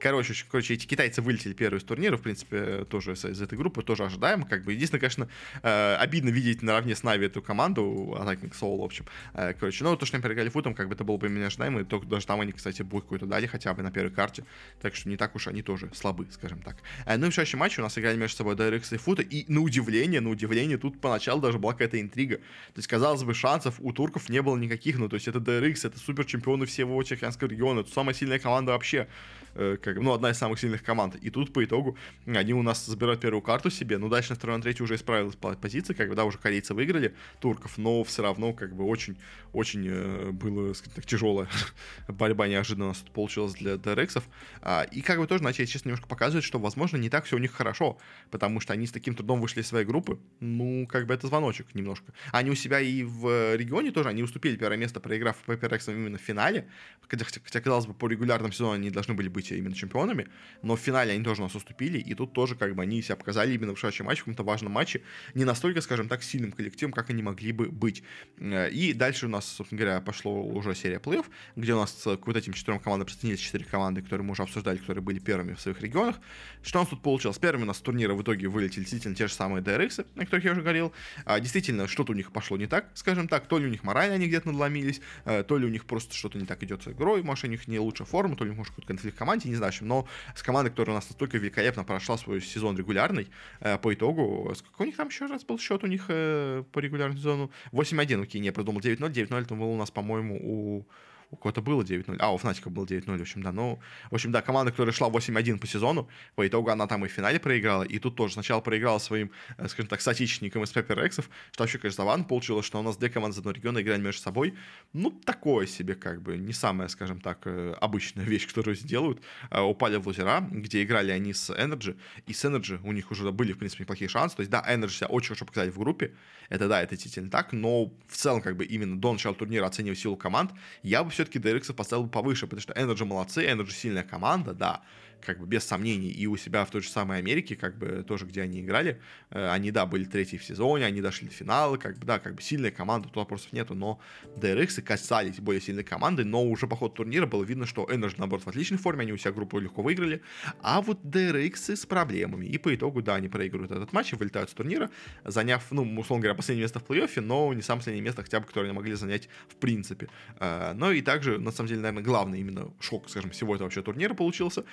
Короче, 0.00 0.34
короче, 0.50 0.74
эти 0.74 0.86
китайцы 0.86 1.22
вылетели 1.22 1.52
первые 1.52 1.80
из 1.80 1.84
турнира, 1.84 2.16
в 2.16 2.22
принципе, 2.22 2.84
тоже 2.84 3.12
из, 3.12 3.24
этой 3.40 3.56
группы, 3.56 3.82
тоже 3.82 4.04
ожидаемо, 4.04 4.46
как 4.46 4.64
бы. 4.64 4.72
Единственное, 4.72 5.00
конечно, 5.00 5.28
э, 5.62 5.96
обидно 5.96 6.28
видеть 6.28 6.62
наравне 6.62 6.94
с 6.94 7.02
Нави 7.02 7.26
эту 7.26 7.42
команду, 7.42 8.16
Attacking 8.18 8.52
Soul, 8.52 8.78
в 8.78 8.84
общем. 8.84 9.06
Э, 9.34 9.54
короче, 9.54 9.84
ну, 9.84 9.96
то, 9.96 10.06
что 10.06 10.16
они 10.16 10.22
проиграли 10.22 10.48
футом, 10.48 10.74
как 10.74 10.88
бы 10.88 10.94
это 10.94 11.04
было 11.04 11.16
бы 11.16 11.26
именно 11.26 11.46
ожидаемо, 11.46 11.80
и 11.80 11.84
только 11.84 12.06
даже 12.06 12.26
там 12.26 12.40
они, 12.40 12.52
кстати, 12.52 12.82
бой 12.82 13.00
какой-то 13.00 13.26
дали 13.26 13.46
хотя 13.46 13.72
бы 13.74 13.82
на 13.82 13.90
первой 13.90 14.10
карте, 14.10 14.44
так 14.80 14.94
что 14.94 15.08
не 15.08 15.16
так 15.16 15.34
уж 15.34 15.48
они 15.48 15.62
тоже 15.62 15.90
слабы, 15.94 16.26
скажем 16.30 16.60
так. 16.62 16.76
Э, 17.06 17.16
ну 17.16 17.26
и 17.26 17.30
в 17.30 17.34
следующем 17.34 17.58
матче 17.60 17.80
у 17.80 17.84
нас 17.84 17.96
играли 17.98 18.16
между 18.16 18.36
собой 18.36 18.54
DRX 18.54 18.94
и 18.94 18.98
Фута, 18.98 19.22
и 19.22 19.50
на 19.50 19.60
удивление, 19.60 20.20
на 20.20 20.30
удивление, 20.30 20.78
тут 20.78 21.00
поначалу 21.00 21.40
даже 21.40 21.58
была 21.58 21.72
какая-то 21.72 22.00
интрига. 22.00 22.36
То 22.36 22.78
есть, 22.78 22.88
казалось 22.88 23.22
бы, 23.22 23.34
шансов 23.34 23.76
у 23.78 23.92
турков 23.92 24.28
не 24.28 24.42
было 24.42 24.56
никаких, 24.56 24.98
ну, 24.98 25.08
то 25.08 25.14
есть 25.14 25.28
это 25.28 25.38
DRX, 25.38 25.86
это 25.86 25.98
супер 25.98 26.24
чемпионы 26.24 26.66
всего 26.66 26.96
Чехианского 27.06 27.48
региона, 27.48 27.80
это 27.80 27.90
самая 27.90 28.14
сильная 28.14 28.38
команда 28.38 28.72
вообще, 28.72 29.08
э, 29.54 29.76
как, 29.82 29.96
ну, 29.96 30.12
одна 30.12 30.30
из 30.30 30.38
самых 30.38 30.60
сильных 30.60 30.82
команд. 30.82 31.16
И 31.16 31.30
тут 31.30 31.52
по 31.52 31.64
итогу 31.64 31.96
они 32.26 32.52
у 32.54 32.62
нас 32.62 32.84
забирают 32.86 33.20
первую 33.20 33.42
карту 33.42 33.70
себе, 33.70 33.98
ну, 33.98 34.08
дальше 34.08 34.30
на 34.30 34.36
второй, 34.36 34.56
на 34.56 34.62
третью 34.62 34.84
уже 34.84 34.96
исправилась 34.96 35.36
позиция, 35.36 35.94
как 35.94 36.08
бы, 36.08 36.14
да, 36.14 36.24
уже 36.24 36.38
корейцы 36.38 36.74
выиграли 36.74 37.14
турков, 37.40 37.78
но 37.78 38.04
все 38.04 38.22
равно, 38.22 38.52
как 38.52 38.74
бы, 38.74 38.84
очень, 38.84 39.16
очень 39.52 39.86
э, 39.88 40.30
было, 40.30 40.72
скажем 40.74 40.94
так, 40.94 41.06
тяжелая 41.06 41.48
борьба 42.08 42.48
неожиданно 42.48 42.92
получилась 43.14 43.54
для 43.54 43.74
DRX. 43.74 44.22
А, 44.62 44.82
и, 44.84 45.00
как 45.00 45.18
бы, 45.18 45.26
тоже, 45.26 45.40
знаете, 45.40 45.66
честно, 45.66 45.88
немножко 45.88 46.08
показывает, 46.08 46.44
что, 46.44 46.58
возможно, 46.58 46.96
не 46.96 47.08
так 47.08 47.24
все 47.24 47.36
у 47.36 47.38
них 47.38 47.52
хорошо, 47.52 47.98
потому 48.30 48.60
что 48.60 48.72
они 48.72 48.86
с 48.86 48.92
таким 48.92 49.14
трудом 49.14 49.40
вышли 49.40 49.60
из 49.60 49.66
своей 49.66 49.86
группы, 49.86 50.18
ну, 50.40 50.86
как 50.86 51.06
бы, 51.06 51.14
это 51.14 51.26
звоночек 51.26 51.74
немножко. 51.74 52.12
Они 52.32 52.50
у 52.50 52.54
себя 52.54 52.80
и 52.80 53.02
в 53.02 53.56
регионе 53.56 53.90
тоже, 53.90 54.08
они 54.08 54.22
уступили 54.22 54.56
первое 54.56 54.76
место, 54.76 55.00
проиграв 55.00 55.36
по 55.38 55.52
PPRX 55.52 55.92
именно 55.92 56.18
в 56.18 56.20
финале, 56.20 56.68
хотя, 57.08 57.24
хотя, 57.24 57.60
казалось 57.60 57.86
бы, 57.86 57.94
по 57.94 58.08
регулярным 58.08 58.52
сезону 58.52 58.72
они 58.72 58.90
должны 58.90 59.14
были 59.14 59.28
быть 59.28 59.50
именно 59.50 59.74
чемпионами, 59.74 60.28
но 60.62 60.76
в 60.76 60.80
финале 60.80 61.12
они 61.12 61.24
тоже 61.24 61.42
нас 61.42 61.54
уступили, 61.54 61.98
и 61.98 62.14
тут 62.14 62.32
тоже 62.32 62.54
как 62.54 62.74
бы 62.74 62.82
они 62.82 63.02
себя 63.02 63.16
показали 63.16 63.54
именно 63.54 63.72
в 63.72 63.76
решающем 63.76 64.04
матче, 64.06 64.22
в 64.22 64.24
каком-то 64.24 64.44
важном 64.44 64.72
матче, 64.72 65.02
не 65.34 65.44
настолько, 65.44 65.80
скажем 65.80 66.08
так, 66.08 66.22
сильным 66.22 66.52
коллективом, 66.52 66.92
как 66.92 67.10
они 67.10 67.22
могли 67.22 67.52
бы 67.52 67.68
быть. 67.68 68.02
Э, 68.38 68.70
и 68.70 68.92
дальше 68.92 69.26
у 69.26 69.28
нас, 69.28 69.46
собственно 69.46 69.80
говоря, 69.80 70.00
пошло 70.00 70.42
уже 70.42 70.74
серия 70.74 71.00
плей 71.00 71.16
где 71.56 71.74
у 71.74 71.78
нас 71.78 71.92
к 71.92 72.26
вот 72.26 72.36
этим 72.36 72.52
четырем 72.52 72.78
командам 72.80 73.06
присоединились 73.06 73.40
четыре 73.40 73.64
команды, 73.64 74.02
которые 74.02 74.24
мы 74.24 74.32
уже 74.32 74.42
обсуждали, 74.42 74.76
которые 74.76 75.02
были 75.02 75.18
первыми 75.18 75.54
в 75.54 75.60
своих 75.60 75.80
регионах. 75.80 76.16
Что 76.62 76.80
у 76.80 76.82
нас 76.82 76.90
тут 76.90 77.02
получилось? 77.02 77.38
Первыми 77.38 77.62
у 77.62 77.66
нас 77.66 77.78
с 77.78 77.80
турнира 77.80 78.14
в 78.14 78.22
итоге 78.22 78.48
вылетели 78.48 78.80
действительно 78.80 79.14
те 79.14 79.26
же 79.28 79.32
самые 79.32 79.62
DRX, 79.62 80.06
о 80.16 80.20
которых 80.20 80.44
я 80.44 80.52
уже 80.52 80.62
говорил. 80.62 80.92
А, 81.24 81.40
действительно, 81.40 81.88
что-то 81.88 82.12
у 82.12 82.14
них 82.14 82.32
пошло 82.32 82.56
не 82.56 82.66
так, 82.66 82.90
скажем 82.94 83.28
так, 83.28 83.46
то 83.46 83.58
ли 83.58 83.66
у 83.66 83.70
них 83.70 83.84
морально 83.84 84.16
они 84.16 84.26
где-то 84.26 84.48
надломились, 84.48 85.00
э, 85.24 85.42
то 85.42 85.56
ли 85.58 85.66
у 85.66 85.70
них 85.70 85.84
просто 85.86 86.14
что-то 86.14 86.38
не 86.38 86.46
так 86.46 86.62
идет 86.62 86.75
с 86.82 86.88
игрой, 86.88 87.22
может, 87.22 87.44
у 87.44 87.48
них 87.48 87.68
не 87.68 87.78
лучшая 87.78 88.06
форма, 88.06 88.36
то 88.36 88.44
ли, 88.44 88.52
может, 88.52 88.70
какой-то 88.70 88.88
конфликт 88.88 89.16
в 89.16 89.18
команде, 89.18 89.48
не 89.48 89.54
знаю, 89.54 89.72
но 89.80 90.06
с 90.34 90.42
командой, 90.42 90.70
которая 90.70 90.96
у 90.96 90.98
нас 90.98 91.08
настолько 91.08 91.38
великолепно 91.38 91.84
прошла 91.84 92.16
свой 92.16 92.40
сезон 92.40 92.76
регулярный, 92.76 93.28
э, 93.60 93.78
по 93.78 93.92
итогу, 93.92 94.52
сколько 94.54 94.82
у 94.82 94.84
них 94.84 94.96
там 94.96 95.08
еще 95.08 95.26
раз 95.26 95.44
был 95.44 95.58
счет 95.58 95.84
у 95.84 95.86
них 95.86 96.06
э, 96.08 96.64
по 96.72 96.78
регулярному 96.78 97.18
сезону? 97.18 97.50
8-1, 97.72 98.22
окей, 98.22 98.40
не, 98.40 98.46
я 98.46 98.52
продумал 98.52 98.80
9-0, 98.80 99.10
9-0 99.12 99.42
это 99.42 99.54
был 99.54 99.70
у 99.70 99.76
нас, 99.76 99.90
по-моему, 99.90 100.38
у 100.42 100.86
у 101.30 101.36
кого-то 101.36 101.60
было 101.60 101.82
9-0, 101.82 102.16
а 102.18 102.32
у 102.32 102.38
Фнатика 102.38 102.70
было 102.70 102.84
9-0, 102.84 103.18
в 103.18 103.20
общем, 103.20 103.42
да, 103.42 103.52
ну, 103.52 103.80
в 104.10 104.14
общем, 104.14 104.32
да, 104.32 104.42
команда, 104.42 104.70
которая 104.70 104.92
шла 104.92 105.08
8-1 105.08 105.58
по 105.58 105.66
сезону, 105.66 106.08
по 106.34 106.46
итогу 106.46 106.70
она 106.70 106.86
там 106.86 107.04
и 107.04 107.08
в 107.08 107.12
финале 107.12 107.40
проиграла, 107.40 107.82
и 107.82 107.98
тут 107.98 108.16
тоже 108.16 108.34
сначала 108.34 108.60
проиграла 108.60 108.98
своим, 108.98 109.30
э, 109.58 109.68
скажем 109.68 109.88
так, 109.88 110.00
соотечественникам 110.00 110.62
из 110.62 110.70
Пеппер 110.70 110.98
Рексов, 111.02 111.28
что 111.52 111.64
вообще, 111.64 111.78
конечно, 111.78 112.04
забавно 112.04 112.24
получилось, 112.24 112.66
что 112.66 112.78
у 112.78 112.82
нас 112.82 112.96
две 112.96 113.08
команды 113.08 113.34
из 113.34 113.38
одного 113.38 113.56
региона 113.56 113.80
играли 113.80 114.00
между 114.00 114.22
собой, 114.22 114.54
ну, 114.92 115.10
такое 115.10 115.66
себе, 115.66 115.94
как 115.94 116.22
бы, 116.22 116.36
не 116.36 116.52
самая, 116.52 116.88
скажем 116.88 117.20
так, 117.20 117.40
э, 117.44 117.74
обычная 117.80 118.24
вещь, 118.24 118.46
которую 118.46 118.76
сделают, 118.76 119.20
э, 119.50 119.60
упали 119.60 119.96
в 119.96 120.06
лузера, 120.06 120.40
где 120.50 120.82
играли 120.82 121.10
они 121.10 121.32
с 121.32 121.50
Energy, 121.50 121.98
и 122.26 122.32
с 122.32 122.44
Energy 122.44 122.80
у 122.84 122.92
них 122.92 123.10
уже 123.10 123.30
были, 123.32 123.52
в 123.52 123.58
принципе, 123.58 123.82
неплохие 123.82 124.08
шансы, 124.08 124.36
то 124.36 124.40
есть, 124.40 124.50
да, 124.50 124.64
Energy 124.68 124.90
себя 124.90 125.08
очень 125.08 125.28
хорошо 125.28 125.44
показали 125.44 125.70
в 125.70 125.78
группе, 125.78 126.14
это, 126.48 126.68
да, 126.68 126.82
это 126.82 126.94
действительно 126.94 127.30
так, 127.30 127.52
но 127.52 127.86
в 128.06 128.16
целом, 128.16 128.40
как 128.40 128.56
бы, 128.56 128.64
именно 128.64 128.96
до 128.96 129.12
начала 129.12 129.34
турнира, 129.34 129.66
оценивая 129.66 129.96
силу 129.96 130.16
команд, 130.16 130.52
я 130.82 131.02
бы 131.02 131.10
все-таки 131.16 131.38
DRX 131.38 131.72
поставил 131.72 132.04
бы 132.04 132.10
повыше, 132.10 132.46
потому 132.46 132.60
что 132.60 132.72
Energy 132.74 133.04
молодцы, 133.04 133.46
Energy 133.46 133.70
сильная 133.70 134.04
команда, 134.04 134.52
да, 134.52 134.82
как 135.24 135.40
бы 135.40 135.46
без 135.46 135.64
сомнений, 135.64 136.10
и 136.10 136.26
у 136.26 136.36
себя 136.36 136.64
в 136.64 136.70
той 136.70 136.82
же 136.82 136.88
самой 136.88 137.18
Америке, 137.18 137.56
как 137.56 137.78
бы 137.78 138.04
тоже, 138.06 138.26
где 138.26 138.42
они 138.42 138.60
играли, 138.60 139.00
э, 139.30 139.48
они, 139.50 139.70
да, 139.70 139.86
были 139.86 140.04
третьи 140.04 140.36
в 140.36 140.44
сезоне, 140.44 140.84
они 140.84 141.00
дошли 141.00 141.28
до 141.28 141.34
финала, 141.34 141.76
как 141.76 141.98
бы, 141.98 142.06
да, 142.06 142.18
как 142.18 142.34
бы 142.34 142.42
сильная 142.42 142.70
команда, 142.70 143.08
тут 143.08 143.16
вопросов 143.16 143.52
нету, 143.52 143.74
но 143.74 144.00
DRX 144.36 144.82
касались 144.82 145.38
более 145.40 145.60
сильной 145.60 145.84
команды, 145.84 146.24
но 146.24 146.44
уже 146.44 146.66
по 146.66 146.76
ходу 146.76 146.94
турнира 146.94 147.26
было 147.26 147.44
видно, 147.44 147.66
что 147.66 147.84
Energy, 147.84 148.14
наоборот, 148.18 148.44
в 148.44 148.48
отличной 148.48 148.78
форме, 148.78 149.02
они 149.02 149.12
у 149.12 149.16
себя 149.16 149.32
группу 149.32 149.58
легко 149.58 149.82
выиграли, 149.82 150.22
а 150.60 150.80
вот 150.80 151.02
DRX 151.02 151.76
с 151.76 151.86
проблемами, 151.86 152.46
и 152.46 152.58
по 152.58 152.74
итогу, 152.74 153.02
да, 153.02 153.16
они 153.16 153.28
проигрывают 153.28 153.72
этот 153.72 153.92
матч 153.92 154.12
и 154.12 154.16
вылетают 154.16 154.50
с 154.50 154.54
турнира, 154.54 154.90
заняв, 155.24 155.64
ну, 155.70 155.82
условно 155.98 156.22
говоря, 156.22 156.34
последнее 156.34 156.64
место 156.64 156.80
в 156.80 156.84
плей-оффе, 156.84 157.20
но 157.20 157.52
не 157.52 157.62
самое 157.62 157.80
последнее 157.80 158.04
место 158.04 158.22
хотя 158.22 158.40
бы, 158.40 158.46
которое 158.46 158.66
они 158.66 158.76
могли 158.76 158.94
занять 158.94 159.28
в 159.48 159.56
принципе. 159.56 160.08
Э, 160.38 160.72
но 160.74 160.92
и 160.92 161.02
также, 161.02 161.38
на 161.38 161.50
самом 161.50 161.68
деле, 161.68 161.80
наверное, 161.80 162.02
главный 162.02 162.40
именно 162.40 162.72
шок, 162.80 163.08
скажем, 163.08 163.30
всего 163.30 163.54
этого 163.54 163.66
вообще 163.66 163.82
турнира 163.82 164.14
получился, 164.14 164.64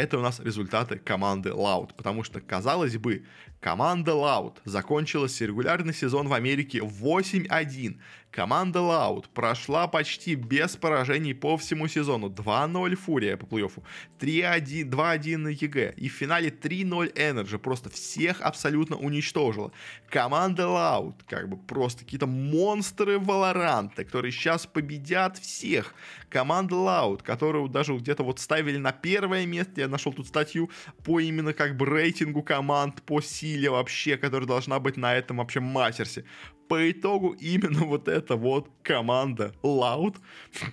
это 0.00 0.18
у 0.18 0.22
нас 0.22 0.40
результаты 0.40 0.98
команды 0.98 1.50
Loud. 1.50 1.90
Потому 1.96 2.24
что, 2.24 2.40
казалось 2.40 2.96
бы, 2.96 3.24
команда 3.60 4.12
Loud 4.12 4.56
закончилась 4.64 5.40
регулярный 5.40 5.94
сезон 5.94 6.28
в 6.28 6.32
Америке 6.32 6.78
8-1. 6.78 8.00
Команда 8.30 8.78
Loud 8.78 9.24
прошла 9.34 9.88
почти 9.88 10.36
без 10.36 10.76
поражений 10.76 11.34
по 11.34 11.56
всему 11.56 11.88
сезону. 11.88 12.28
2-0 12.28 12.94
Фурия 12.94 13.36
по 13.36 13.44
плей-оффу, 13.44 13.82
3-1, 14.20 14.88
2-1 14.88 15.50
EG. 15.50 15.94
И 15.96 16.08
в 16.08 16.12
финале 16.12 16.50
3-0 16.50 17.12
NRG. 17.14 17.58
Просто 17.58 17.90
всех 17.90 18.40
абсолютно 18.40 18.96
уничтожила. 18.96 19.72
Команда 20.08 20.62
Loud, 20.62 21.14
как 21.26 21.48
бы 21.48 21.56
просто 21.56 22.04
какие-то 22.04 22.28
монстры 22.28 23.18
Валоранта, 23.18 24.04
которые 24.04 24.30
сейчас 24.30 24.64
победят 24.64 25.36
всех. 25.36 25.94
Команда 26.28 26.76
Loud, 26.76 27.22
которую 27.24 27.68
даже 27.68 27.96
где-то 27.96 28.22
вот 28.22 28.38
ставили 28.38 28.76
на 28.76 28.92
первое 28.92 29.44
место. 29.44 29.80
Я 29.80 29.88
нашел 29.88 30.12
тут 30.12 30.28
статью 30.28 30.70
по 31.04 31.18
именно 31.18 31.52
как 31.52 31.76
бы 31.76 31.84
рейтингу 31.84 32.44
команд, 32.44 33.02
по 33.02 33.20
силе 33.20 33.70
вообще, 33.70 34.16
которая 34.16 34.46
должна 34.46 34.78
быть 34.78 34.96
на 34.96 35.16
этом 35.16 35.38
вообще 35.38 35.58
мастерсе 35.58 36.24
по 36.70 36.88
итогу 36.88 37.30
именно 37.40 37.84
вот 37.84 38.06
эта 38.06 38.36
вот 38.36 38.70
команда 38.84 39.52
Loud 39.64 40.18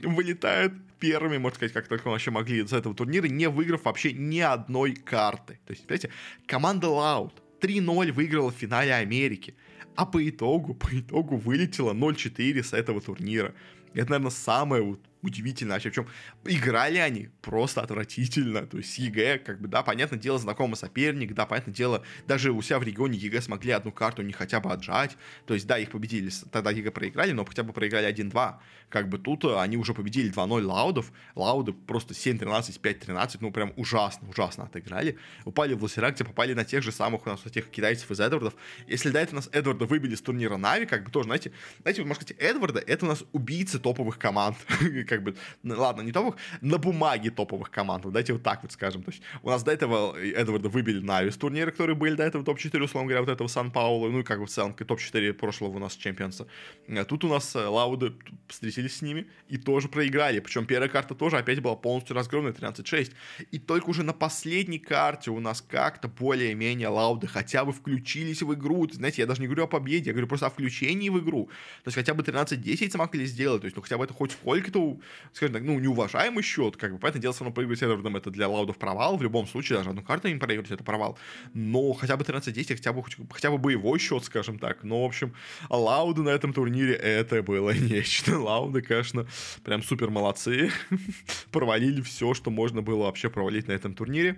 вылетает 0.03 0.73
первыми, 0.99 1.39
можно 1.39 1.55
сказать, 1.55 1.73
как 1.73 1.87
только 1.87 2.09
вообще 2.09 2.29
могли 2.29 2.59
из 2.59 2.71
этого 2.71 2.93
турнира, 2.93 3.25
не 3.25 3.49
выиграв 3.49 3.83
вообще 3.85 4.13
ни 4.13 4.39
одной 4.39 4.93
карты. 4.93 5.59
То 5.65 5.73
есть, 5.73 5.87
понимаете, 5.87 6.11
команда 6.45 6.85
Loud 6.85 7.31
3-0 7.61 8.11
выиграла 8.11 8.51
в 8.51 8.55
финале 8.55 8.93
Америки, 8.93 9.55
а 9.95 10.05
по 10.05 10.29
итогу, 10.29 10.75
по 10.75 10.87
итогу 10.91 11.35
вылетела 11.35 11.93
0-4 11.93 12.61
с 12.61 12.73
этого 12.73 13.01
турнира. 13.01 13.55
Это, 13.95 14.11
наверное, 14.11 14.29
самое 14.29 14.83
вот 14.83 14.99
удивительно 15.21 15.73
вообще. 15.73 15.89
Причем 15.89 16.07
играли 16.45 16.97
они 16.97 17.29
просто 17.41 17.81
отвратительно. 17.81 18.65
То 18.65 18.77
есть 18.77 18.97
EG, 18.97 19.39
как 19.39 19.61
бы, 19.61 19.67
да, 19.67 19.83
понятное 19.83 20.19
дело, 20.19 20.39
знакомый 20.39 20.77
соперник, 20.77 21.33
да, 21.33 21.45
понятное 21.45 21.73
дело, 21.73 22.03
даже 22.27 22.51
у 22.51 22.61
себя 22.61 22.79
в 22.79 22.83
регионе 22.83 23.17
EG 23.17 23.41
смогли 23.41 23.71
одну 23.71 23.91
карту 23.91 24.21
не 24.21 24.33
хотя 24.33 24.59
бы 24.59 24.71
отжать. 24.71 25.17
То 25.45 25.53
есть, 25.53 25.67
да, 25.67 25.77
их 25.77 25.91
победили, 25.91 26.31
тогда 26.51 26.71
EG 26.71 26.91
проиграли, 26.91 27.31
но 27.31 27.45
хотя 27.45 27.63
бы 27.63 27.73
проиграли 27.73 28.07
1-2. 28.07 28.55
Как 28.89 29.09
бы 29.09 29.17
тут 29.17 29.43
э, 29.43 29.59
они 29.59 29.75
уже 29.75 29.93
победили 29.93 30.31
2-0 30.31 30.63
Лаудов. 30.63 31.11
Лауды 31.35 31.73
просто 31.73 32.13
7-13, 32.13 32.79
5-13, 32.81 33.37
ну 33.41 33.51
прям 33.51 33.73
ужасно, 33.75 34.29
ужасно 34.29 34.65
отыграли. 34.65 35.17
Упали 35.45 35.73
в 35.73 35.83
лосера, 35.83 36.11
где 36.11 36.23
попали 36.23 36.53
на 36.53 36.63
тех 36.63 36.83
же 36.83 36.91
самых 36.91 37.25
у 37.25 37.29
нас 37.29 37.45
этих 37.45 37.69
китайцев 37.69 38.09
из 38.11 38.19
Эдвардов. 38.19 38.55
Если 38.87 39.09
до 39.09 39.19
этого 39.19 39.37
нас 39.37 39.49
Эдварда 39.51 39.85
выбили 39.85 40.15
с 40.15 40.21
турнира 40.21 40.57
Нави, 40.57 40.85
как 40.85 41.03
бы 41.03 41.11
тоже, 41.11 41.25
знаете, 41.25 41.51
знаете, 41.81 42.01
вот, 42.01 42.07
можно 42.07 42.23
сказать, 42.23 42.41
Эдварда 42.41 42.79
это 42.79 43.05
у 43.05 43.09
нас 43.09 43.23
убийцы 43.33 43.79
топовых 43.79 44.17
команд. 44.17 44.57
как 45.07 45.23
бы, 45.23 45.35
ладно, 45.63 46.01
не 46.01 46.11
топовых, 46.11 46.35
на 46.61 46.77
бумаге 46.77 47.31
топовых 47.31 47.71
команд, 47.71 48.05
вот 48.05 48.13
давайте 48.13 48.33
вот 48.33 48.43
так 48.43 48.61
вот 48.63 48.71
скажем. 48.71 49.03
То 49.03 49.11
есть 49.11 49.23
у 49.41 49.49
нас 49.49 49.63
до 49.63 49.71
этого 49.71 50.17
Эдварда 50.17 50.69
выбили 50.69 50.99
на 50.99 51.23
из 51.23 51.37
турниры, 51.37 51.71
которые 51.71 51.95
были 51.95 52.15
до 52.15 52.23
этого 52.23 52.43
топ-4, 52.43 52.81
условно 52.83 53.07
говоря, 53.07 53.21
вот 53.21 53.31
этого 53.31 53.47
Сан-Паулу, 53.47 54.09
ну 54.09 54.19
и 54.19 54.23
как 54.23 54.39
бы 54.39 54.45
в 54.45 54.49
целом 54.49 54.73
топ-4 54.73 55.33
прошлого 55.33 55.75
у 55.75 55.79
нас 55.79 55.95
чемпионса. 55.95 56.47
А 56.89 57.03
тут 57.05 57.23
у 57.23 57.27
нас 57.27 57.55
э, 57.55 57.65
Лауды 57.65 58.13
встретились 58.47 58.97
с 58.97 59.01
ними 59.01 59.27
и 59.49 59.57
тоже 59.57 59.87
проиграли. 59.87 60.39
Причем 60.39 60.65
первая 60.65 60.89
карта 60.89 61.15
тоже 61.15 61.37
опять 61.37 61.59
была 61.61 61.75
полностью 61.75 62.15
разгромная, 62.15 62.53
13-6. 62.53 63.11
И 63.51 63.59
только 63.59 63.89
уже 63.89 64.03
на 64.03 64.13
последней 64.13 64.79
карте 64.79 65.31
у 65.31 65.39
нас 65.39 65.61
как-то 65.61 66.07
более-менее 66.07 66.87
Лауды 66.87 67.27
хотя 67.27 67.65
бы 67.65 67.71
включились 67.71 68.41
в 68.41 68.53
игру. 68.53 68.87
Знаете, 68.91 69.21
я 69.21 69.27
даже 69.27 69.41
не 69.41 69.47
говорю 69.47 69.63
о 69.63 69.67
победе, 69.67 70.07
я 70.07 70.13
говорю 70.13 70.27
просто 70.27 70.47
о 70.47 70.49
включении 70.49 71.09
в 71.09 71.19
игру. 71.19 71.45
То 71.83 71.87
есть 71.87 71.95
хотя 71.95 72.13
бы 72.13 72.23
13-10 72.23 72.91
смогли 72.91 73.25
сделать. 73.25 73.61
То 73.61 73.65
есть, 73.65 73.75
ну 73.75 73.81
хотя 73.81 73.97
бы 73.97 74.03
это 74.03 74.13
хоть 74.13 74.31
сколько-то, 74.31 74.96
скажем 75.33 75.53
так, 75.53 75.63
ну, 75.63 75.79
неуважаемый 75.79 76.43
счет. 76.43 76.77
Как 76.77 76.93
бы, 76.93 76.99
поэтому 76.99 77.21
дело, 77.21 77.33
все 77.33 77.43
равно 77.43 77.53
проигрывать 77.53 77.81
Эдвардом 77.81 78.15
это 78.15 78.29
для 78.31 78.47
Лаудов 78.47 78.77
провал. 78.77 79.17
В 79.17 79.23
любом 79.23 79.47
случае, 79.47 79.77
даже 79.77 79.89
одну 79.89 80.01
карту 80.01 80.27
им 80.27 80.39
проиграть 80.39 80.71
это 80.71 80.83
провал. 80.83 81.17
Но 81.53 81.93
хотя 81.93 82.17
бы 82.17 82.23
13-10, 82.23 82.75
хотя 82.75 82.93
бы, 82.93 83.03
хотя 83.31 83.51
бы 83.51 83.57
боевой 83.57 83.99
счет, 83.99 84.23
скажем 84.23 84.59
так. 84.59 84.83
Но, 84.83 85.03
в 85.03 85.05
общем, 85.05 85.33
Лауды 85.69 86.21
на 86.21 86.29
этом 86.29 86.53
турнире 86.53 86.93
это 86.93 87.43
было 87.43 87.71
нечто. 87.73 88.39
Лауды, 88.39 88.81
конечно, 88.81 89.27
прям 89.63 89.83
супер 89.83 90.09
молодцы. 90.09 90.71
Провалили 91.51 92.01
все, 92.01 92.33
что 92.33 92.49
можно 92.49 92.81
было 92.81 93.03
вообще 93.03 93.29
провалить 93.29 93.67
на 93.67 93.73
этом 93.73 93.93
турнире. 93.93 94.37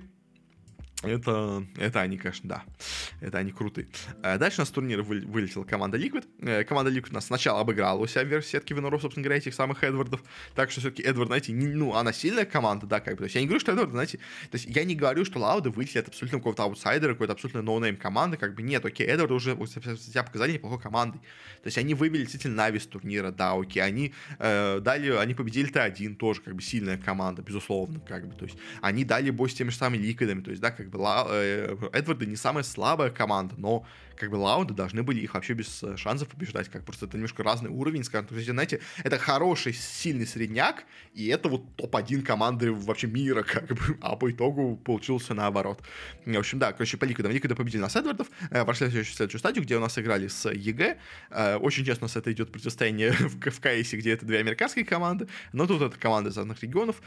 Это, 1.01 1.65
это 1.77 2.01
они, 2.01 2.17
конечно, 2.17 2.49
да. 2.49 2.63
Это 3.21 3.37
они 3.37 3.51
крутые. 3.51 3.87
Э, 4.21 4.37
дальше 4.37 4.61
у 4.61 4.61
нас 4.63 4.75
вы, 4.75 5.21
вылетела 5.21 5.63
команда 5.63 5.97
Liquid. 5.97 6.25
Э, 6.41 6.65
команда 6.65 6.91
Liquid 6.91 7.11
у 7.11 7.13
нас 7.13 7.27
сначала 7.27 7.61
обыграла 7.61 7.99
у 7.99 8.07
себя 8.07 8.41
в 8.41 8.45
сетки 8.45 8.73
Виноров, 8.73 9.01
собственно 9.01 9.23
говоря, 9.23 9.37
этих 9.37 9.53
самых 9.53 9.81
Эдвардов. 9.83 10.21
Так 10.55 10.71
что 10.71 10.81
все-таки 10.81 11.03
Эдвард, 11.03 11.29
знаете, 11.29 11.53
не, 11.53 11.67
ну, 11.67 11.95
она 11.95 12.11
сильная 12.11 12.45
команда, 12.45 12.85
да, 12.85 12.99
как 12.99 13.13
бы. 13.13 13.19
То 13.19 13.23
есть 13.25 13.35
я 13.35 13.41
не 13.41 13.47
говорю, 13.47 13.61
что 13.61 13.71
Эдвард, 13.71 13.91
знаете, 13.91 14.17
то 14.51 14.57
есть 14.57 14.65
я 14.65 14.83
не 14.83 14.93
говорю, 14.93 15.23
что 15.23 15.39
Лауды 15.39 15.69
вылетели 15.69 15.99
от 15.99 16.09
абсолютно 16.09 16.39
какого-то 16.39 16.63
аутсайдера, 16.63 17.13
какой-то 17.13 17.33
абсолютно 17.33 17.61
ноунейм 17.61 17.95
команды, 17.95 18.35
как 18.35 18.53
бы 18.55 18.61
нет, 18.61 18.85
окей, 18.85 19.07
Эдвард 19.07 19.31
уже 19.31 19.55
себя 19.55 20.23
показали 20.23 20.53
неплохой 20.53 20.81
командой. 20.81 21.19
То 21.63 21.67
есть 21.67 21.77
они 21.77 21.93
вывели 21.93 22.21
действительно 22.21 22.55
Нави 22.55 22.79
с 22.79 22.85
турнира, 22.85 23.31
да, 23.31 23.53
окей, 23.53 23.81
они 23.81 24.13
э, 24.37 24.79
дали, 24.81 25.11
они 25.11 25.33
победили 25.33 25.71
T1, 25.71 26.15
тоже 26.15 26.41
как 26.41 26.55
бы 26.55 26.61
сильная 26.61 26.97
команда, 26.97 27.41
безусловно, 27.41 28.01
как 28.01 28.27
бы, 28.27 28.35
то 28.35 28.43
есть 28.43 28.57
они 28.81 29.05
дали 29.05 29.29
бой 29.29 29.49
с 29.49 29.53
теми 29.53 29.69
же 29.69 29.77
самыми 29.77 30.01
Ликвидами, 30.01 30.41
то 30.41 30.49
есть, 30.49 30.61
да, 30.61 30.71
как 30.71 30.88
бы 30.89 30.99
э, 31.29 31.77
Эдварды 31.93 32.25
не 32.25 32.35
самая 32.35 32.63
слабая 32.63 33.09
команда, 33.09 33.55
но 33.57 33.85
как 34.19 34.29
бы 34.29 34.35
Лауды 34.35 34.73
должны 34.73 35.01
были 35.01 35.21
их 35.21 35.33
вообще 35.33 35.53
без 35.53 35.81
э, 35.81 35.95
шансов 35.97 36.27
побеждать, 36.27 36.69
как 36.69 36.83
просто 36.83 37.05
это 37.05 37.17
немножко 37.17 37.41
разный 37.41 37.69
уровень, 37.69 38.03
скажем, 38.03 38.27
есть, 38.31 38.49
знаете, 38.49 38.81
это 39.03 39.17
хороший, 39.17 39.73
сильный 39.73 40.27
средняк, 40.27 40.83
и 41.13 41.27
это 41.27 41.47
вот 41.49 41.75
топ-1 41.77 42.21
команды 42.21 42.71
вообще 42.71 43.07
мира, 43.07 43.43
как 43.47 43.67
бы, 43.67 43.97
а 44.01 44.15
по 44.15 44.29
итогу 44.29 44.75
получился 44.75 45.33
наоборот. 45.33 45.81
В 46.25 46.37
общем, 46.37 46.59
да, 46.59 46.73
короче, 46.73 46.97
по 46.97 47.05
Ликвидам. 47.05 47.31
Ликвиды 47.31 47.55
победили 47.55 47.81
нас 47.81 47.95
Эдвардов, 47.95 48.27
э, 48.51 48.63
вошли 48.63 48.87
в 48.87 48.91
следующую, 48.91 49.39
стадию, 49.39 49.63
где 49.63 49.77
у 49.77 49.79
нас 49.79 49.97
играли 49.97 50.27
с 50.27 50.49
EG, 50.49 50.97
э, 51.31 51.55
очень 51.55 51.85
честно, 51.85 52.07
с 52.07 52.15
это 52.15 52.31
идет 52.31 52.51
противостояние 52.51 53.11
в, 53.19 53.39
в 53.39 53.59
КСе, 53.59 53.97
где 53.97 54.11
это 54.11 54.25
две 54.25 54.39
американские 54.39 54.83
команды, 54.83 55.27
но 55.53 55.65
тут 55.65 55.81
это 55.81 55.97
команды 55.97 56.29
из 56.29 56.37
разных 56.37 56.61
регионов, 56.61 57.01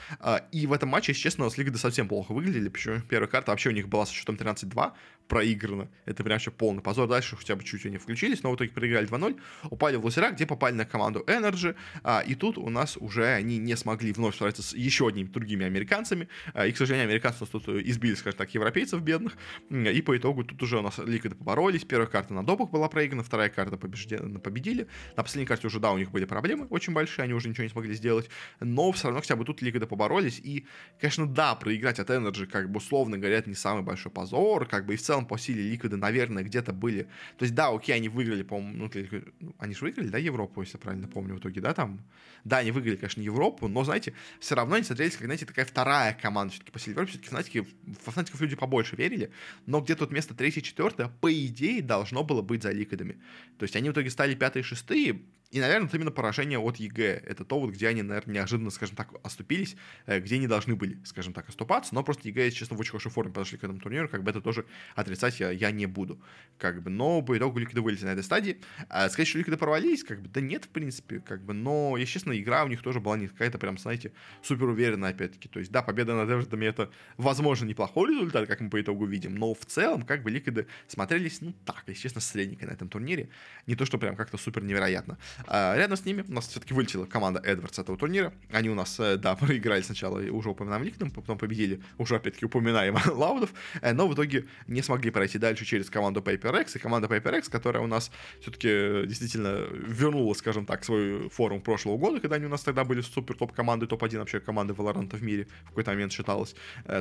и 0.50 0.66
в 0.66 0.72
этом 0.72 0.88
матче, 0.88 1.12
если 1.12 1.22
честно, 1.22 1.44
у 1.44 1.48
нас 1.48 1.58
Ликвиды 1.58 1.78
совсем 1.78 2.08
плохо 2.08 2.32
выглядели, 2.32 2.68
почему 2.68 3.00
первая 3.00 3.28
карта 3.28 3.50
вообще 3.50 3.68
у 3.68 3.72
них 3.72 3.88
была 3.88 4.06
со 4.06 4.14
счетом 4.14 4.36
13-2, 4.36 4.92
проиграно. 5.28 5.88
Это 6.04 6.22
прям 6.22 6.34
вообще 6.34 6.50
полный 6.50 6.82
позор. 6.82 7.01
Дальше 7.06 7.36
хотя 7.36 7.56
бы 7.56 7.62
чуть-чуть 7.62 7.86
они 7.86 7.98
включились, 7.98 8.42
но 8.42 8.50
в 8.50 8.56
итоге 8.56 8.70
проиграли 8.70 9.08
2-0. 9.08 9.40
Упали 9.70 9.96
в 9.96 10.04
лазера, 10.04 10.30
где 10.30 10.46
попали 10.46 10.74
на 10.74 10.84
команду 10.84 11.24
Energy. 11.26 11.74
А, 12.02 12.20
и 12.20 12.34
тут 12.34 12.58
у 12.58 12.68
нас 12.70 12.96
уже 12.96 13.26
они 13.26 13.58
не 13.58 13.76
смогли 13.76 14.12
вновь 14.12 14.34
справиться 14.34 14.62
с 14.62 14.74
еще 14.74 15.08
одними 15.08 15.28
другими 15.28 15.66
американцами. 15.66 16.28
А, 16.54 16.66
и, 16.66 16.72
к 16.72 16.76
сожалению, 16.76 17.08
американцы 17.08 17.40
нас 17.40 17.48
тут 17.48 17.68
избили, 17.68 18.14
скажем 18.14 18.38
так, 18.38 18.54
европейцев 18.54 19.00
бедных. 19.02 19.36
И 19.70 20.02
по 20.02 20.16
итогу 20.16 20.44
тут 20.44 20.62
уже 20.62 20.78
у 20.78 20.82
нас 20.82 20.98
ликвиды 20.98 21.34
поборолись. 21.34 21.84
Первая 21.84 22.08
карта 22.08 22.34
на 22.34 22.44
допах 22.44 22.70
была 22.70 22.88
проиграна, 22.88 23.22
вторая 23.22 23.48
карта 23.48 23.76
побеждена, 23.76 24.38
победили. 24.38 24.86
На 25.16 25.22
последней 25.22 25.46
карте 25.46 25.66
уже, 25.66 25.80
да, 25.80 25.92
у 25.92 25.98
них 25.98 26.10
были 26.10 26.24
проблемы 26.24 26.66
очень 26.70 26.92
большие, 26.92 27.24
они 27.24 27.34
уже 27.34 27.48
ничего 27.48 27.64
не 27.64 27.70
смогли 27.70 27.94
сделать. 27.94 28.28
Но 28.60 28.92
все 28.92 29.08
равно 29.08 29.20
хотя 29.20 29.36
бы 29.36 29.44
тут 29.44 29.62
ликвиды 29.62 29.86
поборолись. 29.86 30.38
И, 30.38 30.66
конечно, 31.00 31.26
да, 31.26 31.54
проиграть 31.54 31.98
от 31.98 32.10
Energy, 32.10 32.46
как 32.46 32.70
бы 32.70 32.78
условно 32.78 33.18
говоря, 33.18 33.38
это 33.38 33.48
не 33.48 33.56
самый 33.56 33.82
большой 33.82 34.12
позор. 34.12 34.66
Как 34.66 34.86
бы 34.86 34.94
и 34.94 34.96
в 34.96 35.02
целом 35.02 35.26
по 35.26 35.38
силе 35.38 35.62
Ликвида, 35.62 35.96
наверное, 35.96 36.42
где-то 36.42 36.72
были. 36.72 36.91
То 37.00 37.44
есть, 37.44 37.54
да, 37.54 37.68
окей, 37.68 37.94
они 37.94 38.08
выиграли, 38.08 38.42
по-моему, 38.42 38.88
ну, 38.94 39.22
ну, 39.40 39.54
они 39.58 39.74
же 39.74 39.84
выиграли, 39.84 40.08
да, 40.08 40.18
Европу, 40.18 40.60
если 40.60 40.76
я 40.76 40.80
правильно 40.80 41.08
помню, 41.08 41.34
в 41.34 41.38
итоге, 41.38 41.60
да, 41.60 41.74
там. 41.74 42.00
Да, 42.44 42.58
они 42.58 42.70
выиграли, 42.70 42.96
конечно, 42.96 43.20
Европу, 43.20 43.68
но, 43.68 43.84
знаете, 43.84 44.14
все 44.40 44.54
равно 44.54 44.74
они 44.74 44.84
смотрелись, 44.84 45.16
как, 45.16 45.26
знаете, 45.26 45.46
такая 45.46 45.64
вторая 45.64 46.14
команда 46.14 46.52
все-таки 46.52 46.72
по 46.72 46.78
силе 46.78 46.92
Европы. 46.92 47.10
Все-таки 47.10 47.28
Фнатики, 47.30 47.58
в 47.60 48.10
Фнатиков 48.10 48.40
люди 48.40 48.56
побольше 48.56 48.96
верили, 48.96 49.30
но 49.66 49.80
где-то 49.80 50.04
вот 50.04 50.12
место 50.12 50.34
третье, 50.34 50.60
четвертое, 50.60 51.08
по 51.20 51.32
идее, 51.32 51.82
должно 51.82 52.24
было 52.24 52.42
быть 52.42 52.62
за 52.62 52.72
Ликвидами. 52.72 53.18
То 53.58 53.64
есть 53.64 53.76
они 53.76 53.88
в 53.88 53.92
итоге 53.92 54.10
стали 54.10 54.34
пятые, 54.34 54.62
шестые, 54.62 55.22
и, 55.52 55.60
наверное, 55.60 55.86
вот 55.86 55.94
именно 55.94 56.10
поражение 56.10 56.58
от 56.58 56.76
EG. 56.78 57.24
Это 57.26 57.44
то, 57.44 57.60
вот, 57.60 57.72
где 57.72 57.86
они, 57.88 58.02
наверное, 58.02 58.36
неожиданно, 58.36 58.70
скажем 58.70 58.96
так, 58.96 59.10
оступились, 59.22 59.76
э, 60.06 60.18
где 60.18 60.38
не 60.38 60.46
должны 60.46 60.76
были, 60.76 60.98
скажем 61.04 61.34
так, 61.34 61.46
оступаться. 61.50 61.94
Но 61.94 62.02
просто 62.02 62.26
EG, 62.28 62.46
если 62.46 62.56
честно, 62.60 62.76
в 62.76 62.80
очень 62.80 62.92
хорошей 62.92 63.10
форме 63.10 63.34
подошли 63.34 63.58
к 63.58 63.64
этому 63.64 63.78
турниру. 63.78 64.08
Как 64.08 64.22
бы 64.22 64.30
это 64.30 64.40
тоже 64.40 64.64
отрицать 64.94 65.40
я, 65.40 65.50
я 65.50 65.70
не 65.70 65.84
буду. 65.84 66.18
Как 66.56 66.82
бы, 66.82 66.88
но 66.88 67.20
по 67.20 67.36
итогу 67.36 67.58
Ликвиды 67.58 67.82
вылетели 67.82 68.06
на 68.06 68.12
этой 68.12 68.24
стадии. 68.24 68.62
А 68.88 69.10
сказать, 69.10 69.28
что 69.28 69.38
Ликвиды 69.38 69.58
порвались, 69.58 70.04
как 70.04 70.22
бы, 70.22 70.28
да 70.30 70.40
нет, 70.40 70.64
в 70.64 70.68
принципе. 70.70 71.20
Как 71.20 71.44
бы, 71.44 71.52
но, 71.52 71.98
если 71.98 72.14
честно, 72.14 72.32
игра 72.32 72.64
у 72.64 72.68
них 72.68 72.80
тоже 72.80 73.00
была 73.00 73.18
не 73.18 73.28
какая-то 73.28 73.58
прям, 73.58 73.76
знаете, 73.76 74.12
супер 74.42 74.68
уверенная, 74.68 75.10
опять-таки. 75.10 75.50
То 75.50 75.58
есть, 75.58 75.70
да, 75.70 75.82
победа 75.82 76.14
над 76.14 76.30
Эвертами 76.30 76.64
это, 76.64 76.90
возможно, 77.18 77.66
неплохой 77.66 78.08
результат, 78.08 78.48
как 78.48 78.60
мы 78.60 78.70
по 78.70 78.80
итогу 78.80 79.04
видим. 79.04 79.34
Но 79.34 79.52
в 79.52 79.66
целом, 79.66 80.04
как 80.04 80.22
бы, 80.22 80.30
Ликвиды 80.30 80.66
смотрелись, 80.88 81.42
ну, 81.42 81.52
так, 81.66 81.84
если 81.88 82.04
честно, 82.04 82.22
средненько 82.22 82.64
на 82.64 82.70
этом 82.70 82.88
турнире. 82.88 83.28
Не 83.66 83.74
то, 83.74 83.84
что 83.84 83.98
прям 83.98 84.16
как-то 84.16 84.38
супер 84.38 84.64
невероятно. 84.64 85.18
А, 85.46 85.76
рядом 85.76 85.96
с 85.96 86.04
ними 86.04 86.24
у 86.28 86.32
нас 86.32 86.48
все-таки 86.48 86.74
вылетела 86.74 87.06
команда 87.06 87.40
Эдвардс 87.40 87.78
этого 87.78 87.98
турнира. 87.98 88.32
Они 88.50 88.68
у 88.68 88.74
нас, 88.74 88.98
э, 89.00 89.16
да, 89.16 89.34
проиграли 89.36 89.82
сначала, 89.82 90.18
уже 90.18 90.50
упоминаем 90.50 90.82
Ликном, 90.84 91.10
потом 91.10 91.38
победили, 91.38 91.80
уже 91.98 92.16
опять-таки 92.16 92.46
упоминаем 92.46 92.96
Лаудов, 93.06 93.52
э, 93.80 93.92
но 93.92 94.08
в 94.08 94.14
итоге 94.14 94.46
не 94.66 94.82
смогли 94.82 95.10
пройти 95.10 95.38
дальше 95.38 95.64
через 95.64 95.90
команду 95.90 96.20
PaperX, 96.20 96.76
и 96.76 96.78
команда 96.78 97.08
PaperX, 97.08 97.50
которая 97.50 97.82
у 97.82 97.86
нас 97.86 98.10
все-таки 98.40 98.68
э, 98.68 99.04
действительно 99.06 99.66
вернула, 99.72 100.34
скажем 100.34 100.66
так, 100.66 100.84
свой 100.84 101.28
форум 101.30 101.60
прошлого 101.60 101.98
года, 101.98 102.20
когда 102.20 102.36
они 102.36 102.46
у 102.46 102.50
нас 102.50 102.62
тогда 102.62 102.84
были 102.84 103.00
супер 103.00 103.36
топ 103.36 103.52
команды, 103.52 103.86
топ-1 103.86 104.18
вообще 104.18 104.40
команды 104.40 104.74
Valorant 104.74 105.14
в 105.16 105.22
мире 105.22 105.46
в 105.64 105.68
какой-то 105.68 105.90
момент 105.90 106.12
считалось. 106.12 106.54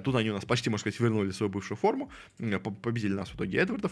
Тут 0.03 0.15
они 0.15 0.29
у 0.31 0.33
нас 0.33 0.45
почти, 0.45 0.69
можно 0.69 0.81
сказать, 0.81 0.99
вернули 0.99 1.31
свою 1.31 1.49
бывшую 1.49 1.77
форму, 1.77 2.11
победили 2.81 3.13
нас 3.13 3.29
в 3.29 3.35
итоге 3.35 3.59
Эдвардов. 3.59 3.91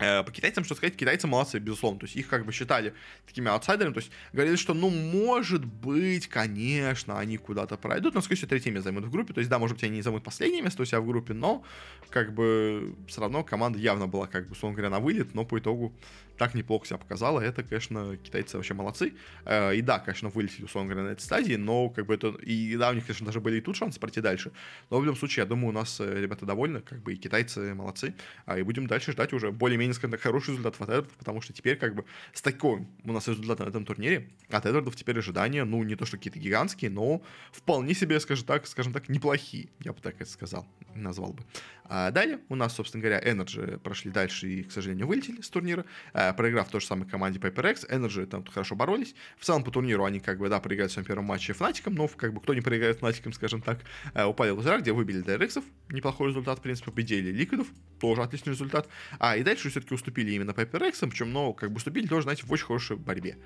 Э, 0.00 0.22
по 0.22 0.32
китайцам, 0.32 0.64
что 0.64 0.74
сказать, 0.74 0.96
китайцы 0.96 1.26
молодцы, 1.26 1.58
безусловно. 1.58 2.00
То 2.00 2.06
есть 2.06 2.16
их 2.16 2.26
как 2.26 2.46
бы 2.46 2.52
считали 2.52 2.94
такими 3.26 3.50
аутсайдерами. 3.50 3.92
То 3.92 4.00
есть 4.00 4.10
говорили, 4.32 4.56
что, 4.56 4.72
ну, 4.72 4.88
может 4.88 5.64
быть, 5.64 6.26
конечно, 6.26 7.18
они 7.18 7.36
куда-то 7.36 7.76
пройдут, 7.76 8.14
но, 8.14 8.22
скорее 8.22 8.38
всего, 8.38 8.48
третье 8.48 8.70
место 8.70 8.84
займут 8.84 9.04
в 9.04 9.10
группе. 9.10 9.34
То 9.34 9.40
есть, 9.40 9.50
да, 9.50 9.58
может 9.58 9.76
быть, 9.76 9.84
они 9.84 9.96
не 9.96 10.02
займут 10.02 10.24
последнее 10.24 10.62
место 10.62 10.82
у 10.82 10.86
себя 10.86 11.00
в 11.00 11.06
группе, 11.06 11.34
но, 11.34 11.62
как 12.08 12.34
бы, 12.34 12.94
все 13.06 13.20
равно 13.20 13.44
команда 13.44 13.78
явно 13.78 14.06
была, 14.08 14.26
как 14.26 14.46
бы, 14.46 14.52
условно 14.52 14.76
говоря, 14.76 14.90
на 14.90 15.00
вылет, 15.00 15.34
но 15.34 15.44
по 15.44 15.58
итогу 15.58 15.92
так 16.40 16.54
неплохо 16.54 16.86
себя 16.86 16.96
показала. 16.96 17.40
Это, 17.40 17.62
конечно, 17.62 18.16
китайцы 18.16 18.56
вообще 18.56 18.72
молодцы. 18.72 19.12
Э, 19.44 19.74
и 19.74 19.82
да, 19.82 19.98
конечно, 19.98 20.30
вылетели, 20.30 20.64
условно 20.64 20.90
говоря, 20.90 21.08
на 21.08 21.12
этой 21.12 21.20
стадии, 21.20 21.56
но, 21.56 21.90
как 21.90 22.06
бы, 22.06 22.14
это... 22.14 22.28
И 22.28 22.76
да, 22.78 22.88
у 22.88 22.94
них, 22.94 23.04
конечно, 23.04 23.26
даже 23.26 23.40
были 23.40 23.58
и 23.58 23.60
тут 23.60 23.76
шансы 23.76 24.00
пройти 24.00 24.22
дальше. 24.22 24.50
Но 24.88 24.98
в 24.98 25.04
любом 25.04 25.18
случае, 25.18 25.42
я 25.42 25.46
думаю, 25.46 25.68
у 25.68 25.72
нас 25.72 26.00
э, 26.00 26.18
ребята 26.18 26.46
довольны, 26.46 26.80
как 26.80 27.02
бы, 27.02 27.12
и 27.12 27.16
китайцы 27.16 27.74
молодцы. 27.74 28.14
А 28.46 28.58
И 28.58 28.62
будем 28.62 28.86
дальше 28.86 29.12
ждать 29.12 29.34
уже 29.34 29.52
более-менее 29.52 29.90
более 29.90 29.94
скажем 29.94 30.10
так, 30.12 30.20
хороший 30.20 30.50
результат 30.50 30.74
от 30.80 30.88
Эдвардов, 30.88 31.12
потому 31.18 31.40
что 31.40 31.52
теперь 31.52 31.76
как 31.76 31.94
бы 31.94 32.04
с 32.32 32.42
такой 32.42 32.86
у 33.04 33.12
нас 33.12 33.28
результат 33.28 33.58
на 33.58 33.64
этом 33.64 33.84
турнире 33.84 34.28
от 34.48 34.66
Эдвардов 34.66 34.96
теперь 34.96 35.18
ожидания, 35.18 35.64
ну, 35.64 35.82
не 35.82 35.96
то 35.96 36.06
что 36.06 36.16
какие-то 36.16 36.38
гигантские, 36.38 36.90
но 36.90 37.22
вполне 37.52 37.94
себе, 37.94 38.20
скажем 38.20 38.46
так, 38.46 38.66
скажем 38.66 38.92
так, 38.92 39.08
неплохие, 39.08 39.68
я 39.80 39.92
бы 39.92 40.00
так 40.00 40.14
это 40.20 40.30
сказал, 40.30 40.66
назвал 40.94 41.32
бы. 41.32 41.44
А 41.92 42.12
далее 42.12 42.38
у 42.48 42.54
нас, 42.54 42.74
собственно 42.74 43.02
говоря, 43.02 43.20
Energy 43.20 43.78
прошли 43.78 44.12
дальше 44.12 44.48
и, 44.48 44.62
к 44.62 44.70
сожалению, 44.70 45.08
вылетели 45.08 45.40
с 45.40 45.50
турнира, 45.50 45.84
а, 46.30 46.32
проиграв 46.32 46.68
той 46.68 46.80
же 46.80 46.86
самой 46.86 47.08
команде 47.08 47.38
PaperX. 47.38 47.88
Energy 47.90 48.26
там 48.26 48.44
хорошо 48.44 48.76
боролись. 48.76 49.14
В 49.38 49.44
целом 49.44 49.64
по 49.64 49.70
турниру 49.70 50.04
они, 50.04 50.20
как 50.20 50.38
бы, 50.38 50.48
да, 50.48 50.60
проиграли 50.60 50.88
в 50.88 50.92
своем 50.92 51.06
первом 51.06 51.24
матче 51.24 51.52
Фнатиком, 51.52 51.94
но, 51.94 52.08
как 52.08 52.32
бы, 52.32 52.40
кто 52.40 52.54
не 52.54 52.60
проиграет 52.60 52.98
Фнатиком, 52.98 53.32
скажем 53.32 53.60
так, 53.60 53.80
а, 54.14 54.28
упали 54.28 54.50
в 54.50 54.56
лузера, 54.56 54.78
где 54.78 54.92
выбили 54.92 55.24
DRX, 55.24 55.64
неплохой 55.90 56.28
результат, 56.28 56.58
в 56.58 56.62
принципе, 56.62 56.90
победили 56.90 57.30
Ликвидов, 57.32 57.66
тоже 57.98 58.22
отличный 58.22 58.52
результат. 58.52 58.88
А, 59.18 59.36
и 59.36 59.42
дальше 59.42 59.68
все 59.68 59.80
все-таки 59.80 59.94
уступили 59.94 60.32
именно 60.32 60.50
Paper 60.50 60.88
X, 60.88 61.00
причем, 61.00 61.32
но 61.32 61.52
как 61.52 61.70
бы 61.70 61.76
уступили 61.76 62.06
тоже, 62.06 62.22
знаете, 62.22 62.44
в 62.46 62.52
очень 62.52 62.66
хорошей 62.66 62.96
борьбе. 62.96 63.36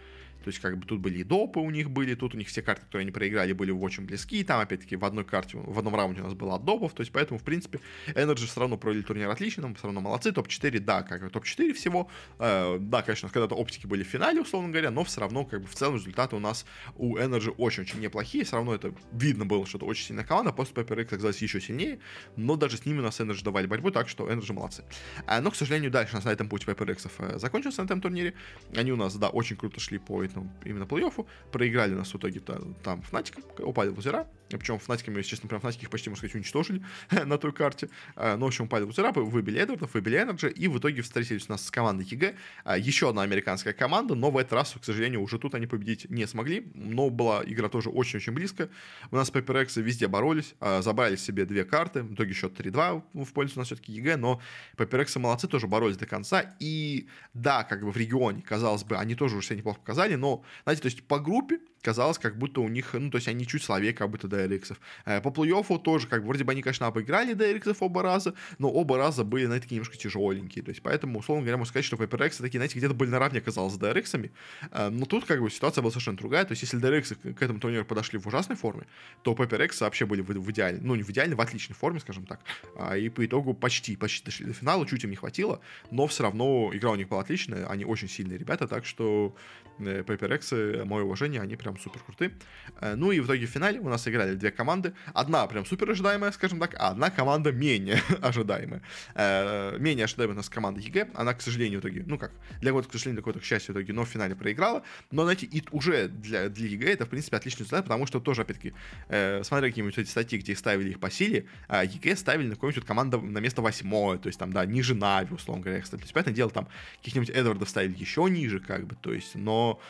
То 0.44 0.48
есть, 0.48 0.60
как 0.60 0.76
бы 0.76 0.84
тут 0.84 1.00
были 1.00 1.20
и 1.20 1.24
допы 1.24 1.58
у 1.60 1.70
них 1.70 1.90
были, 1.90 2.14
тут 2.14 2.34
у 2.34 2.36
них 2.36 2.48
все 2.48 2.60
карты, 2.60 2.82
которые 2.82 3.04
они 3.04 3.12
проиграли, 3.12 3.54
были 3.54 3.70
очень 3.70 4.04
близки. 4.04 4.44
Там, 4.44 4.60
опять-таки, 4.60 4.94
в 4.94 5.04
одной 5.04 5.24
карте, 5.24 5.56
в 5.56 5.78
одном 5.78 5.94
раунде 5.94 6.20
у 6.20 6.24
нас 6.24 6.34
было 6.34 6.56
от 6.56 6.64
допов. 6.66 6.92
То 6.92 7.00
есть, 7.00 7.12
поэтому, 7.12 7.38
в 7.38 7.42
принципе, 7.42 7.80
Energy 8.08 8.46
все 8.46 8.60
равно 8.60 8.76
провели 8.76 9.02
турнир 9.02 9.30
отлично, 9.30 9.74
все 9.74 9.84
равно 9.84 10.02
молодцы. 10.02 10.32
Топ-4, 10.32 10.80
да, 10.80 11.02
как 11.02 11.22
бы 11.22 11.30
топ-4 11.30 11.72
всего. 11.72 12.10
Э, 12.38 12.63
да, 12.78 13.02
конечно, 13.02 13.28
когда-то 13.28 13.54
оптики 13.54 13.86
были 13.86 14.02
в 14.02 14.06
финале, 14.06 14.40
условно 14.40 14.70
говоря, 14.70 14.90
но 14.90 15.04
все 15.04 15.20
равно, 15.20 15.44
как 15.44 15.62
бы, 15.62 15.66
в 15.66 15.74
целом 15.74 15.96
результаты 15.96 16.36
у 16.36 16.38
нас 16.38 16.64
у 16.96 17.16
Energy 17.16 17.54
очень-очень 17.56 18.00
неплохие. 18.00 18.44
Все 18.44 18.56
равно 18.56 18.74
это 18.74 18.94
видно 19.12 19.46
было, 19.46 19.66
что 19.66 19.78
это 19.78 19.86
очень 19.86 20.06
сильная 20.06 20.24
команда. 20.24 20.52
После 20.52 20.74
Paper 20.74 21.02
X 21.02 21.12
оказалось 21.12 21.42
еще 21.42 21.60
сильнее, 21.60 22.00
но 22.36 22.56
даже 22.56 22.76
с 22.76 22.86
ними 22.86 23.00
у 23.00 23.02
нас 23.02 23.20
Energy 23.20 23.42
давали 23.42 23.66
борьбу, 23.66 23.90
так 23.90 24.08
что 24.08 24.30
Energy 24.30 24.52
молодцы. 24.52 24.84
А, 25.26 25.40
но, 25.40 25.50
к 25.50 25.56
сожалению, 25.56 25.90
дальше 25.90 26.12
у 26.12 26.16
нас 26.16 26.24
на 26.24 26.30
этом 26.30 26.48
путь 26.48 26.64
Paper 26.64 26.92
X 26.92 27.06
э, 27.18 27.38
закончился 27.38 27.82
на 27.82 27.86
этом 27.86 28.00
турнире. 28.00 28.34
Они 28.76 28.92
у 28.92 28.96
нас, 28.96 29.14
да, 29.16 29.28
очень 29.28 29.56
круто 29.56 29.80
шли 29.80 29.98
по 29.98 30.22
этому, 30.22 30.52
именно 30.64 30.84
плей-оффу. 30.84 31.26
Проиграли 31.52 31.94
нас 31.94 32.12
в 32.12 32.16
итоге 32.16 32.40
там, 32.40 32.74
там 32.82 33.02
Фнатикам, 33.02 33.44
упали 33.58 33.90
в 33.90 33.96
лузера. 33.96 34.28
Причем 34.58 34.78
Фнатиками, 34.78 35.16
если 35.18 35.30
честно, 35.30 35.48
прям 35.48 35.60
Фнатики 35.60 35.84
их 35.84 35.90
почти, 35.90 36.10
можно 36.10 36.20
сказать, 36.20 36.34
уничтожили 36.34 36.82
на 37.24 37.38
той 37.38 37.52
карте. 37.52 37.88
А, 38.16 38.36
но, 38.36 38.46
в 38.46 38.48
общем, 38.48 38.66
упали 38.66 38.81
в 38.81 38.84
лузера, 38.84 39.12
выбили 39.12 39.60
Эдвардов, 39.60 39.94
выбили 39.94 40.16
NRG, 40.18 40.50
и 40.50 40.68
в 40.68 40.78
итоге 40.78 41.02
встретились 41.02 41.48
у 41.48 41.52
нас 41.52 41.66
с 41.66 41.70
командой 41.70 42.06
EG. 42.06 42.34
А, 42.64 42.78
еще 42.78 43.10
одна 43.10 43.22
американская 43.22 43.72
команда, 43.72 44.14
но 44.14 44.30
в 44.30 44.38
этот 44.38 44.52
раз, 44.52 44.74
к 44.80 44.84
сожалению, 44.84 45.22
уже 45.22 45.38
тут 45.38 45.54
они 45.54 45.66
победить 45.66 46.10
не 46.10 46.26
смогли. 46.26 46.70
Но 46.74 47.10
была 47.10 47.42
игра 47.44 47.68
тоже 47.68 47.90
очень-очень 47.90 48.32
близко. 48.32 48.68
У 49.10 49.16
нас 49.16 49.30
Rex 49.30 49.76
везде 49.76 50.08
боролись, 50.08 50.54
а, 50.60 50.82
забрали 50.82 51.16
себе 51.16 51.44
две 51.44 51.64
карты. 51.64 52.02
В 52.02 52.14
итоге 52.14 52.34
счет 52.34 52.58
3-2 52.58 53.02
в 53.24 53.32
пользу 53.32 53.54
у 53.56 53.58
нас 53.58 53.68
все-таки 53.68 53.92
EG, 53.92 54.16
но 54.16 54.40
X 54.78 55.16
молодцы, 55.16 55.48
тоже 55.48 55.66
боролись 55.66 55.96
до 55.96 56.06
конца. 56.06 56.54
И 56.60 57.08
да, 57.32 57.64
как 57.64 57.82
бы 57.82 57.92
в 57.92 57.96
регионе, 57.96 58.42
казалось 58.42 58.84
бы, 58.84 58.96
они 58.96 59.14
тоже 59.14 59.36
уже 59.36 59.46
себя 59.46 59.56
неплохо 59.58 59.80
показали, 59.80 60.14
но, 60.14 60.44
знаете, 60.64 60.82
то 60.82 60.86
есть 60.86 61.02
по 61.04 61.18
группе 61.18 61.60
казалось, 61.84 62.18
как 62.18 62.38
будто 62.38 62.60
у 62.60 62.68
них, 62.68 62.94
ну, 62.94 63.10
то 63.10 63.16
есть 63.16 63.28
они 63.28 63.46
чуть 63.46 63.62
слабее, 63.62 63.92
как 63.92 64.10
будто 64.10 64.26
DRX. 64.26 64.76
Э, 65.04 65.20
по 65.20 65.28
плей-оффу 65.28 65.78
тоже, 65.78 66.08
как 66.08 66.22
вроде 66.22 66.44
бы 66.44 66.52
они, 66.52 66.62
конечно, 66.62 66.86
обыграли 66.86 67.34
DRX 67.34 67.76
оба 67.80 68.02
раза, 68.02 68.34
но 68.58 68.70
оба 68.70 68.96
раза 68.96 69.24
были, 69.24 69.44
знаете, 69.44 69.64
такие 69.64 69.76
немножко 69.76 69.96
тяжеленькие. 69.96 70.64
То 70.64 70.70
есть, 70.70 70.82
поэтому, 70.82 71.18
условно 71.18 71.42
говоря, 71.42 71.58
можно 71.58 71.70
сказать, 71.70 71.84
что 71.84 71.96
PaperX 71.96 72.40
такие, 72.40 72.58
знаете, 72.58 72.78
где-то 72.78 72.94
были 72.94 73.10
наравне, 73.10 73.40
казалось, 73.40 73.74
с 73.74 73.78
DRX. 73.78 74.30
Э, 74.70 74.88
но 74.88 75.06
тут, 75.06 75.24
как 75.24 75.40
бы, 75.40 75.50
ситуация 75.50 75.82
была 75.82 75.90
совершенно 75.90 76.16
другая. 76.16 76.44
То 76.44 76.52
есть, 76.52 76.62
если 76.62 76.80
DRX 76.80 77.34
к 77.34 77.42
этому 77.42 77.60
турниру 77.60 77.84
подошли 77.84 78.18
в 78.18 78.26
ужасной 78.26 78.56
форме, 78.56 78.86
то 79.22 79.32
PaperX 79.34 79.80
вообще 79.80 80.06
были 80.06 80.22
в, 80.22 80.28
в 80.28 80.50
идеальной, 80.50 80.80
ну, 80.80 80.94
не 80.94 81.02
в 81.02 81.10
идеальной, 81.10 81.36
в 81.36 81.40
отличной 81.40 81.76
форме, 81.76 82.00
скажем 82.00 82.24
так. 82.24 82.40
А, 82.76 82.96
и 82.96 83.08
по 83.10 83.24
итогу 83.24 83.54
почти, 83.54 83.96
почти 83.96 84.24
дошли 84.24 84.46
до 84.46 84.52
финала, 84.52 84.86
чуть 84.86 85.04
им 85.04 85.10
не 85.10 85.16
хватило, 85.16 85.60
но 85.90 86.06
все 86.06 86.22
равно 86.22 86.70
игра 86.72 86.90
у 86.90 86.96
них 86.96 87.08
была 87.08 87.20
отличная, 87.20 87.66
они 87.66 87.84
очень 87.84 88.08
сильные 88.08 88.38
ребята, 88.38 88.66
так 88.66 88.86
что 88.86 89.34
э, 89.78 90.02
Paper 90.02 90.48
Rex, 90.48 90.84
мое 90.84 91.04
уважение, 91.04 91.40
они 91.40 91.56
прям 91.56 91.73
супер 91.78 92.00
крутые. 92.00 92.32
Э, 92.80 92.94
ну 92.94 93.12
и 93.12 93.20
в 93.20 93.26
итоге 93.26 93.46
в 93.46 93.50
финале 93.50 93.80
у 93.80 93.88
нас 93.88 94.06
играли 94.08 94.34
две 94.34 94.50
команды. 94.50 94.94
Одна 95.12 95.46
прям 95.46 95.66
супер 95.66 95.90
ожидаемая, 95.90 96.32
скажем 96.32 96.60
так, 96.60 96.74
а 96.78 96.90
одна 96.90 97.10
команда 97.10 97.52
менее 97.52 98.00
ожидаемая. 98.22 98.82
Э, 99.14 99.76
менее 99.78 100.04
ожидаемая 100.04 100.34
у 100.34 100.36
нас 100.38 100.48
команда 100.48 100.80
EG. 100.80 101.10
Она, 101.14 101.34
к 101.34 101.42
сожалению, 101.42 101.80
в 101.80 101.82
итоге, 101.82 102.04
ну 102.06 102.18
как, 102.18 102.32
для 102.60 102.70
кого-то, 102.70 102.88
к 102.88 102.92
сожалению, 102.92 103.22
кого-то, 103.22 103.40
к 103.40 103.44
счастью, 103.44 103.74
в 103.74 103.78
итоге, 103.78 103.92
но 103.92 104.04
в 104.04 104.08
финале 104.08 104.34
проиграла. 104.34 104.82
Но, 105.10 105.24
знаете, 105.24 105.46
и 105.46 105.62
уже 105.70 106.08
для, 106.08 106.48
для 106.48 106.68
EG 106.68 106.92
это, 106.92 107.06
в 107.06 107.08
принципе, 107.08 107.36
отличный 107.36 107.64
результат, 107.64 107.84
потому 107.84 108.06
что 108.06 108.20
тоже, 108.20 108.42
опять-таки, 108.42 108.74
э, 109.08 109.42
смотря 109.42 109.68
какие-нибудь 109.68 109.98
эти 109.98 110.08
статьи, 110.08 110.38
где 110.38 110.54
ставили 110.54 110.90
их 110.90 111.00
по 111.00 111.10
силе, 111.10 111.46
э, 111.68 111.82
EG 111.84 112.16
ставили 112.16 112.48
на 112.48 112.54
какую-нибудь 112.54 112.86
команду 112.86 113.20
на 113.20 113.38
место 113.38 113.62
восьмое, 113.62 114.18
то 114.18 114.28
есть 114.28 114.38
там, 114.38 114.52
да, 114.52 114.64
ниже 114.66 114.94
Нави, 114.94 115.34
условно 115.34 115.62
говоря, 115.62 115.80
кстати. 115.80 116.00
То 116.00 116.04
есть, 116.04 116.14
понятное 116.14 116.34
дело, 116.34 116.50
там 116.50 116.68
каких-нибудь 116.98 117.30
Эдвардов 117.30 117.68
ставили 117.68 117.96
еще 117.98 118.28
ниже, 118.30 118.60
как 118.60 118.86
бы, 118.86 118.96
то 118.96 119.12
есть, 119.12 119.34
но 119.34 119.80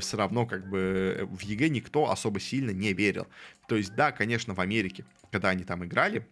все 0.00 0.16
равно, 0.16 0.46
как 0.46 0.68
бы, 0.68 1.28
в 1.30 1.42
EG 1.42 1.68
никто 1.68 2.10
особо 2.10 2.40
сильно 2.40 2.70
не 2.70 2.92
верил. 2.92 3.26
То 3.68 3.76
есть, 3.76 3.94
да, 3.94 4.12
конечно, 4.12 4.54
в 4.54 4.60
Америке, 4.60 5.04
когда 5.30 5.50
они 5.50 5.64
там 5.64 5.84
играли, 5.84 6.26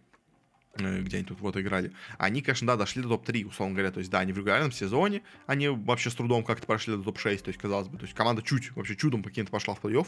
где 0.75 1.17
они 1.17 1.25
тут 1.25 1.39
вот 1.41 1.57
играли, 1.57 1.91
они, 2.17 2.41
конечно, 2.41 2.67
да, 2.67 2.75
дошли 2.75 3.01
до 3.01 3.09
топ-3, 3.09 3.45
условно 3.45 3.75
говоря, 3.75 3.91
то 3.91 3.99
есть, 3.99 4.09
да, 4.09 4.19
они 4.19 4.33
в 4.33 4.37
регулярном 4.37 4.71
сезоне, 4.71 5.23
они 5.45 5.67
вообще 5.67 6.09
с 6.09 6.15
трудом 6.15 6.43
как-то 6.43 6.67
прошли 6.67 6.95
до 6.95 7.03
топ-6, 7.03 7.37
то 7.39 7.49
есть, 7.49 7.59
казалось 7.59 7.87
бы, 7.87 7.97
то 7.97 8.05
есть, 8.05 8.15
команда 8.15 8.41
чуть, 8.41 8.71
вообще 8.75 8.95
чудом 8.95 9.23
каким-то 9.23 9.51
пошла 9.51 9.73
в 9.73 9.81
плей-офф, 9.81 10.07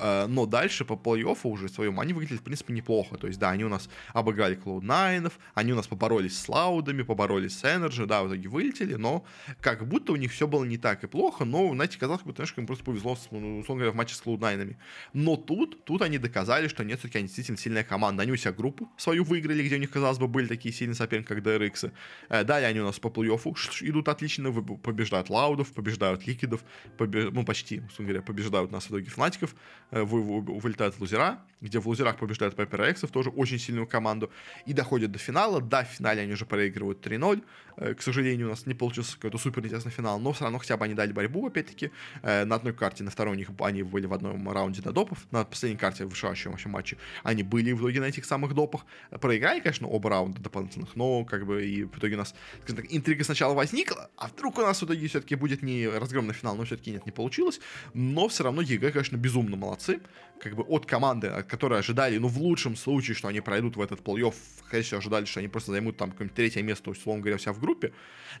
э, 0.00 0.26
но 0.26 0.46
дальше 0.46 0.84
по 0.84 0.94
плей-оффу 0.94 1.48
уже 1.48 1.68
своем 1.68 2.00
они 2.00 2.12
выглядели, 2.14 2.38
в 2.38 2.42
принципе, 2.42 2.72
неплохо, 2.72 3.16
то 3.16 3.26
есть, 3.26 3.38
да, 3.38 3.50
они 3.50 3.64
у 3.64 3.68
нас 3.68 3.88
обыграли 4.12 4.56
Cloud9, 4.56 5.32
они 5.54 5.72
у 5.72 5.76
нас 5.76 5.86
поборолись 5.86 6.38
с 6.38 6.48
Лаудами, 6.48 7.02
поборолись 7.02 7.58
с 7.58 7.64
Energy, 7.64 8.06
да, 8.06 8.22
в 8.22 8.28
итоге 8.28 8.48
вылетели, 8.48 8.94
но 8.94 9.24
как 9.60 9.86
будто 9.86 10.12
у 10.12 10.16
них 10.16 10.32
все 10.32 10.46
было 10.46 10.64
не 10.64 10.78
так 10.78 11.04
и 11.04 11.06
плохо, 11.06 11.44
но, 11.44 11.72
знаете, 11.74 11.98
казалось 11.98 12.22
бы, 12.22 12.32
немножко 12.32 12.60
им 12.60 12.66
просто 12.66 12.84
повезло, 12.84 13.18
ну, 13.30 13.58
условно 13.60 13.82
говоря, 13.82 13.92
в 13.92 13.96
матче 13.96 14.14
с 14.14 14.22
Cloud9, 14.22 14.76
но 15.12 15.36
тут, 15.36 15.84
тут 15.84 16.02
они 16.02 16.18
доказали, 16.18 16.68
что 16.68 16.84
нет, 16.84 16.98
все-таки 16.98 17.18
они 17.18 17.26
действительно 17.26 17.58
сильная 17.58 17.84
команда, 17.84 18.22
они 18.22 18.32
у 18.32 18.36
себя 18.36 18.52
группу 18.52 18.88
свою 18.96 19.24
выиграли, 19.24 19.62
где 19.62 19.76
у 19.76 19.78
них, 19.78 19.90
казалось 19.90 20.07
бы, 20.16 20.28
были 20.28 20.46
такие 20.46 20.72
сильные 20.72 20.94
соперники, 20.94 21.26
как 21.26 21.38
DRX. 21.38 21.92
Э, 22.30 22.44
далее 22.44 22.68
они 22.68 22.80
у 22.80 22.84
нас 22.84 22.98
по 22.98 23.08
плей-оффу 23.08 23.54
идут 23.82 24.08
отлично, 24.08 24.50
побеждают 24.52 25.28
Лаудов, 25.28 25.72
побеждают 25.72 26.26
Ликидов, 26.26 26.62
побеж... 26.96 27.28
ну 27.32 27.44
почти, 27.44 27.80
условно 27.80 28.12
говоря, 28.12 28.22
побеждают 28.22 28.72
нас 28.72 28.84
в 28.84 28.90
итоге 28.90 29.10
Фнатиков, 29.10 29.54
э, 29.90 30.02
вы, 30.02 30.22
вы, 30.22 30.40
вылетают 30.40 30.94
в 30.94 31.00
лузера, 31.00 31.40
где 31.60 31.80
в 31.80 31.86
лузерах 31.88 32.16
побеждают 32.16 32.56
Пеппер 32.56 32.90
Эксов, 32.90 33.10
тоже 33.10 33.28
очень 33.28 33.58
сильную 33.58 33.86
команду, 33.86 34.30
и 34.64 34.72
доходят 34.72 35.10
до 35.10 35.18
финала. 35.18 35.60
Да, 35.60 35.84
в 35.84 35.88
финале 35.88 36.22
они 36.22 36.32
уже 36.32 36.46
проигрывают 36.46 37.04
3-0, 37.04 37.42
э, 37.76 37.94
к 37.94 38.02
сожалению, 38.02 38.46
у 38.46 38.50
нас 38.50 38.64
не 38.64 38.74
получился 38.74 39.16
какой-то 39.16 39.36
супер 39.36 39.62
интересный 39.64 39.92
финал, 39.92 40.18
но 40.18 40.32
все 40.32 40.44
равно 40.44 40.58
хотя 40.58 40.78
бы 40.78 40.84
они 40.84 40.94
дали 40.94 41.12
борьбу, 41.12 41.46
опять-таки, 41.48 41.90
на 42.22 42.54
одной 42.54 42.72
карте, 42.72 43.04
на 43.04 43.10
второй 43.10 43.34
у 43.34 43.36
них 43.36 43.50
они 43.58 43.82
были 43.82 44.06
в 44.06 44.14
одном 44.14 44.50
раунде 44.50 44.80
до 44.80 44.92
допов, 44.92 45.18
на 45.30 45.44
последней 45.44 45.78
карте 45.78 46.06
в 46.06 46.12
решающем 46.12 46.52
вообще 46.52 46.68
матче 46.68 46.96
они 47.22 47.42
были 47.42 47.72
в 47.72 47.80
итоге 47.80 48.00
на 48.00 48.06
этих 48.06 48.24
самых 48.24 48.54
допах, 48.54 48.86
проиграли, 49.20 49.60
конечно, 49.60 49.87
оба 49.88 50.10
раунда, 50.10 50.40
дополнительных, 50.40 50.96
но 50.96 51.24
как 51.24 51.46
бы 51.46 51.66
и 51.66 51.84
в 51.84 51.98
итоге 51.98 52.14
у 52.14 52.18
нас, 52.18 52.34
скажем 52.62 52.82
так, 52.82 52.86
интрига 52.94 53.24
сначала 53.24 53.54
возникла, 53.54 54.10
а 54.16 54.28
вдруг 54.28 54.58
у 54.58 54.62
нас 54.62 54.80
в 54.80 54.84
итоге 54.84 55.06
все-таки 55.08 55.34
будет 55.34 55.62
не 55.62 55.88
разгромный 55.88 56.34
финал, 56.34 56.56
но 56.56 56.64
все-таки 56.64 56.90
нет, 56.90 57.06
не 57.06 57.12
получилось, 57.12 57.60
но 57.94 58.28
все 58.28 58.44
равно 58.44 58.62
EG, 58.62 58.92
конечно, 58.92 59.16
безумно 59.16 59.56
молодцы, 59.56 60.00
как 60.38 60.54
бы 60.54 60.62
от 60.62 60.86
команды, 60.86 61.28
от 61.28 61.46
которой 61.46 61.78
ожидали, 61.80 62.18
ну, 62.18 62.28
в 62.28 62.38
лучшем 62.38 62.76
случае, 62.76 63.14
что 63.14 63.28
они 63.28 63.40
пройдут 63.40 63.76
в 63.76 63.80
этот 63.80 64.00
плей-офф, 64.00 64.34
конечно, 64.70 64.98
ожидали, 64.98 65.24
что 65.24 65.40
они 65.40 65.48
просто 65.48 65.72
займут 65.72 65.96
там 65.96 66.12
какое-нибудь 66.12 66.36
третье 66.36 66.62
место, 66.62 66.90
условно 66.90 67.22
говоря, 67.22 67.38
у 67.38 67.40
себя 67.40 67.52
в 67.52 67.60
группе. 67.60 67.88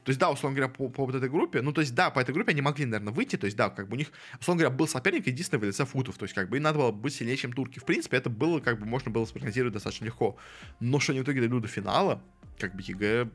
То 0.04 0.10
есть, 0.10 0.18
да, 0.18 0.30
условно 0.30 0.56
говоря, 0.56 0.72
по, 0.72 0.88
по 0.88 1.06
вот 1.06 1.14
этой 1.14 1.28
группе, 1.28 1.60
ну, 1.60 1.72
то 1.72 1.80
есть, 1.80 1.94
да, 1.94 2.10
по 2.10 2.20
этой 2.20 2.32
группе 2.32 2.52
они 2.52 2.62
могли, 2.62 2.84
наверное, 2.84 3.12
выйти, 3.12 3.36
то 3.36 3.46
есть, 3.46 3.56
да, 3.56 3.70
как 3.70 3.88
бы 3.88 3.94
у 3.94 3.98
них, 3.98 4.12
условно 4.40 4.62
говоря, 4.62 4.76
был 4.76 4.86
соперник 4.86 5.26
единственный 5.26 5.60
в 5.60 5.64
лице 5.64 5.84
FUT 5.84 6.00
ов, 6.00 6.16
то 6.18 6.24
есть, 6.24 6.34
как 6.34 6.48
бы 6.48 6.56
им 6.56 6.62
надо 6.62 6.78
было 6.78 6.92
быть 6.92 7.14
сильнее, 7.14 7.36
чем 7.36 7.52
турки. 7.52 7.78
В 7.78 7.84
принципе, 7.84 8.16
это 8.16 8.30
было, 8.30 8.60
как 8.60 8.78
бы, 8.78 8.86
можно 8.86 9.10
было 9.10 9.24
спрогнозировать 9.24 9.74
достаточно 9.74 10.04
легко. 10.04 10.36
Но 10.80 11.00
что 11.00 11.12
они 11.12 11.20
в 11.20 11.24
итоге 11.24 11.37
дойдут 11.40 11.62
до 11.62 11.68
финала, 11.68 12.22
как 12.58 12.74
бы 12.74 12.82
EG 12.82 13.28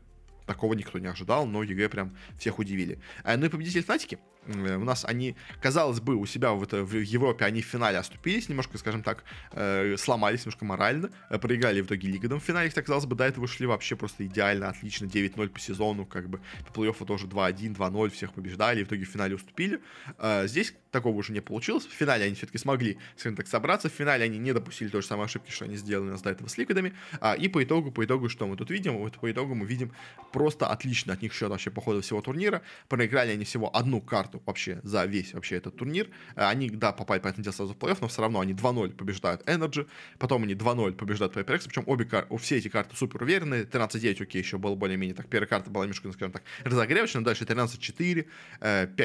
такого 0.46 0.74
никто 0.74 1.00
не 1.00 1.08
ожидал, 1.08 1.46
но 1.46 1.64
EG 1.64 1.90
прям 1.90 2.16
всех 2.38 2.60
удивили. 2.60 3.00
А, 3.24 3.38
ну 3.38 3.46
и 3.46 3.50
победитель 3.50 3.84
Фнатики, 3.84 4.20
у 4.48 4.84
нас 4.84 5.06
они, 5.06 5.36
казалось 5.62 6.00
бы, 6.00 6.16
у 6.16 6.26
себя 6.26 6.52
в, 6.52 6.64
это, 6.64 6.84
в 6.84 6.94
Европе 6.94 7.46
они 7.46 7.62
в 7.62 7.66
финале 7.66 7.98
оступились, 7.98 8.50
немножко, 8.50 8.78
скажем 8.78 9.04
так, 9.04 9.24
э, 9.52 9.96
сломались 9.98 10.42
немножко 10.42 10.66
морально, 10.66 11.10
э, 11.30 11.38
проиграли 11.40 11.82
в 11.82 11.86
итоге 11.86 12.10
Ликвидам 12.10 12.40
в 12.40 12.44
финале, 12.44 12.70
так 12.70 12.86
казалось 12.86 13.06
бы, 13.06 13.16
до 13.16 13.24
этого 13.24 13.48
шли 13.48 13.68
вообще 13.68 13.96
просто 13.96 14.26
идеально, 14.26 14.70
отлично, 14.70 15.06
9-0 15.06 15.50
по 15.50 15.60
сезону, 15.60 16.06
как 16.06 16.30
бы 16.30 16.40
по 16.68 16.80
плей-оффу 16.80 17.06
тоже 17.06 17.28
2-1, 17.28 17.76
2-0, 17.76 18.10
всех 18.10 18.34
побеждали, 18.34 18.82
и 18.82 18.84
в 18.84 18.88
итоге 18.88 19.06
в 19.06 19.10
финале 19.10 19.36
уступили. 19.36 19.80
Э, 20.18 20.48
здесь 20.48 20.74
такого 20.92 21.16
уже 21.16 21.34
не 21.34 21.42
получилось, 21.42 21.86
в 21.86 21.92
финале 21.92 22.26
они 22.26 22.36
все-таки 22.36 22.58
смогли, 22.58 22.98
скажем 23.18 23.36
так, 23.36 23.48
собраться, 23.48 23.90
в 23.90 23.94
финале 23.94 24.26
они 24.26 24.38
не 24.38 24.54
допустили 24.54 24.90
той 24.90 25.02
же 25.02 25.08
самой 25.08 25.26
ошибки, 25.26 25.52
что 25.52 25.66
они 25.66 25.76
сделали 25.76 26.10
у 26.10 26.12
нас 26.12 26.22
до 26.22 26.30
этого 26.30 26.48
с 26.48 26.58
Ликвидами, 26.58 26.94
а, 27.20 27.34
и 27.34 27.48
по 27.48 27.64
итогу, 27.64 27.92
по 27.92 28.04
итогу, 28.06 28.30
что 28.30 28.48
мы 28.48 28.56
тут 28.58 28.70
видим? 28.70 28.98
Вот 28.98 29.18
по 29.20 29.32
итогу 29.32 29.56
мы 29.56 29.66
видим 29.66 29.92
просто 30.32 30.68
отличный 30.68 31.14
у 31.14 31.22
них 31.22 31.34
счет 31.34 31.50
вообще 31.50 31.72
по 31.72 31.82
ходу 31.82 32.02
всего 32.02 32.22
турнира, 32.22 32.62
проиграли 32.90 33.32
они 33.32 33.46
всего 33.46 33.76
одну 33.76 34.02
карту 34.02 34.33
вообще 34.46 34.80
за 34.84 35.06
весь 35.06 35.34
вообще 35.34 35.58
этот 35.58 35.76
турнир. 35.76 36.10
Э, 36.36 36.48
они, 36.48 36.70
да, 36.70 36.92
попали, 36.92 37.20
понятное 37.20 37.44
дело, 37.44 37.54
сразу 37.54 37.74
в 37.74 37.78
плей-офф, 37.78 37.98
но 38.02 38.08
все 38.08 38.22
равно 38.22 38.40
они 38.40 38.54
2-0 38.54 38.96
побеждают 38.96 39.42
NRG, 39.48 39.88
потом 40.20 40.44
они 40.44 40.54
2-0 40.54 40.94
побеждают 40.94 41.36
Paper 41.36 41.51
Rex, 41.51 41.64
причем 41.68 41.84
обе 41.88 42.06
карты, 42.06 42.38
все 42.38 42.58
эти 42.58 42.68
карты 42.68 42.96
супер 42.96 43.24
уверенные, 43.24 43.64
13-9, 43.64 44.24
окей, 44.24 44.42
еще 44.42 44.58
было 44.58 44.76
более-менее 44.76 45.16
так, 45.16 45.28
первая 45.28 45.48
карта 45.48 45.70
была 45.70 45.86
немножко, 45.86 46.08
ну, 46.08 46.14
скажем 46.14 46.32
так, 46.32 46.44
разогревочная, 46.64 47.24
дальше 47.24 47.44
13-4, 47.44 48.28
5-13, 48.62 48.96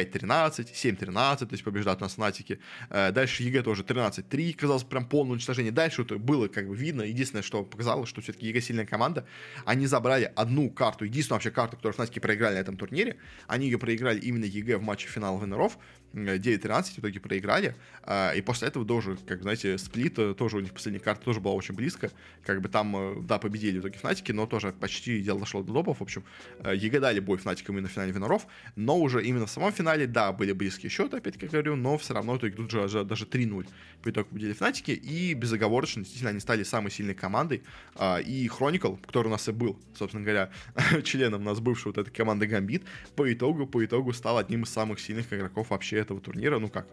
7-13, 0.73 1.39
то 1.39 1.49
есть 1.51 1.65
побеждают 1.65 1.98
у 1.98 2.01
нас 2.01 2.17
Фнатики, 2.17 2.61
э, 2.91 3.13
дальше 3.13 3.43
EG 3.43 3.63
тоже 3.63 3.83
13-3, 3.83 4.53
казалось, 4.55 4.85
прям 4.85 5.07
полное 5.07 5.33
уничтожение, 5.33 5.73
дальше 5.73 6.03
это 6.03 6.17
было 6.19 6.49
как 6.49 6.69
бы 6.69 6.77
видно, 6.77 7.03
единственное, 7.03 7.43
что 7.43 7.65
показало, 7.65 8.07
что 8.07 8.21
все-таки 8.21 8.47
EG 8.47 8.61
сильная 8.61 8.87
команда, 8.87 9.27
они 9.65 9.87
забрали 9.87 10.33
одну 10.37 10.71
карту, 10.71 11.05
единственную 11.05 11.39
вообще 11.39 11.51
карту, 11.51 11.77
которую 11.77 11.95
Фнатики 11.95 12.19
проиграли 12.19 12.55
на 12.55 12.59
этом 12.59 12.77
турнире, 12.77 13.17
они 13.47 13.67
ее 13.67 13.79
проиграли 13.79 14.21
именно 14.21 14.45
EG 14.45 14.79
в 14.79 14.83
матче 14.83 15.09
финал 15.19 15.39
винеров, 15.41 15.79
9-13 16.15 16.95
в 16.95 16.99
итоге 17.01 17.21
проиграли, 17.21 17.75
а, 18.03 18.33
и 18.33 18.41
после 18.41 18.69
этого 18.69 18.87
тоже, 18.87 19.19
как 19.27 19.43
знаете, 19.43 19.77
Split, 19.79 20.15
тоже 20.37 20.57
у 20.57 20.61
них 20.61 20.73
последняя 20.73 21.01
карта 21.01 21.25
тоже 21.25 21.41
была 21.41 21.55
очень 21.55 21.75
близко, 21.75 22.11
как 22.45 22.63
бы 22.63 22.69
там, 22.69 22.97
э, 22.97 23.23
да, 23.23 23.39
победили 23.39 23.79
в 23.79 23.83
итоге 23.83 23.99
Фнатики, 23.99 24.33
но 24.33 24.47
тоже 24.47 24.73
почти 24.73 25.21
дело 25.21 25.41
дошло 25.41 25.63
до 25.63 25.73
допов, 25.73 25.99
в 25.99 26.03
общем, 26.03 26.25
э, 26.61 26.75
EG 26.75 27.01
дали 27.01 27.21
бой 27.21 27.37
Фнатикам 27.39 27.77
именно 27.77 27.89
в 27.89 27.93
финале 27.93 28.13
винеров, 28.13 28.47
но 28.75 28.99
уже 28.99 29.23
именно 29.23 29.47
в 29.47 29.51
самом 29.51 29.73
финале, 29.73 30.07
да, 30.07 30.33
были 30.33 30.53
близкие 30.53 30.89
счеты, 30.91 31.19
опять 31.19 31.39
как 31.39 31.51
говорю, 31.51 31.77
но 31.77 31.99
все 31.99 32.15
равно 32.15 32.37
итоге 32.37 32.55
тут 32.55 32.71
же 32.71 33.05
даже 33.05 33.27
3-0 33.27 33.67
по 34.03 34.11
итогу 34.11 34.29
победили 34.31 34.53
Фнатики, 34.53 34.93
и 34.93 35.35
безоговорочно, 35.35 36.03
действительно, 36.03 36.31
они 36.31 36.41
стали 36.41 36.63
самой 36.63 36.91
сильной 36.91 37.15
командой, 37.15 37.63
а, 37.97 38.19
и 38.19 38.47
Хроникл, 38.49 38.95
который 38.95 39.29
у 39.29 39.31
нас 39.31 39.49
и 39.49 39.53
был, 39.53 39.79
собственно 39.95 40.25
говоря, 40.25 40.51
членом 41.05 41.43
у 41.43 41.45
нас 41.45 41.61
бывшей 41.61 41.89
вот 41.89 41.99
этой 41.99 42.11
команды 42.11 42.47
Гамбит, 42.47 42.85
по 43.17 43.31
итогу, 43.31 43.67
по 43.67 43.85
итогу 43.85 44.13
стал 44.13 44.39
одним 44.39 44.63
из 44.63 44.71
самых 44.71 45.01
сильных 45.01 45.08
игроков 45.13 45.71
вообще 45.71 45.99
этого 45.99 46.21
турнира, 46.21 46.59
ну 46.59 46.69
как, 46.69 46.87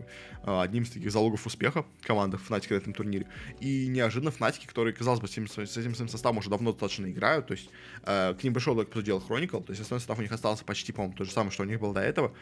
а, 0.43 0.61
одним 0.61 0.83
из 0.83 0.89
таких 0.89 1.11
залогов 1.11 1.45
успеха 1.45 1.85
команды 2.01 2.37
Фнатики 2.37 2.73
на 2.73 2.77
этом 2.77 2.93
турнире. 2.93 3.27
И 3.59 3.87
неожиданно 3.87 4.31
Фнатики, 4.31 4.65
которые, 4.67 4.93
казалось 4.93 5.19
бы, 5.19 5.27
с 5.27 5.31
этим, 5.31 5.47
с 5.47 5.77
этим 5.77 5.95
своим 5.95 6.09
составом 6.09 6.37
уже 6.37 6.49
давно 6.49 6.71
достаточно 6.71 7.09
играют, 7.09 7.47
то 7.47 7.53
есть 7.53 7.69
э, 8.03 8.33
к 8.39 8.43
ним 8.43 8.53
пришел, 8.53 8.75
как 8.75 9.03
делал 9.03 9.19
Хроникл, 9.19 9.59
то 9.59 9.71
есть 9.71 9.81
основной 9.81 10.01
состав 10.01 10.19
у 10.19 10.21
них 10.21 10.31
остался 10.31 10.63
почти, 10.65 10.91
по-моему, 10.91 11.15
то 11.15 11.25
же 11.25 11.31
самое, 11.31 11.51
что 11.51 11.63
у 11.63 11.65
них 11.65 11.79
было 11.79 11.93
до 11.93 12.01
этого, 12.01 12.33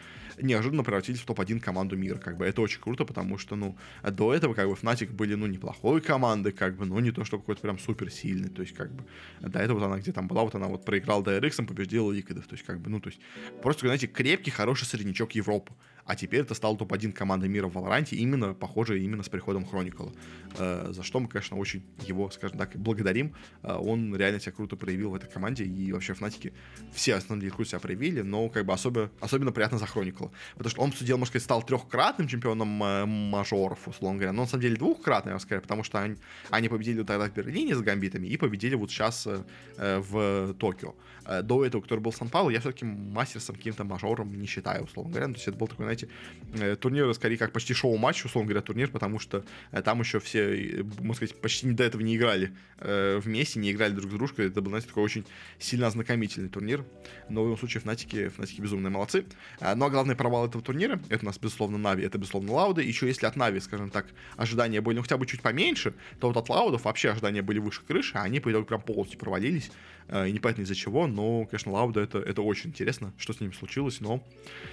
неожиданно 0.41 0.83
превратились 0.83 1.19
в 1.19 1.25
топ-1 1.25 1.59
команду 1.59 1.97
мира, 1.97 2.17
как 2.17 2.37
бы. 2.37 2.45
Это 2.45 2.61
очень 2.61 2.81
круто, 2.81 3.05
потому 3.05 3.37
что, 3.37 3.55
ну, 3.55 3.77
до 4.03 4.33
этого, 4.33 4.53
как 4.53 4.67
бы, 4.67 4.75
Фнатик 4.75 5.11
были, 5.11 5.35
ну, 5.35 5.47
неплохой 5.47 6.01
командой, 6.01 6.51
как 6.51 6.75
бы, 6.75 6.85
но 6.85 6.99
не 6.99 7.11
то, 7.11 7.23
что 7.25 7.39
какой-то 7.39 7.61
прям 7.61 7.79
супер 7.79 8.11
сильный, 8.11 8.49
то 8.49 8.61
есть, 8.61 8.73
как 8.73 8.91
бы, 8.91 9.05
до 9.41 9.59
этого 9.59 9.79
вот 9.79 9.85
она 9.85 9.97
где 9.97 10.11
там 10.11 10.27
была, 10.27 10.43
вот 10.43 10.55
она 10.55 10.67
вот 10.67 10.85
проиграла 10.85 11.23
DRX, 11.23 11.65
победила 11.65 12.11
Ликвидов, 12.11 12.47
то 12.47 12.53
есть, 12.53 12.65
как 12.65 12.79
бы, 12.79 12.89
ну, 12.89 12.99
то 12.99 13.09
есть, 13.09 13.19
просто, 13.61 13.87
знаете, 13.87 14.07
крепкий, 14.07 14.51
хороший 14.51 14.85
среднячок 14.85 15.33
Европы 15.33 15.62
а 16.05 16.15
теперь 16.15 16.41
это 16.41 16.53
стал 16.53 16.75
топ-1 16.75 17.13
команда 17.13 17.47
мира 17.47 17.67
в 17.67 17.73
Валоранте, 17.73 18.15
именно, 18.15 18.53
похоже, 18.53 19.01
именно 19.01 19.23
с 19.23 19.29
приходом 19.29 19.65
Хроникла. 19.65 20.11
Э, 20.57 20.89
за 20.91 21.03
что 21.03 21.19
мы, 21.19 21.27
конечно, 21.27 21.57
очень 21.57 21.83
его, 22.01 22.29
скажем 22.29 22.57
так, 22.57 22.75
благодарим. 22.75 23.33
Э, 23.61 23.75
он 23.75 24.15
реально 24.15 24.39
себя 24.39 24.51
круто 24.51 24.75
проявил 24.75 25.11
в 25.11 25.15
этой 25.15 25.29
команде, 25.29 25.63
и 25.63 25.91
вообще 25.93 26.13
Фнатики 26.13 26.53
все 26.91 27.15
основные 27.15 27.49
круто 27.51 27.69
себя 27.69 27.79
проявили, 27.79 28.21
но 28.21 28.49
как 28.49 28.65
бы 28.65 28.73
особо, 28.73 29.11
особенно 29.21 29.51
приятно 29.51 29.77
за 29.77 29.85
Хроникла. 29.85 30.31
Потому 30.57 30.69
что 30.71 30.81
он, 30.81 30.91
по 30.91 30.97
сути 30.97 31.07
дела, 31.07 31.23
сказать, 31.25 31.43
стал 31.43 31.63
трехкратным 31.63 32.27
чемпионом 32.27 32.83
э, 32.83 33.05
мажоров, 33.05 33.87
условно 33.87 34.19
говоря, 34.19 34.33
но 34.33 34.41
на 34.41 34.47
самом 34.47 34.61
деле 34.61 34.75
двухкратным, 34.75 35.35
я 35.35 35.39
сказать, 35.39 35.63
потому 35.63 35.83
что 35.83 36.01
они, 36.01 36.17
они 36.49 36.67
победили 36.67 37.03
тогда 37.03 37.29
в 37.29 37.33
Берлине 37.33 37.75
с 37.75 37.81
гамбитами 37.81 38.27
и 38.27 38.35
победили 38.35 38.75
вот 38.75 38.91
сейчас 38.91 39.25
э, 39.25 39.99
в 39.99 40.53
Токио. 40.55 40.95
Э, 41.25 41.41
до 41.41 41.65
этого, 41.65 41.81
который 41.81 41.99
был 41.99 42.11
в 42.11 42.15
Сан-Паулу, 42.15 42.49
я 42.49 42.59
все-таки 42.59 42.85
мастером 42.85 43.55
каким-то 43.55 43.83
мажором 43.83 44.39
не 44.39 44.47
считаю, 44.47 44.83
условно 44.83 45.11
говоря. 45.11 45.27
Ну, 45.27 45.33
то 45.33 45.37
есть 45.37 45.47
это 45.47 45.57
был 45.57 45.67
такой, 45.67 45.85
знаете, 45.85 46.09
э, 46.53 46.75
турнир, 46.75 47.13
скорее, 47.13 47.37
как 47.37 47.51
почти 47.51 47.73
шоу-матч, 47.73 48.25
условно 48.25 48.49
говоря, 48.49 48.61
турнир, 48.61 48.89
потому 48.89 49.19
что 49.19 49.43
э, 49.71 49.81
там 49.81 49.99
еще 50.01 50.19
все, 50.19 50.83
можно 50.99 51.13
сказать, 51.13 51.39
почти 51.39 51.71
до 51.71 51.83
этого 51.83 52.01
не 52.01 52.15
играли 52.15 52.53
вместе, 52.79 53.59
не 53.59 53.71
играли 53.71 53.93
друг 53.93 54.11
с 54.11 54.13
дружкой. 54.13 54.47
Это 54.47 54.61
был, 54.61 54.69
знаете, 54.69 54.89
такой 54.89 55.03
очень 55.03 55.25
сильно 55.57 55.87
ознакомительный 55.87 56.49
турнир. 56.49 56.83
Но 57.29 57.41
в 57.41 57.45
любом 57.45 57.57
случае, 57.57 57.79
Фнатики, 57.81 58.27
Фнатики 58.27 58.59
безумно 58.59 58.91
молодцы. 58.91 59.25
Ну, 59.61 59.85
а 59.85 59.89
главный 59.89 60.15
провал 60.15 60.47
этого 60.47 60.61
турнира, 60.61 60.99
это 61.07 61.23
у 61.23 61.27
нас, 61.27 61.37
безусловно, 61.37 61.77
Нави, 61.77 62.03
это, 62.03 62.17
безусловно, 62.17 62.51
Лауды. 62.51 62.83
Еще 62.83 63.07
если 63.07 63.25
от 63.25 63.37
Нави, 63.37 63.61
скажем 63.61 63.89
так, 63.89 64.07
ожидания 64.35 64.81
были, 64.81 64.97
ну, 64.97 65.01
хотя 65.01 65.17
бы 65.17 65.25
чуть 65.25 65.41
поменьше, 65.41 65.93
то 66.19 66.27
вот 66.27 66.35
от 66.35 66.49
Лаудов 66.49 66.83
вообще 66.83 67.11
ожидания 67.11 67.41
были 67.41 67.59
выше 67.59 67.81
крыши, 67.87 68.17
а 68.17 68.23
они, 68.23 68.41
по 68.41 68.51
итогу, 68.51 68.65
прям 68.65 68.81
полностью 68.81 69.17
провалились. 69.17 69.71
И 70.09 70.31
непонятно 70.31 70.63
из-за 70.63 70.75
чего, 70.75 71.07
но, 71.13 71.45
конечно, 71.45 71.71
Лауды 71.71 72.01
это, 72.01 72.19
это 72.19 72.41
очень 72.41 72.71
интересно, 72.71 73.13
что 73.17 73.33
с 73.33 73.39
ними 73.39 73.51
случилось, 73.51 74.01
но 74.01 74.23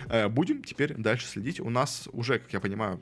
э, 0.08 0.28
будем 0.28 0.62
теперь 0.64 0.94
дальше 0.94 1.26
следить. 1.26 1.60
У 1.60 1.70
нас 1.70 2.08
уже, 2.12 2.38
как 2.38 2.52
я 2.52 2.60
понимаю, 2.60 3.00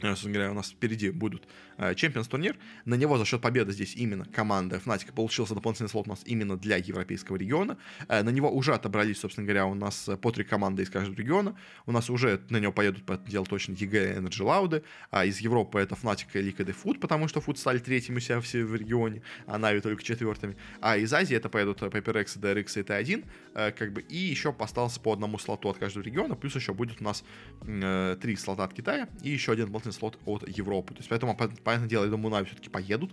собственно 0.00 0.34
говоря, 0.34 0.50
у 0.50 0.54
нас 0.54 0.70
впереди 0.70 1.10
будут 1.10 1.46
Э, 1.78 1.94
турнир. 1.94 2.56
На 2.84 2.94
него 2.94 3.18
за 3.18 3.24
счет 3.24 3.40
победы 3.40 3.72
здесь 3.72 3.94
именно 3.96 4.24
команда 4.24 4.76
Fnatic 4.84 5.12
получился 5.12 5.54
дополнительный 5.54 5.88
слот 5.88 6.06
у 6.06 6.10
нас 6.10 6.22
именно 6.24 6.56
для 6.56 6.76
европейского 6.76 7.36
региона. 7.36 7.78
Э, 8.08 8.22
на 8.22 8.30
него 8.30 8.50
уже 8.50 8.74
отобрались, 8.74 9.20
собственно 9.20 9.46
говоря, 9.46 9.66
у 9.66 9.74
нас 9.74 10.08
по 10.20 10.30
три 10.30 10.44
команды 10.44 10.82
из 10.82 10.90
каждого 10.90 11.16
региона. 11.16 11.56
У 11.86 11.92
нас 11.92 12.10
уже 12.10 12.40
на 12.50 12.58
него 12.58 12.72
поедут, 12.72 13.04
по 13.04 13.12
этому 13.12 13.28
делу 13.28 13.46
точно, 13.46 13.72
EG 13.72 14.18
Energy 14.18 14.40
Loud. 14.40 14.84
А 15.10 15.24
из 15.24 15.38
Европы 15.38 15.80
это 15.80 15.94
Fnatic 15.94 16.26
и 16.34 16.38
Liquid 16.38 16.70
и 16.70 16.72
Food, 16.72 16.98
потому 16.98 17.28
что 17.28 17.40
Food 17.40 17.56
стали 17.56 17.78
третьими 17.78 18.16
у 18.16 18.20
себя 18.20 18.40
в 18.40 18.74
регионе, 18.74 19.22
а 19.46 19.58
Нави 19.58 19.80
только 19.80 20.02
четвертыми. 20.02 20.56
А 20.80 20.96
из 20.96 21.12
Азии 21.12 21.36
это 21.36 21.48
поедут 21.48 21.82
PaperX, 21.82 22.38
DRX 22.38 22.80
и 22.80 22.82
T1. 22.82 23.72
Как 23.72 23.92
бы, 23.92 24.00
и 24.02 24.16
еще 24.16 24.54
остался 24.58 25.00
по 25.00 25.12
одному 25.12 25.38
слоту 25.38 25.68
от 25.68 25.78
каждого 25.78 26.04
региона. 26.04 26.34
Плюс 26.34 26.54
еще 26.54 26.72
будет 26.72 27.00
у 27.00 27.04
нас 27.04 27.24
три 28.20 28.36
слота 28.36 28.64
от 28.64 28.74
Китая 28.74 29.08
и 29.22 29.30
еще 29.30 29.52
один 29.52 29.66
дополнительный 29.66 29.94
слот 29.94 30.18
от 30.24 30.48
Европы. 30.48 30.94
То 30.94 31.00
есть 31.00 31.08
поэтому, 31.08 31.36
понятное 31.64 31.88
дело, 31.88 32.04
я 32.04 32.10
думаю, 32.10 32.30
Нави 32.30 32.46
все-таки 32.46 32.70
поедут, 32.70 33.12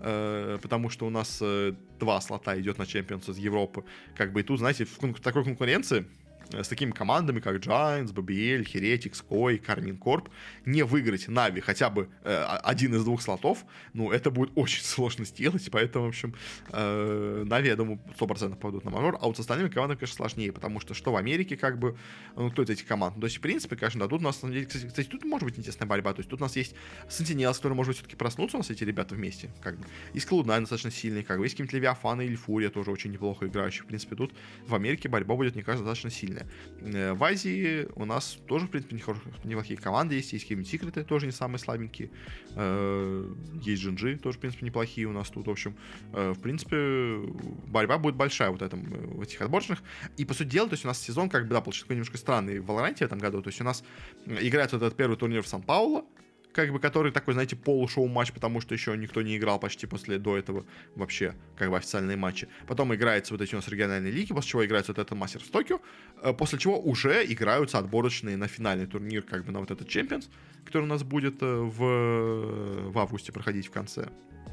э, 0.00 0.58
потому 0.62 0.90
что 0.90 1.06
у 1.06 1.10
нас 1.10 1.38
э, 1.40 1.74
два 1.98 2.20
слота 2.20 2.58
идет 2.60 2.78
на 2.78 2.86
Champions 2.86 3.28
из 3.28 3.38
Европы. 3.38 3.84
Как 4.16 4.32
бы 4.32 4.40
и 4.40 4.42
тут, 4.42 4.58
знаете, 4.58 4.84
в 4.84 5.20
такой 5.20 5.44
конкуренции 5.44 6.06
с 6.52 6.68
такими 6.68 6.92
командами, 6.92 7.40
как 7.40 7.56
Giants, 7.56 8.12
BBL, 8.12 8.64
Heretics, 8.64 9.24
Koi, 9.28 9.60
Karmine 9.64 9.98
Corp, 9.98 10.28
не 10.64 10.82
выиграть 10.82 11.28
Нави 11.28 11.60
хотя 11.60 11.90
бы 11.90 12.08
э, 12.24 12.42
один 12.62 12.94
из 12.94 13.04
двух 13.04 13.22
слотов, 13.22 13.64
ну, 13.92 14.10
это 14.10 14.30
будет 14.30 14.50
очень 14.54 14.82
сложно 14.84 15.24
сделать, 15.24 15.68
поэтому, 15.70 16.06
в 16.06 16.08
общем, 16.08 16.34
э, 16.70 17.44
Нави, 17.46 17.68
я 17.68 17.76
думаю, 17.76 18.00
100% 18.18 18.50
попадут 18.50 18.84
на 18.84 18.90
мажор, 18.90 19.18
а 19.20 19.26
вот 19.26 19.36
с 19.36 19.40
остальными 19.40 19.68
командами, 19.68 19.98
конечно, 19.98 20.16
сложнее, 20.16 20.52
потому 20.52 20.80
что 20.80 20.94
что 20.94 21.12
в 21.12 21.16
Америке, 21.16 21.56
как 21.56 21.78
бы, 21.78 21.96
ну, 22.36 22.50
кто 22.50 22.62
из 22.62 22.70
этих 22.70 22.86
команд? 22.86 23.16
Ну, 23.16 23.20
то 23.20 23.26
есть, 23.26 23.38
в 23.38 23.40
принципе, 23.40 23.76
конечно, 23.76 24.00
да, 24.00 24.08
тут 24.08 24.20
у 24.20 24.24
нас, 24.24 24.36
на 24.36 24.40
самом 24.40 24.54
деле, 24.54 24.66
кстати, 24.66 24.86
кстати, 24.86 25.06
тут 25.06 25.24
может 25.24 25.44
быть 25.44 25.58
интересная 25.58 25.86
борьба, 25.86 26.12
то 26.12 26.20
есть 26.20 26.30
тут 26.30 26.40
у 26.40 26.44
нас 26.44 26.56
есть 26.56 26.74
Sentinels, 27.08 27.56
которые, 27.56 27.76
может 27.76 27.96
все-таки 27.96 28.16
проснутся 28.16 28.56
у 28.56 28.60
нас 28.60 28.70
эти 28.70 28.84
ребята 28.84 29.14
вместе, 29.14 29.50
как 29.60 29.78
бы, 29.78 29.86
есть 30.14 30.28
Cloud9 30.28 30.60
достаточно 30.60 30.90
сильный, 30.90 31.22
как 31.22 31.38
бы, 31.38 31.44
есть 31.44 31.54
какие-нибудь 31.54 31.74
Левиафаны 31.74 32.24
или 32.24 32.36
Фурия 32.36 32.70
тоже 32.70 32.90
очень 32.90 33.10
неплохо 33.10 33.46
играющие, 33.46 33.82
в 33.82 33.86
принципе, 33.86 34.16
тут 34.16 34.32
в 34.66 34.74
Америке 34.74 35.08
борьба 35.08 35.34
будет, 35.34 35.54
мне 35.54 35.64
кажется, 35.64 35.84
достаточно 35.84 36.10
сильная 36.10 36.37
сильная. 36.38 36.46
Э, 36.80 37.12
в 37.12 37.24
Азии 37.24 37.88
у 37.94 38.04
нас 38.04 38.38
тоже, 38.46 38.66
в 38.66 38.70
принципе, 38.70 38.96
неплохие 39.44 39.78
команды 39.78 40.14
есть. 40.14 40.32
Есть 40.32 40.44
какие-нибудь 40.44 40.70
секреты, 40.70 41.04
тоже 41.04 41.26
не 41.26 41.32
самые 41.32 41.58
слабенькие. 41.58 42.10
Э, 42.54 43.34
есть 43.62 43.82
Джинджи, 43.82 44.18
тоже, 44.18 44.38
в 44.38 44.40
принципе, 44.40 44.66
неплохие 44.66 45.06
у 45.06 45.12
нас 45.12 45.28
тут. 45.28 45.46
В 45.46 45.50
общем, 45.50 45.76
э, 46.12 46.32
в 46.32 46.40
принципе, 46.40 47.20
борьба 47.66 47.98
будет 47.98 48.16
большая 48.16 48.50
вот 48.50 48.62
этом, 48.62 48.84
в 48.84 49.22
этих 49.22 49.40
отборочных. 49.42 49.82
И, 50.16 50.24
по 50.24 50.34
сути 50.34 50.48
дела, 50.48 50.68
то 50.68 50.74
есть 50.74 50.84
у 50.84 50.88
нас 50.88 51.00
сезон, 51.00 51.28
как 51.28 51.44
бы, 51.44 51.54
да, 51.54 51.60
получился 51.60 51.92
немножко 51.92 52.18
странный 52.18 52.60
в 52.60 52.66
Валоранте 52.66 53.04
в 53.04 53.08
этом 53.08 53.18
году. 53.18 53.42
То 53.42 53.48
есть 53.48 53.60
у 53.60 53.64
нас 53.64 53.84
играет 54.26 54.72
вот 54.72 54.82
этот 54.82 54.96
первый 54.96 55.16
турнир 55.16 55.42
в 55.42 55.48
Сан-Пауло, 55.48 56.04
как 56.58 56.72
бы, 56.72 56.80
который 56.80 57.12
такой, 57.12 57.34
знаете, 57.34 57.54
полушоу 57.54 58.08
матч, 58.08 58.32
потому 58.32 58.60
что 58.60 58.74
еще 58.74 58.96
никто 58.96 59.22
не 59.22 59.36
играл 59.36 59.60
почти 59.60 59.86
после 59.86 60.18
до 60.18 60.36
этого 60.36 60.66
вообще, 60.96 61.36
как 61.56 61.70
бы, 61.70 61.76
официальные 61.76 62.16
матчи. 62.16 62.48
Потом 62.66 62.92
играется 62.92 63.32
вот 63.32 63.40
эти 63.40 63.54
у 63.54 63.58
нас 63.58 63.68
региональные 63.68 64.10
лиги, 64.10 64.32
после 64.32 64.50
чего 64.50 64.66
играется 64.66 64.90
вот 64.90 64.98
этот 64.98 65.16
мастер 65.16 65.40
в 65.40 65.50
Токио, 65.50 65.80
э, 66.20 66.32
после 66.32 66.58
чего 66.58 66.80
уже 66.80 67.24
играются 67.32 67.78
отборочные 67.78 68.36
на 68.36 68.48
финальный 68.48 68.86
турнир, 68.86 69.22
как 69.22 69.44
бы, 69.44 69.52
на 69.52 69.60
вот 69.60 69.70
этот 69.70 69.86
Champions, 69.86 70.28
который 70.64 70.82
у 70.82 70.86
нас 70.86 71.04
будет 71.04 71.40
э, 71.42 71.46
в, 71.46 72.90
в 72.90 72.98
августе 72.98 73.30
проходить 73.30 73.68
в 73.68 73.70
конце 73.70 74.08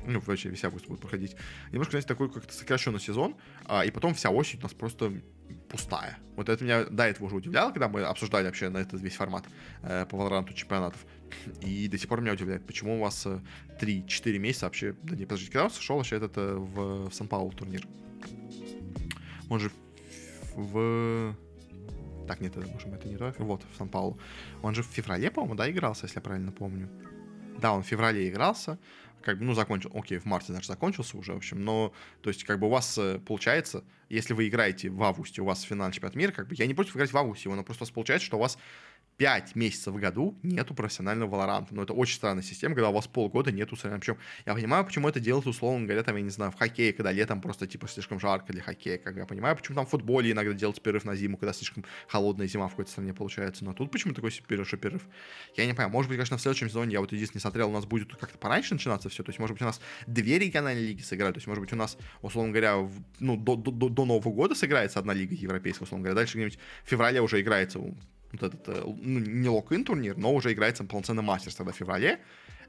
ну, 0.08 0.20
вообще 0.20 0.50
весь 0.50 0.64
август 0.64 0.88
будет 0.88 1.02
проходить. 1.02 1.36
Немножко, 1.72 1.92
знаете, 1.92 2.08
такой 2.08 2.32
как-то 2.32 2.54
сокращенный 2.54 3.00
сезон, 3.00 3.36
а, 3.66 3.86
и 3.86 3.92
потом 3.92 4.14
вся 4.14 4.30
осень 4.30 4.60
у 4.60 4.64
нас 4.64 4.74
просто 4.74 5.12
пустая. 5.70 6.18
Вот 6.36 6.50
это 6.50 6.64
меня 6.64 6.86
до 6.86 7.04
этого 7.04 7.28
уже 7.28 7.36
удивляло, 7.36 7.72
когда 7.72 7.88
мы 7.88 8.04
обсуждали 8.04 8.46
вообще 8.46 8.70
на 8.70 8.78
этот 8.80 9.02
весь 9.02 9.16
формат 9.16 9.46
э, 9.84 10.06
по 10.06 10.16
Valorant 10.16 10.54
чемпионатов. 10.54 11.06
И 11.62 11.88
до 11.88 11.98
сих 11.98 12.08
пор 12.08 12.22
меня 12.22 12.34
удивляет, 12.34 12.66
почему 12.66 12.98
у 12.98 13.02
вас 13.02 13.26
3-4 13.26 14.06
э, 14.26 14.38
месяца 14.38 14.66
вообще... 14.66 14.96
Да 15.04 15.16
не, 15.16 15.26
подождите, 15.26 15.52
когда 15.52 15.66
у 15.66 15.70
вас 15.70 15.78
шел 15.78 15.98
вообще 15.98 16.18
этот 16.18 16.38
э, 16.38 16.56
в, 16.56 17.10
в 17.10 17.14
Сан-Паулу 17.14 17.52
турнир? 17.52 17.86
Он 19.50 19.60
же 19.60 19.72
в... 20.56 21.36
Так, 22.28 22.42
нет, 22.42 22.58
это, 22.58 22.68
может, 22.68 22.88
это 22.88 23.08
не 23.08 23.18
то. 23.18 23.34
Вот, 23.40 23.62
в 23.72 23.78
Сан-Паулу. 23.78 24.20
Он 24.64 24.74
же 24.74 24.82
в 24.82 24.88
феврале, 24.88 25.30
по-моему, 25.30 25.56
да, 25.56 25.70
игрался, 25.70 26.06
если 26.06 26.18
я 26.18 26.22
правильно 26.22 26.52
помню. 26.52 26.90
Да, 27.60 27.74
он 27.74 27.84
в 27.84 27.86
феврале 27.86 28.28
игрался, 28.28 28.78
как 29.26 29.40
бы, 29.40 29.46
ну, 29.46 29.54
закончил, 29.54 29.92
окей, 29.94 30.20
в 30.20 30.26
марте 30.26 30.54
даже 30.54 30.68
закончился 30.68 31.18
уже, 31.18 31.34
в 31.34 31.38
общем, 31.38 31.64
но, 31.64 31.94
то 32.22 32.30
есть, 32.30 32.44
как 32.44 32.60
бы 32.60 32.68
у 32.68 32.70
вас 32.70 32.98
э, 32.98 33.20
получается, 33.20 33.84
если 34.08 34.34
вы 34.34 34.48
играете 34.48 34.90
в 34.90 35.04
августе, 35.04 35.42
у 35.42 35.46
вас 35.46 35.64
финал 35.64 35.92
чемпионата 35.92 36.18
мира, 36.18 36.32
как 36.32 36.48
бы, 36.48 36.56
я 36.56 36.68
не 36.68 36.74
против 36.74 36.96
играть 36.96 37.12
в 37.12 37.18
августе, 37.18 37.50
но 37.50 37.64
просто 37.64 37.84
у 37.84 37.86
вас 37.86 37.92
получается, 37.92 38.26
что 38.26 38.38
у 38.38 38.40
вас 38.40 38.58
5 39.18 39.56
месяцев 39.56 39.94
в 39.94 39.98
году 39.98 40.38
нету 40.44 40.74
профессионального 40.74 41.30
Валоранта. 41.30 41.74
Но 41.74 41.84
это 41.84 41.94
очень 41.94 42.16
странная 42.16 42.44
система, 42.44 42.76
когда 42.76 42.90
у 42.90 42.94
вас 42.94 43.08
полгода 43.08 43.52
нету 43.52 43.76
Причем 43.76 44.18
я 44.46 44.54
понимаю, 44.54 44.86
почему 44.86 45.08
это 45.08 45.20
делают, 45.20 45.48
условно 45.48 45.86
говоря, 45.86 46.04
там, 46.04 46.16
я 46.18 46.22
не 46.22 46.30
знаю, 46.30 46.52
в 46.52 46.56
хоккее, 46.56 46.92
когда 46.94 47.12
летом 47.12 47.42
просто, 47.42 47.68
типа, 47.68 47.88
слишком 47.88 48.20
жарко 48.20 48.52
для 48.52 48.62
хоккея. 48.62 48.98
Как 48.98 49.16
я 49.16 49.26
понимаю, 49.26 49.56
почему 49.56 49.76
там 49.76 49.86
в 49.86 49.90
футболе 49.90 50.32
иногда 50.32 50.54
делают 50.54 50.82
перерыв 50.82 51.06
на 51.06 51.16
зиму, 51.16 51.38
когда 51.38 51.54
слишком 51.54 51.86
холодная 52.08 52.48
зима 52.48 52.68
в 52.68 52.72
какой-то 52.72 52.92
стране 52.92 53.14
получается. 53.14 53.64
Но 53.64 53.74
тут 53.74 53.92
почему 53.92 54.14
такой 54.14 54.32
перерыв, 54.32 54.70
перерыв? 54.70 55.04
Я 55.56 55.66
не 55.66 55.74
понимаю. 55.74 55.92
Может 55.92 56.10
быть, 56.10 56.18
конечно, 56.18 56.38
в 56.38 56.42
следующем 56.42 56.70
сезоне, 56.70 56.94
я 56.94 57.00
вот 57.00 57.12
единственное 57.12 57.42
смотрел, 57.42 57.70
у 57.70 57.74
нас 57.74 57.86
будет 57.86 58.14
как-то 58.16 58.38
пораньше 58.38 58.74
начинаться 58.74 59.10
все. 59.10 59.24
То 59.24 59.30
есть, 59.30 59.40
может 59.40 59.54
быть, 59.54 59.62
у 59.62 59.66
нас 59.66 59.80
две 60.08 60.40
региональные 60.40 60.88
лиги 60.88 61.02
сыграют. 61.02 61.36
То 61.36 61.38
есть, 61.38 61.48
может 61.48 61.62
быть, 61.62 61.72
у 61.72 61.78
нас, 61.78 61.98
условно 62.22 62.52
говоря, 62.52 62.78
в, 62.78 62.92
ну, 63.20 63.38
до, 63.38 63.56
до, 63.56 63.72
до 63.72 64.06
Нового 64.06 64.34
года 64.34 64.56
сыграется 64.56 65.00
одна 65.00 65.14
лига 65.14 65.36
европейская, 65.36 65.86
условно 65.86 66.04
говоря. 66.04 66.16
Дальше 66.16 66.38
где-нибудь 66.38 66.60
в 66.84 66.90
феврале 66.90 67.22
уже 67.22 67.40
играется 67.40 67.80
вот 68.40 68.54
этот, 68.54 68.68
э, 68.68 68.82
ну, 68.86 69.20
не 69.20 69.50
лок-ин 69.50 69.84
турнир, 69.84 70.18
но 70.18 70.34
уже 70.34 70.54
играется 70.54 70.84
полноценный 70.84 71.24
мастерс 71.24 71.56
тогда 71.56 71.72
в 71.72 71.76
феврале. 71.76 72.20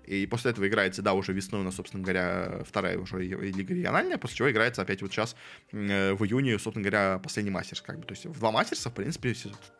И 0.06 0.26
после 0.26 0.52
этого 0.52 0.66
играется, 0.68 1.02
да, 1.02 1.14
уже 1.14 1.32
весной 1.32 1.60
у 1.60 1.64
нас, 1.64 1.74
собственно 1.74 2.02
говоря, 2.02 2.62
вторая 2.66 2.98
уже 2.98 3.18
лига 3.20 3.74
региональная, 3.74 4.18
после 4.18 4.36
чего 4.36 4.50
играется 4.50 4.82
опять 4.82 5.02
вот 5.02 5.10
сейчас 5.12 5.36
э, 5.72 6.14
в 6.14 6.24
июне, 6.24 6.58
собственно 6.58 6.82
говоря, 6.82 7.18
последний 7.18 7.50
мастерс. 7.50 7.80
Как 7.80 7.98
бы. 7.98 8.06
То 8.06 8.14
есть 8.14 8.26
в 8.26 8.38
два 8.38 8.50
мастерса, 8.52 8.90
в 8.90 8.94
принципе, 8.94 9.34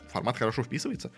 формат 0.09 0.37
хорошо 0.37 0.63
вписывается. 0.63 1.13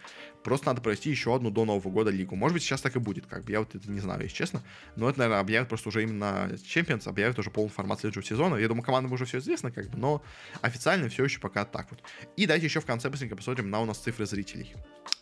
Просто 0.44 0.66
надо 0.66 0.80
провести 0.80 1.10
еще 1.10 1.34
одну 1.34 1.50
до 1.50 1.64
Нового 1.64 1.90
года 1.90 2.10
лигу. 2.10 2.36
Может 2.36 2.54
быть, 2.54 2.62
сейчас 2.62 2.80
так 2.80 2.96
и 2.96 2.98
будет, 2.98 3.26
как 3.26 3.44
бы. 3.44 3.52
Я 3.52 3.60
вот 3.60 3.74
это 3.74 3.90
не 3.90 4.00
знаю, 4.00 4.22
если 4.22 4.36
честно. 4.36 4.62
Но 4.96 5.08
это, 5.08 5.18
наверное, 5.20 5.40
объявят 5.40 5.68
просто 5.68 5.88
уже 5.88 6.02
именно 6.02 6.50
Champions, 6.52 7.08
объявят 7.08 7.38
уже 7.38 7.50
полный 7.50 7.70
формат 7.70 8.00
следующего 8.00 8.24
сезона. 8.24 8.56
Я 8.56 8.68
думаю, 8.68 8.84
командам 8.84 9.12
уже 9.12 9.24
все 9.24 9.38
известно, 9.38 9.70
как 9.70 9.88
бы, 9.88 9.98
но 9.98 10.22
официально 10.60 11.08
все 11.08 11.24
еще 11.24 11.40
пока 11.40 11.64
так 11.64 11.90
вот. 11.90 12.02
И 12.36 12.46
давайте 12.46 12.66
еще 12.66 12.80
в 12.80 12.86
конце 12.86 13.08
быстренько 13.08 13.36
посмотрим 13.36 13.70
на 13.70 13.80
у 13.80 13.84
нас 13.84 13.98
цифры 13.98 14.26
зрителей. 14.26 14.74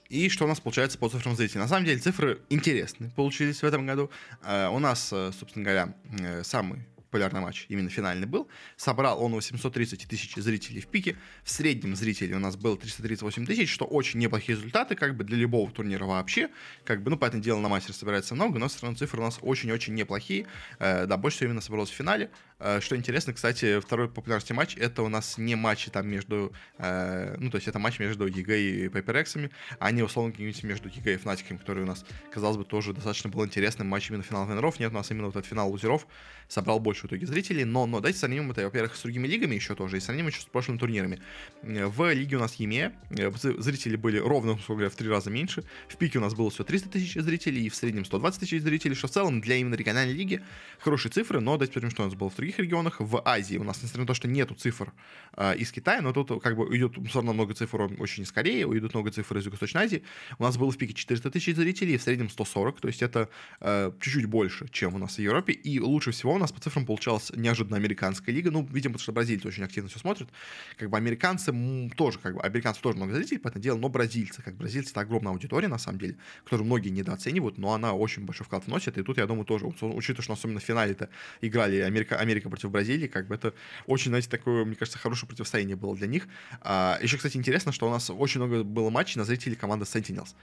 И 0.09 0.29
что 0.29 0.45
у 0.45 0.49
нас 0.49 0.61
получается 0.61 0.99
по 0.99 1.09
цифрам 1.09 1.37
зрителей? 1.37 1.61
На 1.61 1.69
самом 1.69 1.85
деле 1.85 1.99
цифры 1.99 2.41
интересные 2.49 3.11
получились 3.11 3.63
в 3.63 3.65
этом 3.65 3.87
году. 3.87 4.11
Uh, 4.43 4.75
у 4.75 4.79
нас, 4.79 5.13
э, 5.13 5.33
собственно 5.33 5.65
говоря, 5.65 5.95
э, 6.21 6.43
самый 6.45 6.87
популярный 7.17 7.41
матч, 7.41 7.67
именно 7.69 7.89
финальный 7.89 8.27
был. 8.27 8.49
Собрал 8.77 9.23
он 9.23 9.33
830 9.33 10.07
тысяч 10.07 10.35
зрителей 10.37 10.81
в 10.81 10.87
пике. 10.87 11.17
В 11.45 11.51
среднем 11.51 11.97
зрителей 11.97 12.35
у 12.35 12.39
нас 12.39 12.57
было 12.57 12.77
338 12.77 13.47
тысяч, 13.47 13.73
что 13.73 13.87
очень 13.87 14.21
неплохие 14.21 14.57
результаты, 14.57 14.97
как 14.97 15.17
бы 15.17 15.25
для 15.25 15.39
любого 15.39 15.71
турнира 15.71 16.05
вообще. 16.05 16.51
Как 16.85 17.03
бы, 17.03 17.11
ну, 17.11 17.17
понятное 17.17 17.43
дело 17.43 17.61
на 17.61 17.69
Masters 17.69 17.95
собирается 17.95 18.35
много, 18.35 18.59
но 18.59 18.69
все 18.69 18.83
равно 18.83 18.99
цифры 18.99 19.21
у 19.21 19.25
нас 19.25 19.39
очень-очень 19.41 19.95
неплохие. 19.95 20.47
Э, 20.79 21.07
да, 21.07 21.17
больше 21.17 21.39
всего 21.39 21.49
именно 21.49 21.63
собралось 21.63 21.91
в 21.91 21.95
финале. 21.95 22.31
Э, 22.59 22.81
что 22.81 22.97
интересно, 22.97 23.35
кстати, 23.35 23.81
второй 23.81 24.09
популярности 24.09 24.53
матч, 24.53 24.77
это 24.77 25.03
у 25.03 25.09
нас 25.09 25.37
не 25.37 25.55
матчи 25.57 25.91
там 25.91 26.09
между, 26.09 26.53
э, 26.79 27.37
ну, 27.39 27.51
то 27.51 27.57
есть 27.57 27.69
это 27.69 27.79
матч 27.79 27.99
между 27.99 28.27
EG 28.27 28.59
и 28.59 28.89
Пейперексами, 28.89 29.51
а 29.79 29.91
не, 29.91 30.03
условно, 30.03 30.33
какие-нибудь 30.33 30.63
между 30.65 30.89
EG 30.89 31.15
и 31.15 31.17
Фнатиками, 31.19 31.59
который 31.59 31.83
у 31.83 31.87
нас, 31.87 32.05
казалось 32.33 32.57
бы, 32.57 32.65
тоже 32.65 32.95
достаточно 32.95 33.29
был 33.29 33.45
интересным 33.45 33.89
матч 33.89 34.09
именно 34.09 34.23
финал 34.23 34.47
винеров. 34.47 34.81
Нет, 34.81 34.91
у 34.91 34.95
нас 34.95 35.11
именно 35.11 35.27
вот 35.27 35.37
этот 35.37 35.47
финал 35.47 35.71
лузеров 35.71 36.07
собрал 36.49 36.79
больше 36.79 37.03
в 37.03 37.05
итоге 37.07 37.27
зрителей, 37.27 37.65
но, 37.65 37.87
но 37.87 37.99
давайте 37.99 38.21
сравним 38.21 38.51
это, 38.51 38.63
во-первых, 38.63 38.97
с 38.97 39.03
другими 39.03 39.27
лигами 39.27 39.55
еще 39.55 39.75
тоже, 39.75 39.99
и 39.99 40.01
сравним 40.01 40.29
еще 40.29 40.41
с 40.41 40.45
прошлыми 40.45 40.79
турнирами. 40.79 41.21
В 41.63 42.13
лиге 42.13 42.37
у 42.37 42.41
нас 42.41 42.55
EMEA 42.55 42.93
зрители 43.11 43.97
были 43.97 44.19
ровно, 44.19 44.59
говоря, 44.67 44.89
в 44.89 44.95
три 44.95 45.09
раза 45.09 45.29
меньше, 45.29 45.65
в 45.89 45.97
пике 45.97 46.19
у 46.19 46.23
нас 46.23 46.35
было 46.35 46.51
всего 46.51 46.65
300 46.65 46.89
тысяч 46.89 47.15
зрителей, 47.15 47.67
и 47.67 47.69
в 47.69 47.75
среднем 47.75 48.05
120 48.05 48.41
тысяч 48.41 48.63
зрителей, 48.63 48.95
что 48.95 49.09
в 49.09 49.11
целом 49.11 49.41
для 49.41 49.57
именно 49.57 49.75
региональной 49.75 50.15
лиги 50.15 50.41
хорошие 50.79 51.13
цифры, 51.13 51.41
но 51.41 51.55
давайте 51.55 51.75
посмотрим, 51.75 51.91
что 51.91 52.03
у 52.03 52.07
нас 52.07 52.15
было 52.15 52.31
в 52.31 52.35
других 52.47 52.59
регионах. 52.61 53.01
В 53.01 53.23
Азии 53.25 53.57
у 53.57 53.65
нас, 53.65 53.83
несмотря 53.83 54.03
на 54.03 54.07
то, 54.07 54.15
что 54.15 54.29
нету 54.29 54.55
цифр 54.55 54.93
э, 55.37 55.57
из 55.57 55.73
Китая, 55.73 56.01
но 56.01 56.13
тут 56.13 56.43
как 56.43 56.57
бы 56.57 56.65
идет 56.77 56.93
все 56.93 57.19
равно 57.19 57.33
много 57.33 57.55
цифр 57.55 57.91
очень 57.99 58.23
из 58.23 58.31
Кореи, 58.31 58.63
идут 58.63 58.95
много 58.95 59.11
цифр 59.11 59.39
из 59.39 59.45
Юго-Восточной 59.47 59.83
Азии. 59.83 60.03
У 60.39 60.45
нас 60.45 60.57
было 60.57 60.71
в 60.71 60.77
пике 60.77 60.95
400 60.95 61.31
тысяч 61.31 61.57
зрителей, 61.57 61.97
в 61.97 62.03
среднем 62.03 62.31
140, 62.31 62.81
то 62.81 62.89
есть 62.89 63.03
это 63.03 63.29
э, 63.61 63.91
чуть-чуть 64.01 64.27
больше, 64.27 64.69
чем 64.71 64.95
у 64.95 64.99
нас 64.99 65.17
в 65.17 65.19
Европе, 65.19 65.53
и 65.53 65.81
лучше 65.81 66.13
всего 66.13 66.35
у 66.35 66.39
нас 66.39 66.53
по 66.53 66.61
цифрам 66.61 66.87
получалась 66.87 67.33
неожиданно 67.35 67.77
американская 67.77 68.35
лига, 68.35 68.51
ну, 68.51 68.63
видимо, 68.71 68.95
потому 68.95 69.03
что 69.03 69.13
бразильцы 69.13 69.49
очень 69.49 69.65
активно 69.65 69.89
все 69.89 69.99
смотрят, 69.99 70.29
как 70.77 70.89
бы 70.91 70.97
американцы 70.97 71.53
тоже, 71.97 72.19
как 72.21 72.35
бы, 72.35 72.41
американцев 72.43 72.83
тоже 72.83 72.97
много 72.97 73.15
зрителей, 73.15 73.39
по 73.39 73.49
этому 73.49 73.63
делу, 73.63 73.79
но 73.81 73.89
бразильцы, 73.89 74.43
как 74.43 74.55
бразильцы, 74.55 74.93
это 74.93 75.01
огромная 75.01 75.33
аудитория, 75.33 75.69
на 75.69 75.79
самом 75.79 75.99
деле, 75.99 76.17
которую 76.45 76.67
многие 76.67 76.91
недооценивают, 76.91 77.59
но 77.59 77.73
она 77.73 77.93
очень 77.93 78.25
большой 78.25 78.47
вклад 78.47 78.67
вносит, 78.67 78.99
и 78.99 79.03
тут, 79.03 79.19
я 79.19 79.27
думаю, 79.27 79.45
тоже, 79.45 79.67
учитывая, 79.67 80.23
что 80.23 80.33
особенно 80.35 80.61
в 80.61 80.63
финале-то 80.63 81.09
играли 81.41 81.79
Америка, 81.81 82.17
Америка 82.37 82.51
против 82.51 82.71
Бразилии, 82.71 83.07
как 83.07 83.27
бы 83.27 83.35
это 83.35 83.55
очень, 83.87 84.11
знаете, 84.11 84.29
такое, 84.29 84.65
мне 84.65 84.77
кажется, 84.77 84.99
хорошее 84.99 85.29
противостояние 85.29 85.77
было 85.77 85.97
для 85.97 86.07
них. 86.07 86.29
А, 86.61 86.99
еще, 87.03 87.17
кстати, 87.17 87.37
интересно, 87.37 87.73
что 87.73 87.89
у 87.89 87.91
нас 87.91 88.11
очень 88.11 88.41
много 88.41 88.63
было 88.63 88.91
матчей 88.91 89.19
на 89.19 89.25
зрителей 89.25 89.57
команды 89.57 89.85
Sentinels. 89.85 90.35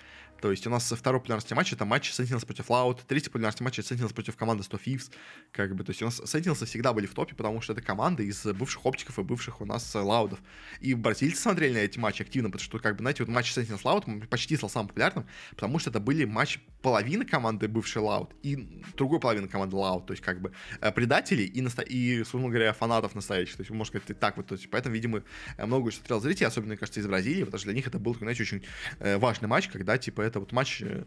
То 0.42 0.52
есть 0.52 0.66
у 0.68 0.70
нас 0.70 0.92
второй 0.92 1.22
популярности 1.22 1.54
матч 1.54 1.72
это 1.72 1.86
матч 1.86 2.12
Sentinels 2.12 2.46
против 2.46 2.70
Loud, 2.70 3.00
третий 3.08 3.30
популярности 3.30 3.64
матч 3.64 3.80
это 3.80 3.94
Sentinels 3.94 4.14
против 4.14 4.36
команды 4.36 4.64
100 4.64 4.78
Thieves. 4.78 5.12
Как 5.52 5.76
бы, 5.76 5.84
то 5.84 5.92
есть 5.92 6.02
у 6.02 6.06
нас 6.06 6.20
Sentinels 6.20 6.66
всегда 6.66 6.94
были 6.94 7.06
в 7.06 7.14
топе, 7.14 7.36
потому 7.36 7.62
что 7.62 7.74
это 7.74 7.82
команда 7.82 8.24
из 8.24 8.44
бывших 8.44 8.86
оптиков 8.86 9.20
и 9.20 9.24
бывших 9.24 9.62
у 9.62 9.66
нас 9.66 9.94
лаудов. 9.96 10.40
И 10.82 10.94
бразильцы 10.96 11.42
смотрели 11.42 11.74
на 11.74 11.78
эти 11.80 12.00
матчи 12.00 12.22
активно, 12.24 12.50
потому 12.50 12.64
что, 12.64 12.80
как 12.80 12.96
бы, 12.96 13.04
знаете, 13.04 13.24
вот 13.24 13.34
матч 13.34 13.56
Sentinels 13.56 13.84
Loud 13.84 14.28
почти 14.28 14.58
стал 14.58 14.70
самым 14.70 14.90
популярным, 14.90 15.26
потому 15.52 15.80
что 15.80 15.90
это 15.92 16.00
были 16.00 16.26
матчи 16.26 16.60
половины 16.84 17.26
команды 17.26 17.68
бывшей 17.68 18.02
Loud 18.02 18.30
и 18.44 18.84
другой 18.98 19.20
половины 19.20 19.48
команды 19.48 19.76
Loud, 19.78 20.06
то 20.06 20.14
есть 20.14 20.22
как 20.22 20.42
бы 20.42 20.52
э, 20.82 20.92
предателей 20.92 21.46
и, 21.46 21.62
наста- 21.62 21.84
и, 21.84 22.22
условно 22.22 22.50
говоря, 22.50 22.74
фанатов 22.74 23.16
настоящих. 23.16 23.56
То 23.56 23.62
есть, 23.62 23.72
можно 23.72 24.00
сказать, 24.00 24.20
так 24.20 24.38
вот. 24.38 24.48
То 24.48 24.56
есть, 24.56 24.70
поэтому, 24.70 24.94
видимо, 24.94 25.24
много 25.58 25.92
смотрел 25.92 26.20
зрителей, 26.20 26.48
особенно, 26.48 26.70
мне 26.70 26.78
кажется, 26.78 27.00
из 27.00 27.08
Бразилии, 27.08 27.46
потому 27.46 27.58
что 27.58 27.68
для 27.68 27.76
них 27.76 27.88
это 27.88 28.00
был, 28.00 28.14
знаете, 28.16 28.44
очень 28.44 28.64
э, 29.00 29.18
важный 29.18 29.48
матч, 29.48 29.70
когда, 29.70 29.98
типа, 29.98 30.22
это 30.22 30.42
вот 30.42 30.52
матч 30.52 30.82
э, 30.82 31.04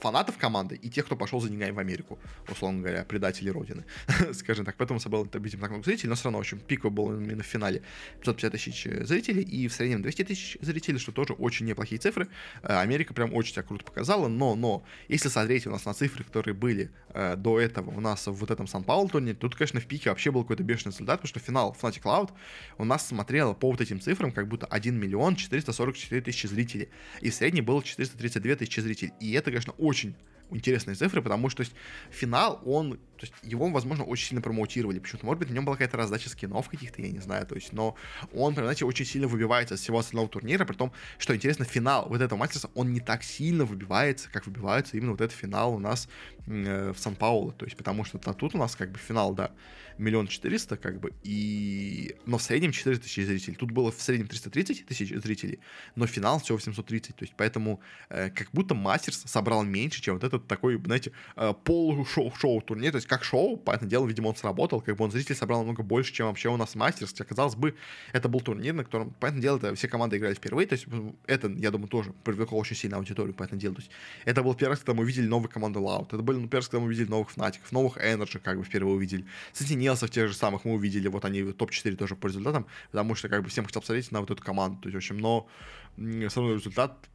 фанатов 0.00 0.38
команды 0.38 0.76
и 0.76 0.88
тех, 0.88 1.04
кто 1.04 1.16
пошел 1.16 1.40
за 1.40 1.50
деньгами 1.50 1.72
в 1.72 1.78
Америку, 1.78 2.18
условно 2.48 2.80
говоря, 2.80 3.04
предатели 3.04 3.50
Родины, 3.50 3.84
скажем 4.32 4.64
так. 4.64 4.76
Поэтому 4.76 5.00
собрал, 5.00 5.28
видимо, 5.34 5.62
так 5.62 5.70
много 5.70 5.84
зрителей, 5.84 6.08
но 6.08 6.14
все 6.14 6.24
равно 6.24 6.38
очень 6.38 6.58
пиковый 6.58 6.94
был 6.94 7.12
именно 7.14 7.42
в 7.42 7.46
финале 7.46 7.82
550 8.20 8.52
тысяч 8.52 8.86
э, 8.86 9.04
зрителей 9.04 9.42
и 9.42 9.68
в 9.68 9.74
среднем 9.74 10.00
200 10.00 10.24
тысяч 10.24 10.58
зрителей, 10.62 10.98
что 10.98 11.12
тоже 11.12 11.34
очень 11.34 11.66
неплохие 11.66 12.00
цифры. 12.00 12.28
Э, 12.62 12.80
Америка 12.80 13.12
прям 13.12 13.34
очень 13.34 13.52
себя 13.52 13.62
круто 13.62 13.84
показала, 13.84 14.28
но, 14.28 14.54
но, 14.54 14.82
если 15.08 15.28
смотреть 15.28 15.66
у 15.66 15.70
нас 15.70 15.84
на 15.84 15.94
цифры, 15.94 16.24
которые 16.24 16.54
были 16.54 16.90
э, 17.10 17.36
до 17.36 17.60
этого 17.60 17.90
у 17.90 18.00
нас 18.00 18.26
в 18.26 18.32
вот 18.32 18.50
этом 18.50 18.66
Сан-Паулу 18.66 19.08
турнире, 19.08 19.36
тут, 19.36 19.54
конечно, 19.54 19.80
в 19.80 19.86
пике 19.86 20.10
вообще 20.10 20.30
был 20.30 20.42
какой-то 20.42 20.62
бешеный 20.62 20.92
результат, 20.92 21.20
потому 21.20 21.28
что 21.28 21.40
финал 21.40 21.76
Fnatic 21.80 22.02
Cloud 22.02 22.30
у 22.78 22.84
нас 22.84 23.06
смотрел 23.06 23.54
по 23.54 23.70
вот 23.70 23.80
этим 23.80 24.00
цифрам 24.00 24.32
как 24.32 24.48
будто 24.48 24.66
1 24.66 24.98
миллион 24.98 25.36
444 25.36 26.20
тысячи 26.20 26.46
зрителей, 26.46 26.88
и 27.20 27.30
в 27.30 27.34
среднем 27.34 27.64
было 27.64 27.82
432 27.82 28.56
тысячи 28.56 28.80
зрителей. 28.80 29.12
И 29.20 29.32
это, 29.32 29.50
конечно, 29.50 29.72
очень 29.78 30.14
интересные 30.54 30.94
цифры, 30.94 31.22
потому 31.22 31.48
что 31.48 31.58
то 31.58 31.60
есть, 31.62 31.74
финал, 32.10 32.60
он, 32.64 32.92
то 32.92 33.22
есть 33.22 33.34
его, 33.42 33.68
возможно, 33.70 34.04
очень 34.04 34.28
сильно 34.28 34.42
промоутировали. 34.42 34.98
Почему-то, 34.98 35.26
может 35.26 35.38
быть, 35.40 35.48
в 35.50 35.52
нем 35.52 35.64
была 35.64 35.76
какая-то 35.76 35.96
раздача 35.96 36.28
скинов 36.28 36.68
каких-то, 36.68 37.02
я 37.02 37.10
не 37.10 37.20
знаю, 37.20 37.46
то 37.46 37.54
есть, 37.54 37.72
но 37.72 37.96
он, 38.32 38.54
прям, 38.54 38.66
знаете, 38.66 38.84
очень 38.84 39.04
сильно 39.04 39.28
выбивается 39.28 39.74
из 39.74 39.80
всего 39.80 39.98
остального 39.98 40.28
турнира, 40.28 40.64
при 40.64 40.74
том, 40.74 40.92
что 41.18 41.34
интересно, 41.34 41.64
финал 41.64 42.08
вот 42.08 42.20
этого 42.20 42.38
матча, 42.38 42.58
он 42.74 42.92
не 42.92 43.00
так 43.00 43.22
сильно 43.22 43.64
выбивается, 43.64 44.30
как 44.30 44.46
выбивается 44.46 44.96
именно 44.96 45.12
вот 45.12 45.20
этот 45.20 45.36
финал 45.36 45.74
у 45.74 45.78
нас 45.78 46.08
э, 46.46 46.92
в 46.92 46.98
Сан-Пауло, 46.98 47.52
то 47.52 47.64
есть, 47.64 47.76
потому 47.76 48.04
что 48.04 48.18
тут 48.18 48.54
у 48.54 48.58
нас 48.58 48.76
как 48.76 48.90
бы 48.90 48.98
финал, 48.98 49.34
да, 49.34 49.50
миллион 49.98 50.26
четыреста, 50.26 50.76
как 50.76 51.00
бы, 51.00 51.12
и... 51.22 52.16
Но 52.26 52.38
в 52.38 52.42
среднем 52.42 52.72
400 52.72 53.04
тысяч 53.04 53.26
зрителей. 53.26 53.56
Тут 53.56 53.70
было 53.70 53.92
в 53.92 54.00
среднем 54.00 54.26
330 54.26 54.86
тысяч 54.86 55.10
зрителей, 55.10 55.60
но 55.94 56.06
финал 56.06 56.40
всего 56.40 56.58
730. 56.58 57.16
То 57.16 57.24
есть, 57.24 57.34
поэтому 57.36 57.80
э, 58.08 58.30
как 58.30 58.50
будто 58.52 58.74
Мастерс 58.74 59.22
собрал 59.26 59.62
меньше, 59.62 60.02
чем 60.02 60.14
вот 60.14 60.24
этот 60.24 60.43
такой, 60.46 60.80
знаете, 60.84 61.12
э, 61.36 61.54
полушоу 61.64 62.60
турнир. 62.60 62.92
То 62.92 62.96
есть, 62.96 63.06
как 63.06 63.24
шоу, 63.24 63.56
понятное 63.56 63.88
дело, 63.88 64.06
видимо, 64.06 64.28
он 64.28 64.36
сработал, 64.36 64.80
как 64.80 64.96
бы 64.96 65.04
он 65.04 65.10
зрителей 65.10 65.36
собрал 65.36 65.60
намного 65.60 65.82
больше, 65.82 66.12
чем 66.12 66.26
вообще 66.26 66.48
у 66.48 66.56
нас 66.56 66.74
Мастерс. 66.74 67.10
Хотя, 67.10 67.24
казалось 67.24 67.54
бы, 67.54 67.74
это 68.12 68.28
был 68.28 68.40
турнир, 68.40 68.74
на 68.74 68.84
котором, 68.84 69.10
понятное 69.20 69.42
дело, 69.42 69.56
это 69.58 69.74
все 69.74 69.88
команды 69.88 70.16
играли 70.16 70.34
впервые. 70.34 70.66
То 70.66 70.74
есть, 70.74 70.86
это, 71.26 71.48
я 71.48 71.70
думаю, 71.70 71.88
тоже 71.88 72.12
привлекло 72.24 72.58
очень 72.58 72.76
сильно 72.76 72.96
аудиторию, 72.96 73.34
понятное 73.34 73.60
дело. 73.60 73.74
То 73.74 73.82
есть, 73.82 73.90
это 74.24 74.42
был 74.42 74.54
первый 74.54 74.72
раз, 74.72 74.80
когда 74.80 74.94
мы 74.94 75.02
увидели 75.02 75.26
новую 75.26 75.50
команду 75.50 75.80
Loud. 75.80 76.08
Это 76.08 76.22
был 76.22 76.34
первый 76.34 76.56
раз, 76.56 76.68
когда 76.68 76.80
мы 76.80 76.86
увидели 76.86 77.08
новых 77.08 77.30
Фнатиков, 77.30 77.70
новых 77.72 77.96
Energy, 77.98 78.38
как 78.38 78.58
бы 78.58 78.64
впервые 78.64 78.96
увидели. 78.96 79.24
Кстати, 79.52 79.72
Нилсов 79.72 80.10
тех 80.10 80.28
же 80.28 80.34
самых 80.34 80.64
мы 80.64 80.74
увидели, 80.74 81.08
вот 81.08 81.24
они 81.24 81.52
топ-4 81.52 81.96
тоже 81.96 82.16
по 82.16 82.26
результатам, 82.26 82.66
потому 82.90 83.14
что 83.14 83.28
как 83.28 83.42
бы 83.42 83.48
всем 83.48 83.64
хотел 83.64 83.82
посмотреть 83.82 84.10
на 84.12 84.20
вот 84.20 84.30
эту 84.30 84.42
команду, 84.42 84.80
то 84.82 84.88
есть, 84.88 84.94
в 84.94 84.98
общем, 84.98 85.18
но 85.18 85.48
равно 85.96 86.54
результат 86.54 87.08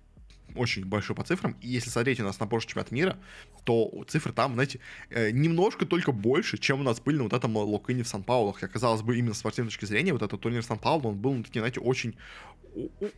очень 0.56 0.86
большой 0.86 1.16
по 1.16 1.24
цифрам. 1.24 1.56
И 1.62 1.68
если 1.68 1.90
смотреть 1.90 2.20
у 2.20 2.24
нас 2.24 2.40
на 2.40 2.48
прошлый 2.48 2.70
чемпионат 2.70 2.92
мира, 2.92 3.18
то 3.64 4.04
цифры 4.08 4.34
там, 4.34 4.54
знаете, 4.54 4.80
э, 5.10 5.32
немножко 5.32 5.86
только 5.86 6.12
больше, 6.12 6.58
чем 6.58 6.82
у 6.82 6.84
нас 6.84 7.00
были 7.00 7.18
на 7.18 7.24
вот 7.24 7.34
этом 7.34 7.56
локине 7.56 8.04
в 8.04 8.08
Сан-Паулу. 8.08 8.54
Хотя, 8.54 8.68
казалось 8.68 9.02
бы, 9.02 9.18
именно 9.18 9.34
с 9.34 9.40
спортивной 9.40 9.70
точки 9.70 9.86
зрения, 9.86 10.14
вот 10.14 10.22
этот 10.22 10.40
турнир 10.42 10.64
Сан-Паулу, 10.64 11.10
он 11.10 11.16
был, 11.18 11.34
ну, 11.34 11.44
знаете, 11.52 11.80
очень, 11.80 12.16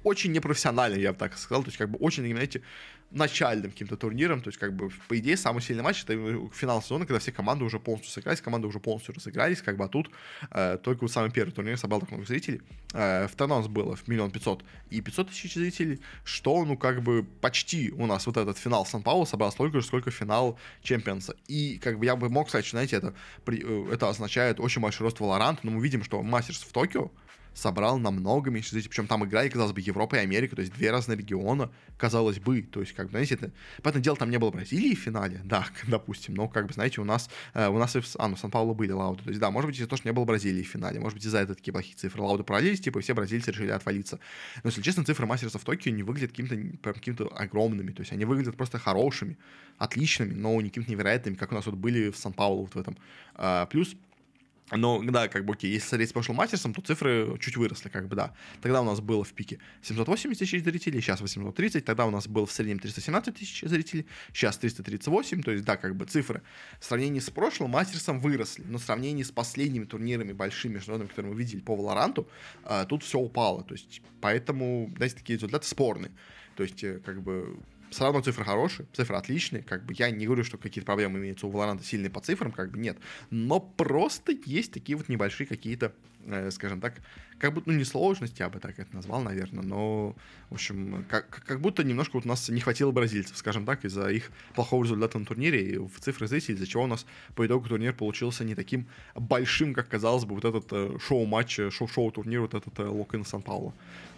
очень 0.04 0.32
непрофессиональный, 0.32 1.02
я 1.02 1.14
бы 1.14 1.20
так 1.20 1.38
сказал. 1.38 1.64
То 1.64 1.70
есть, 1.70 1.78
как 1.78 1.90
бы, 1.90 1.98
очень, 1.98 2.26
знаете, 2.30 2.62
начальным 3.12 3.72
каким-то 3.72 3.98
турниром. 3.98 4.42
То 4.42 4.50
есть, 4.50 4.58
как 4.58 4.74
бы, 4.74 4.90
по 5.08 5.18
идее, 5.18 5.38
самый 5.38 5.62
сильный 5.62 5.84
матч 5.84 6.04
это 6.04 6.14
финал 6.54 6.82
сезона, 6.82 7.06
когда 7.06 7.20
все 7.20 7.32
команды 7.32 7.66
уже 7.66 7.80
полностью 7.80 8.12
сыгрались, 8.12 8.42
команды 8.42 8.68
уже 8.68 8.80
полностью 8.80 9.14
разыгрались, 9.14 9.62
как 9.62 9.78
бы, 9.78 9.84
а 9.84 9.88
тут 9.88 10.10
э, 10.52 10.78
только 10.82 11.02
вот 11.02 11.12
самый 11.12 11.32
первый 11.32 11.52
турнир 11.52 11.78
собрал 11.78 12.00
так 12.00 12.12
много 12.12 12.26
зрителей. 12.26 12.62
Э, 12.94 13.28
в 13.28 13.36
Танос 13.36 13.68
было 13.68 13.96
в 13.96 14.08
миллион 14.08 14.32
пятьсот 14.32 14.64
и 14.90 15.02
пятьсот 15.02 15.30
тысяч 15.30 15.54
зрителей, 15.54 16.00
что, 16.24 16.64
ну, 16.66 16.78
как 16.78 17.02
бы, 17.02 17.24
почти 17.42 17.92
у 17.92 18.06
нас 18.06 18.26
вот 18.26 18.38
этот 18.38 18.58
финал 18.58 18.86
Сан-Паулу 18.86 19.26
собрал 19.26 19.52
столько 19.52 19.82
же, 19.82 19.86
сколько 19.86 20.10
финал 20.10 20.58
Чемпионса. 20.82 21.36
И, 21.48 21.78
как 21.80 22.00
бы, 22.00 22.06
я 22.06 22.16
бы 22.16 22.30
мог 22.30 22.50
сказать, 22.50 22.66
что, 22.66 22.78
знаете, 22.78 22.96
это, 22.96 23.14
э, 23.48 23.90
это 23.92 24.10
означает 24.10 24.60
очень 24.60 24.82
большой 24.82 25.06
рост 25.06 25.20
Valorant, 25.20 25.60
но 25.64 25.72
мы 25.72 25.84
видим, 25.84 26.04
что 26.04 26.24
Мастерс 26.24 26.62
в 26.62 26.72
Токио, 26.72 27.12
собрал 27.54 28.00
намного 28.00 28.50
меньше 28.50 28.72
зрителей. 28.72 28.90
Причем 28.90 29.08
там 29.08 29.26
играли, 29.26 29.50
казалось 29.50 29.74
бы, 29.74 29.82
Европа 29.82 30.16
и 30.16 30.20
Америка, 30.20 30.56
то 30.56 30.62
есть 30.62 30.74
две 30.74 30.92
разные 30.92 31.18
региона, 31.18 31.72
казалось 31.98 32.40
бы. 32.40 32.62
То 32.62 32.80
есть, 32.80 32.94
как 32.94 33.08
бы, 33.08 33.12
знаете, 33.12 33.36
это... 33.36 33.52
Поэтому 33.84 34.04
дело, 34.04 34.18
там 34.18 34.30
не 34.30 34.40
было 34.40 34.52
Бразилии 34.52 34.96
в 34.96 35.00
финале, 35.00 35.42
да, 35.46 35.66
допустим, 35.88 36.36
но, 36.36 36.48
как 36.48 36.68
бы, 36.68 36.74
знаете, 36.74 37.02
у 37.02 37.04
нас, 37.04 37.30
э, 37.54 37.68
у 37.68 37.78
нас 37.78 37.96
и 37.96 38.00
в... 38.00 38.06
А, 38.18 38.28
ну, 38.28 38.38
Сан-Паулу 38.38 38.74
были 38.74 38.92
лауды. 38.92 39.24
То 39.24 39.30
есть, 39.30 39.40
да, 39.40 39.52
может 39.52 39.70
быть, 39.70 39.78
из-за 39.78 39.88
того, 39.88 39.98
что 39.98 40.08
не 40.08 40.14
было 40.14 40.26
Бразилии 40.26 40.64
в 40.64 40.68
финале, 40.68 41.00
может 41.00 41.18
быть, 41.18 41.26
из-за 41.26 41.40
этого 41.40 41.56
такие 41.56 41.74
плохие 41.74 41.96
цифры. 41.96 42.22
Лауды 42.22 42.44
пролились, 42.44 42.80
типа, 42.80 43.00
и 43.00 43.02
все 43.02 43.14
бразильцы 43.14 43.52
решили 43.52 43.72
отвалиться. 43.72 44.20
Но, 44.64 44.70
если 44.70 44.82
честно, 44.82 45.04
цифры 45.04 45.26
мастерса 45.26 45.60
в 45.60 45.64
Токио 45.64 45.92
не 45.92 46.04
выглядят 46.04 46.32
каким-то, 46.32 46.94
каким-то 46.94 47.28
огромными. 47.36 47.92
То 47.92 48.02
есть, 48.02 48.12
они 48.14 48.26
выглядят 48.26 48.56
просто 48.56 48.80
хорошими, 48.80 49.38
отличными, 49.78 50.34
но 50.34 50.60
не 50.62 50.70
какими-то 50.70 50.92
невероятными, 50.92 51.36
как 51.36 51.52
у 51.52 51.56
нас 51.56 51.66
вот 51.66 51.76
были 51.76 52.12
в 52.12 52.18
Сан-Паулу 52.18 52.64
вот 52.64 52.76
в 52.76 52.78
этом. 52.78 52.98
А, 53.36 53.66
плюс 53.66 53.96
но, 54.78 55.02
да, 55.04 55.28
как 55.28 55.46
бы, 55.46 55.54
окей, 55.54 55.72
если 55.72 55.88
смотреть 55.88 56.10
с 56.10 56.14
прошлым 56.14 56.38
мастерсом, 56.38 56.74
то 56.74 56.82
цифры 56.82 57.38
чуть 57.40 57.58
выросли, 57.58 57.90
как 57.90 58.08
бы, 58.08 58.16
да. 58.16 58.34
Тогда 58.62 58.82
у 58.82 58.86
нас 58.86 59.00
было 59.00 59.24
в 59.24 59.34
пике 59.34 59.60
780 59.82 60.40
тысяч 60.40 60.64
зрителей, 60.64 61.02
сейчас 61.02 61.22
830, 61.22 61.84
тогда 61.86 62.06
у 62.06 62.12
нас 62.12 62.28
было 62.28 62.46
в 62.46 62.52
среднем 62.52 62.80
317 62.80 63.36
тысяч 63.36 63.62
зрителей, 63.68 64.06
сейчас 64.34 64.58
338, 64.58 65.42
то 65.44 65.52
есть, 65.52 65.66
да, 65.66 65.78
как 65.78 65.96
бы, 65.96 66.06
цифры 66.06 66.42
в 66.80 66.86
сравнении 66.86 67.20
с 67.20 67.30
прошлым 67.30 67.72
мастерсом 67.72 68.20
выросли, 68.20 68.64
но 68.68 68.78
в 68.78 68.84
сравнении 68.84 69.24
с 69.24 69.32
последними 69.32 69.86
турнирами 69.86 70.34
большими 70.34 70.76
международными, 70.76 71.10
которые 71.10 71.34
мы 71.34 71.40
видели 71.40 71.60
по 71.60 71.76
Валоранту, 71.76 72.28
тут 72.88 73.04
все 73.04 73.20
упало, 73.20 73.64
то 73.64 73.74
есть, 73.74 74.02
поэтому, 74.22 74.92
знаете, 74.96 75.16
такие 75.16 75.38
результаты 75.38 75.68
спорные. 75.68 76.12
То 76.56 76.64
есть, 76.64 76.84
э, 76.84 77.00
как 77.04 77.22
бы, 77.22 77.58
все 77.92 78.06
равно 78.06 78.22
цифры 78.22 78.46
хорошие, 78.46 78.88
цифры 78.94 79.18
отличные, 79.18 79.62
как 79.62 79.86
бы 79.86 79.94
я 79.98 80.10
не 80.10 80.26
говорю, 80.26 80.44
что 80.44 80.58
какие-то 80.58 80.86
проблемы 80.86 81.20
имеются 81.20 81.46
у 81.46 81.52
Valorant 81.52 81.84
сильные 81.84 82.10
по 82.10 82.22
цифрам, 82.22 82.52
как 82.52 82.72
бы 82.72 82.80
нет, 82.80 82.98
но 83.30 83.60
просто 83.60 84.34
есть 84.46 84.72
такие 84.72 84.98
вот 84.98 85.10
небольшие 85.10 85.46
какие-то, 85.46 85.94
э, 86.26 86.50
скажем 86.52 86.80
так, 86.80 86.96
как 87.38 87.54
будто, 87.54 87.70
ну 87.70 87.78
не 87.78 87.84
сложности, 87.84 88.42
я 88.42 88.50
бы 88.50 88.60
так 88.60 88.80
это 88.80 88.96
назвал, 88.96 89.22
наверное, 89.24 89.64
но, 89.64 90.16
в 90.50 90.54
общем, 90.54 91.06
как, 91.10 91.44
как 91.46 91.60
будто 91.60 91.84
немножко 91.84 92.16
вот 92.16 92.26
у 92.26 92.30
нас 92.30 92.48
не 92.50 92.62
хватило 92.62 92.92
бразильцев, 92.92 93.36
скажем 93.36 93.66
так, 93.66 93.84
из-за 93.84 94.08
их 94.10 94.32
плохого 94.54 94.84
результата 94.84 95.20
на 95.20 95.26
турнире 95.26 95.72
и 95.72 95.78
в 95.78 96.00
цифры 96.00 96.28
зрителей, 96.28 96.56
из-за 96.56 96.68
чего 96.68 96.84
у 96.84 96.88
нас 96.88 97.06
по 97.36 97.46
итогу 97.46 97.68
турнир 97.68 97.94
получился 97.94 98.46
не 98.46 98.56
таким 98.56 98.88
большим, 99.16 99.74
как 99.74 99.90
казалось 99.90 100.24
бы, 100.24 100.36
вот 100.36 100.46
этот 100.46 100.68
э, 100.72 100.98
шоу-матч, 101.00 101.60
э, 101.60 101.72
шоу-шоу-турнир, 101.72 102.42
вот 102.42 102.54
этот 102.54 102.80
э, 102.80 102.84
Локин 102.84 103.26
Сан-Пауло. 103.26 103.74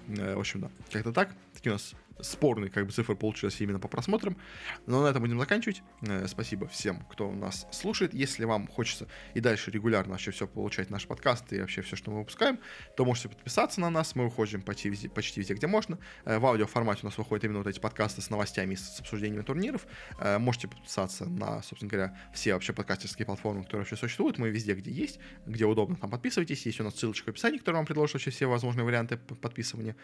Э, 0.09 0.35
в 0.35 0.39
общем, 0.39 0.61
да, 0.61 0.69
как-то 0.91 1.11
так. 1.11 1.33
Такие 1.53 1.71
у 1.71 1.75
нас 1.75 1.95
спорные 2.21 2.69
как 2.69 2.85
бы 2.85 2.91
цифры 2.91 3.15
получились 3.15 3.59
именно 3.61 3.79
по 3.79 3.87
просмотрам. 3.87 4.37
Но 4.85 5.03
на 5.03 5.07
этом 5.07 5.21
будем 5.21 5.39
заканчивать. 5.39 5.81
Э, 6.01 6.27
спасибо 6.27 6.67
всем, 6.67 7.01
кто 7.09 7.31
нас 7.31 7.67
слушает. 7.71 8.13
Если 8.13 8.45
вам 8.45 8.67
хочется 8.67 9.07
и 9.33 9.39
дальше 9.39 9.71
регулярно 9.71 10.11
вообще 10.11 10.31
все 10.31 10.47
получать 10.47 10.89
наш 10.89 11.07
подкаст 11.07 11.51
и 11.53 11.59
вообще 11.59 11.81
все, 11.81 11.95
что 11.95 12.11
мы 12.11 12.19
выпускаем, 12.19 12.59
то 12.95 13.05
можете 13.05 13.29
подписаться 13.29 13.81
на 13.81 13.89
нас. 13.89 14.15
Мы 14.15 14.25
выходим 14.25 14.61
почти 14.61 14.89
везде, 14.89 15.09
почти 15.09 15.39
везде 15.39 15.53
где 15.53 15.67
можно. 15.67 15.97
Э, 16.25 16.39
в 16.39 16.45
аудиоформате 16.45 17.01
у 17.03 17.05
нас 17.05 17.17
выходят 17.17 17.43
именно 17.43 17.59
вот 17.59 17.67
эти 17.67 17.79
подкасты 17.79 18.21
с 18.21 18.29
новостями 18.29 18.75
с 18.75 18.99
обсуждениями 18.99 19.43
турниров. 19.43 19.85
Э, 20.19 20.37
можете 20.37 20.67
подписаться 20.67 21.25
на, 21.25 21.61
собственно 21.63 21.89
говоря, 21.89 22.17
все 22.33 22.53
вообще 22.53 22.73
подкастерские 22.73 23.25
платформы, 23.25 23.63
которые 23.63 23.81
вообще 23.81 23.95
существуют. 23.95 24.37
Мы 24.37 24.49
везде, 24.49 24.73
где 24.73 24.91
есть, 24.91 25.19
где 25.45 25.65
удобно, 25.65 25.95
там 25.95 26.09
подписывайтесь. 26.09 26.65
Есть 26.65 26.79
у 26.79 26.83
нас 26.83 26.95
ссылочка 26.95 27.27
в 27.27 27.29
описании, 27.29 27.57
которая 27.57 27.79
вам 27.79 27.85
предложит 27.85 28.15
вообще 28.15 28.31
все 28.31 28.45
возможные 28.45 28.85
варианты 28.85 29.17
подписывания. 29.17 29.95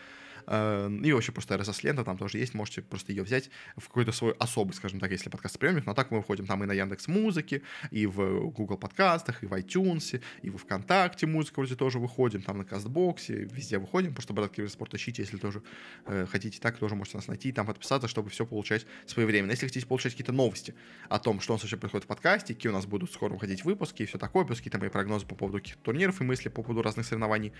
И 0.48 1.12
вообще 1.14 1.32
просто 1.32 1.56
RSS-лента 1.56 1.99
там 2.04 2.18
тоже 2.18 2.38
есть, 2.38 2.54
можете 2.54 2.82
просто 2.82 3.12
ее 3.12 3.24
взять 3.24 3.50
в 3.78 3.88
какой-то 3.88 4.12
свой 4.12 4.34
особый, 4.34 4.74
скажем 4.74 5.00
так, 5.00 5.12
если 5.12 5.30
подкаст 5.30 5.58
приемник, 5.60 5.86
но 5.86 5.94
так 5.94 6.12
мы 6.12 6.18
выходим 6.18 6.46
там 6.46 6.64
и 6.64 6.68
на 6.68 6.74
Яндекс 6.74 7.08
Музыке, 7.08 7.62
и 7.92 8.06
в 8.06 8.50
Google 8.52 8.78
подкастах, 8.78 9.44
и 9.44 9.48
в 9.48 9.54
iTunes, 9.54 10.22
и 10.42 10.50
в 10.50 10.58
ВКонтакте 10.58 11.28
музыка 11.28 11.60
вроде 11.60 11.76
тоже 11.76 12.00
выходим, 12.00 12.42
там 12.42 12.58
на 12.58 12.66
Кастбоксе, 12.66 13.48
везде 13.52 13.78
выходим, 13.78 14.14
просто 14.14 14.34
Брат 14.34 14.52
Киберспорт 14.52 14.94
ищите, 14.94 15.22
если 15.22 15.38
тоже 15.38 15.62
э, 16.06 16.26
хотите 16.30 16.60
так, 16.60 16.78
тоже 16.78 16.96
можете 16.96 17.18
нас 17.18 17.28
найти, 17.28 17.52
там 17.52 17.66
подписаться, 17.66 18.08
чтобы 18.08 18.30
все 18.30 18.46
получать 18.46 18.86
своевременно. 19.06 19.52
Если 19.52 19.68
хотите 19.68 19.86
получать 19.86 20.14
какие-то 20.14 20.32
новости 20.32 20.74
о 21.10 21.20
том, 21.20 21.40
что 21.40 21.54
у 21.54 21.56
нас 21.56 21.64
вообще 21.64 21.78
происходит 21.78 22.06
в 22.06 22.08
подкасте, 22.08 22.54
какие 22.54 22.70
у 22.70 22.74
нас 22.74 22.86
будут 22.86 23.12
скоро 23.12 23.34
выходить 23.34 23.64
выпуски 23.64 24.04
и 24.04 24.06
все 24.06 24.18
такое, 24.18 24.46
плюс 24.46 24.58
какие-то 24.58 24.80
мои 24.80 24.90
прогнозы 24.90 25.26
по 25.26 25.36
поводу 25.36 25.60
каких-то 25.60 25.82
турниров 25.84 26.22
и 26.22 26.24
мысли 26.24 26.50
по 26.50 26.64
поводу 26.64 26.82
разных 26.82 27.06
соревнований, 27.06 27.54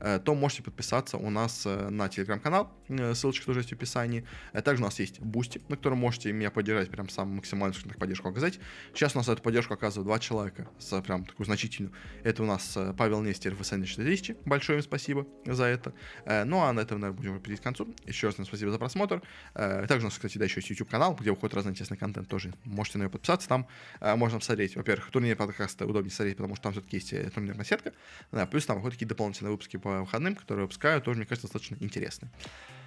э, 0.00 0.20
то 0.24 0.34
можете 0.34 0.62
подписаться 0.62 1.16
у 1.16 1.30
нас 1.30 1.64
э, 1.66 1.88
на 1.90 2.08
телеграм-канал, 2.08 2.72
э, 2.88 3.14
ссылочка 3.14 3.46
тоже 3.46 3.60
есть 3.60 3.70
в 3.70 3.72
описании, 3.72 3.85
а 3.94 4.62
также 4.62 4.82
у 4.82 4.86
нас 4.86 4.98
есть 4.98 5.20
Бусти, 5.20 5.60
на 5.68 5.76
котором 5.76 5.98
можете 5.98 6.32
меня 6.32 6.50
поддержать, 6.50 6.90
прям 6.90 7.08
сам 7.08 7.36
максимальную 7.36 7.80
так, 7.82 7.98
поддержку 7.98 8.28
оказать. 8.28 8.58
Сейчас 8.94 9.14
у 9.14 9.18
нас 9.18 9.28
эту 9.28 9.42
поддержку 9.42 9.74
оказывают 9.74 10.06
два 10.06 10.18
человека, 10.18 10.68
с 10.78 11.00
прям 11.02 11.24
такую 11.24 11.46
значительную. 11.46 11.92
Это 12.24 12.42
у 12.42 12.46
нас 12.46 12.76
э, 12.76 12.94
Павел 12.96 13.22
Нестеров 13.22 13.60
и 13.60 13.64
Саня 13.64 13.86
4000. 13.86 14.36
Большое 14.44 14.78
им 14.78 14.82
спасибо 14.82 15.26
за 15.44 15.64
это. 15.64 15.94
Э, 16.24 16.44
ну 16.44 16.62
а 16.62 16.72
на 16.72 16.80
этом, 16.80 17.00
наверное, 17.00 17.16
будем 17.16 17.40
перейти 17.40 17.60
к 17.60 17.64
концу. 17.64 17.94
Еще 18.06 18.28
раз 18.28 18.36
спасибо 18.44 18.70
за 18.70 18.78
просмотр. 18.78 19.22
Э, 19.54 19.86
также 19.86 20.06
у 20.06 20.08
нас, 20.08 20.14
кстати, 20.14 20.38
да, 20.38 20.44
еще 20.44 20.60
есть 20.60 20.70
YouTube 20.70 20.90
канал, 20.90 21.16
где 21.18 21.30
выходит 21.30 21.54
разный 21.54 21.72
интересный 21.72 21.96
контент 21.96 22.28
тоже. 22.28 22.52
Можете 22.64 22.98
на 22.98 23.02
него 23.02 23.12
подписаться. 23.12 23.48
Там 23.48 23.66
можно 24.00 24.38
посмотреть, 24.38 24.76
во-первых, 24.76 25.10
турнир 25.10 25.36
подкаста 25.36 25.86
удобнее 25.86 26.12
смотреть, 26.12 26.36
потому 26.36 26.54
что 26.56 26.64
там 26.64 26.72
все-таки 26.72 26.96
есть 26.96 27.32
турнирная 27.34 27.64
сетка. 27.64 27.92
Да, 28.32 28.46
плюс 28.46 28.66
там 28.66 28.76
выходят 28.76 28.94
такие 28.94 29.06
дополнительные 29.08 29.52
выпуски 29.52 29.76
по 29.76 30.00
выходным, 30.00 30.34
которые 30.34 30.64
выпускаю, 30.64 31.00
тоже, 31.00 31.18
мне 31.18 31.26
кажется, 31.26 31.46
достаточно 31.46 31.76
интересные. 31.80 32.30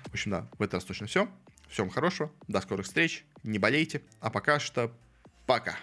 В 0.06 0.14
общем, 0.14 0.32
да, 0.32 0.48
в 0.58 0.62
этот 0.62 0.76
раз 0.76 0.86
точно 0.86 1.08
все. 1.08 1.30
Всем 1.70 1.90
хорошего, 1.90 2.32
до 2.48 2.62
скорых 2.62 2.86
встреч, 2.86 3.26
не 3.44 3.60
болейте, 3.60 4.02
а 4.20 4.30
пока 4.30 4.60
что 4.60 4.92
пока. 5.46 5.78